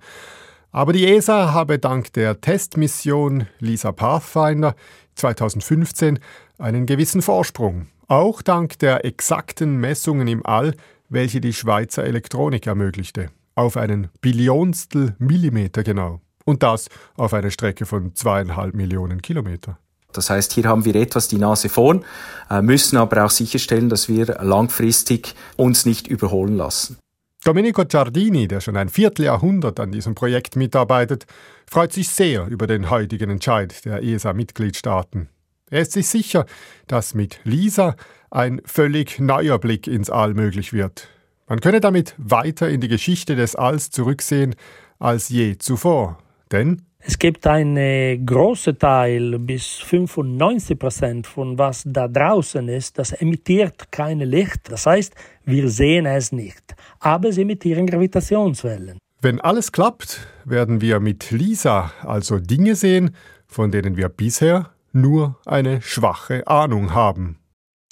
Aber 0.72 0.94
die 0.94 1.08
ESA 1.08 1.54
habe 1.54 1.80
dank 1.80 2.14
der 2.14 2.40
Testmission 2.40 3.48
LISA 3.58 3.92
Pathfinder 3.92 4.76
2015 5.16 6.20
einen 6.60 6.86
gewissen 6.86 7.24
Vorsprung. 7.24 7.88
Auch 8.08 8.44
dank 8.44 8.78
der 8.78 9.06
exakten 9.06 9.78
Messungen 9.78 10.28
im 10.28 10.46
All, 10.46 10.76
welche 11.10 11.42
die 11.42 11.52
Schweizer 11.52 12.04
Elektronik 12.04 12.68
ermöglichte. 12.68 13.32
Auf 13.56 13.76
einen 13.76 14.10
Billionstel 14.22 15.16
Millimeter 15.18 15.82
genau. 15.82 16.22
Und 16.46 16.62
das 16.62 16.90
auf 17.16 17.34
einer 17.34 17.50
Strecke 17.50 17.88
von 17.88 18.14
zweieinhalb 18.14 18.76
Millionen 18.76 19.24
Kilometer. 19.24 19.80
Das 20.14 20.30
heißt, 20.30 20.54
hier 20.54 20.66
haben 20.66 20.86
wir 20.86 20.96
etwas 20.96 21.28
die 21.28 21.38
Nase 21.38 21.70
vorn, 21.70 22.06
äh, 22.50 22.62
müssen 22.62 22.98
aber 22.98 23.26
auch 23.26 23.30
sicherstellen, 23.30 23.90
dass 23.90 24.08
wir 24.10 24.26
langfristig 24.42 25.36
uns 25.58 25.86
nicht 25.86 26.08
überholen 26.08 26.58
lassen. 26.58 26.98
Domenico 27.44 27.84
Giardini, 27.86 28.48
der 28.48 28.62
schon 28.62 28.78
ein 28.78 28.90
Vierteljahrhundert 28.90 29.80
an 29.80 29.92
diesem 29.92 30.14
Projekt 30.14 30.56
mitarbeitet, 30.56 31.26
freut 31.66 31.92
sich 31.92 32.10
sehr 32.10 32.46
über 32.48 32.68
den 32.68 32.92
heutigen 32.92 33.32
Entscheid 33.32 33.84
der 33.84 34.04
ESA-Mitgliedstaaten. 34.04 35.28
Er 35.72 35.82
ist 35.82 35.94
sich 35.94 36.08
sicher, 36.08 36.46
dass 36.86 37.16
mit 37.16 37.40
LISA 37.44 37.96
ein 38.30 38.62
völlig 38.66 39.20
neuer 39.20 39.58
Blick 39.58 39.88
ins 39.88 40.10
All 40.10 40.36
möglich 40.36 40.72
wird. 40.72 41.08
Man 41.48 41.62
könne 41.62 41.80
damit 41.80 42.14
weiter 42.18 42.70
in 42.70 42.80
die 42.80 42.88
Geschichte 42.88 43.36
des 43.36 43.56
Alls 43.56 43.90
zurücksehen 43.90 44.56
als 45.00 45.30
je 45.30 45.58
zuvor. 45.58 46.20
Denn 46.52 46.84
es 47.04 47.18
gibt 47.18 47.48
einen 47.48 48.26
großen 48.26 48.78
Teil, 48.78 49.40
bis 49.40 49.78
95 49.78 50.78
Prozent 50.78 51.28
von 51.28 51.58
was 51.58 51.84
da 51.86 52.08
draußen 52.08 52.68
ist, 52.70 52.98
das 52.98 53.12
emittiert 53.14 53.92
kein 53.92 54.20
Licht. 54.20 54.72
Das 54.72 54.86
heißt, 54.86 55.14
wir 55.44 55.70
sehen 55.70 56.06
es 56.06 56.32
nicht. 56.32 56.76
Aber 57.00 57.30
es 57.30 57.38
emittieren 57.38 57.88
Gravitationswellen. 57.88 59.00
Wenn 59.20 59.40
alles 59.42 59.72
klappt, 59.72 60.28
werden 60.46 60.82
wir 60.82 61.00
mit 61.00 61.32
LISA 61.32 61.92
also 62.02 62.40
Dinge 62.40 62.76
sehen, 62.76 63.16
von 63.48 63.72
denen 63.72 63.98
wir 63.98 64.10
bisher 64.10 64.72
nur 64.94 65.40
eine 65.46 65.82
schwache 65.82 66.48
Ahnung 66.48 66.94
haben. 66.94 67.38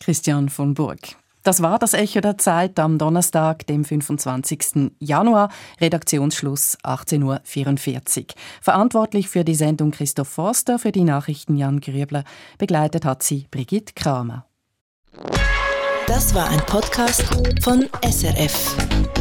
Christian 0.01 0.49
von 0.49 0.73
Burg. 0.73 0.99
Das 1.49 1.63
war 1.63 1.79
das 1.79 1.95
Echo 1.95 2.21
der 2.21 2.37
Zeit 2.37 2.77
am 2.77 2.99
Donnerstag, 2.99 3.65
dem 3.65 3.83
25. 3.83 4.91
Januar, 4.99 5.49
Redaktionsschluss 5.81 6.77
18.44 6.83 8.19
Uhr. 8.19 8.25
Verantwortlich 8.61 9.29
für 9.29 9.43
die 9.43 9.55
Sendung 9.55 9.89
Christoph 9.89 10.27
Forster, 10.27 10.77
für 10.77 10.91
die 10.91 11.03
Nachrichten 11.03 11.57
Jan 11.57 11.81
Grübler. 11.81 12.23
Begleitet 12.59 13.03
hat 13.03 13.23
sie 13.23 13.47
Brigitte 13.49 13.93
Kramer. 13.95 14.45
Das 16.05 16.35
war 16.35 16.47
ein 16.49 16.59
Podcast 16.67 17.23
von 17.63 17.89
SRF. 18.07 19.18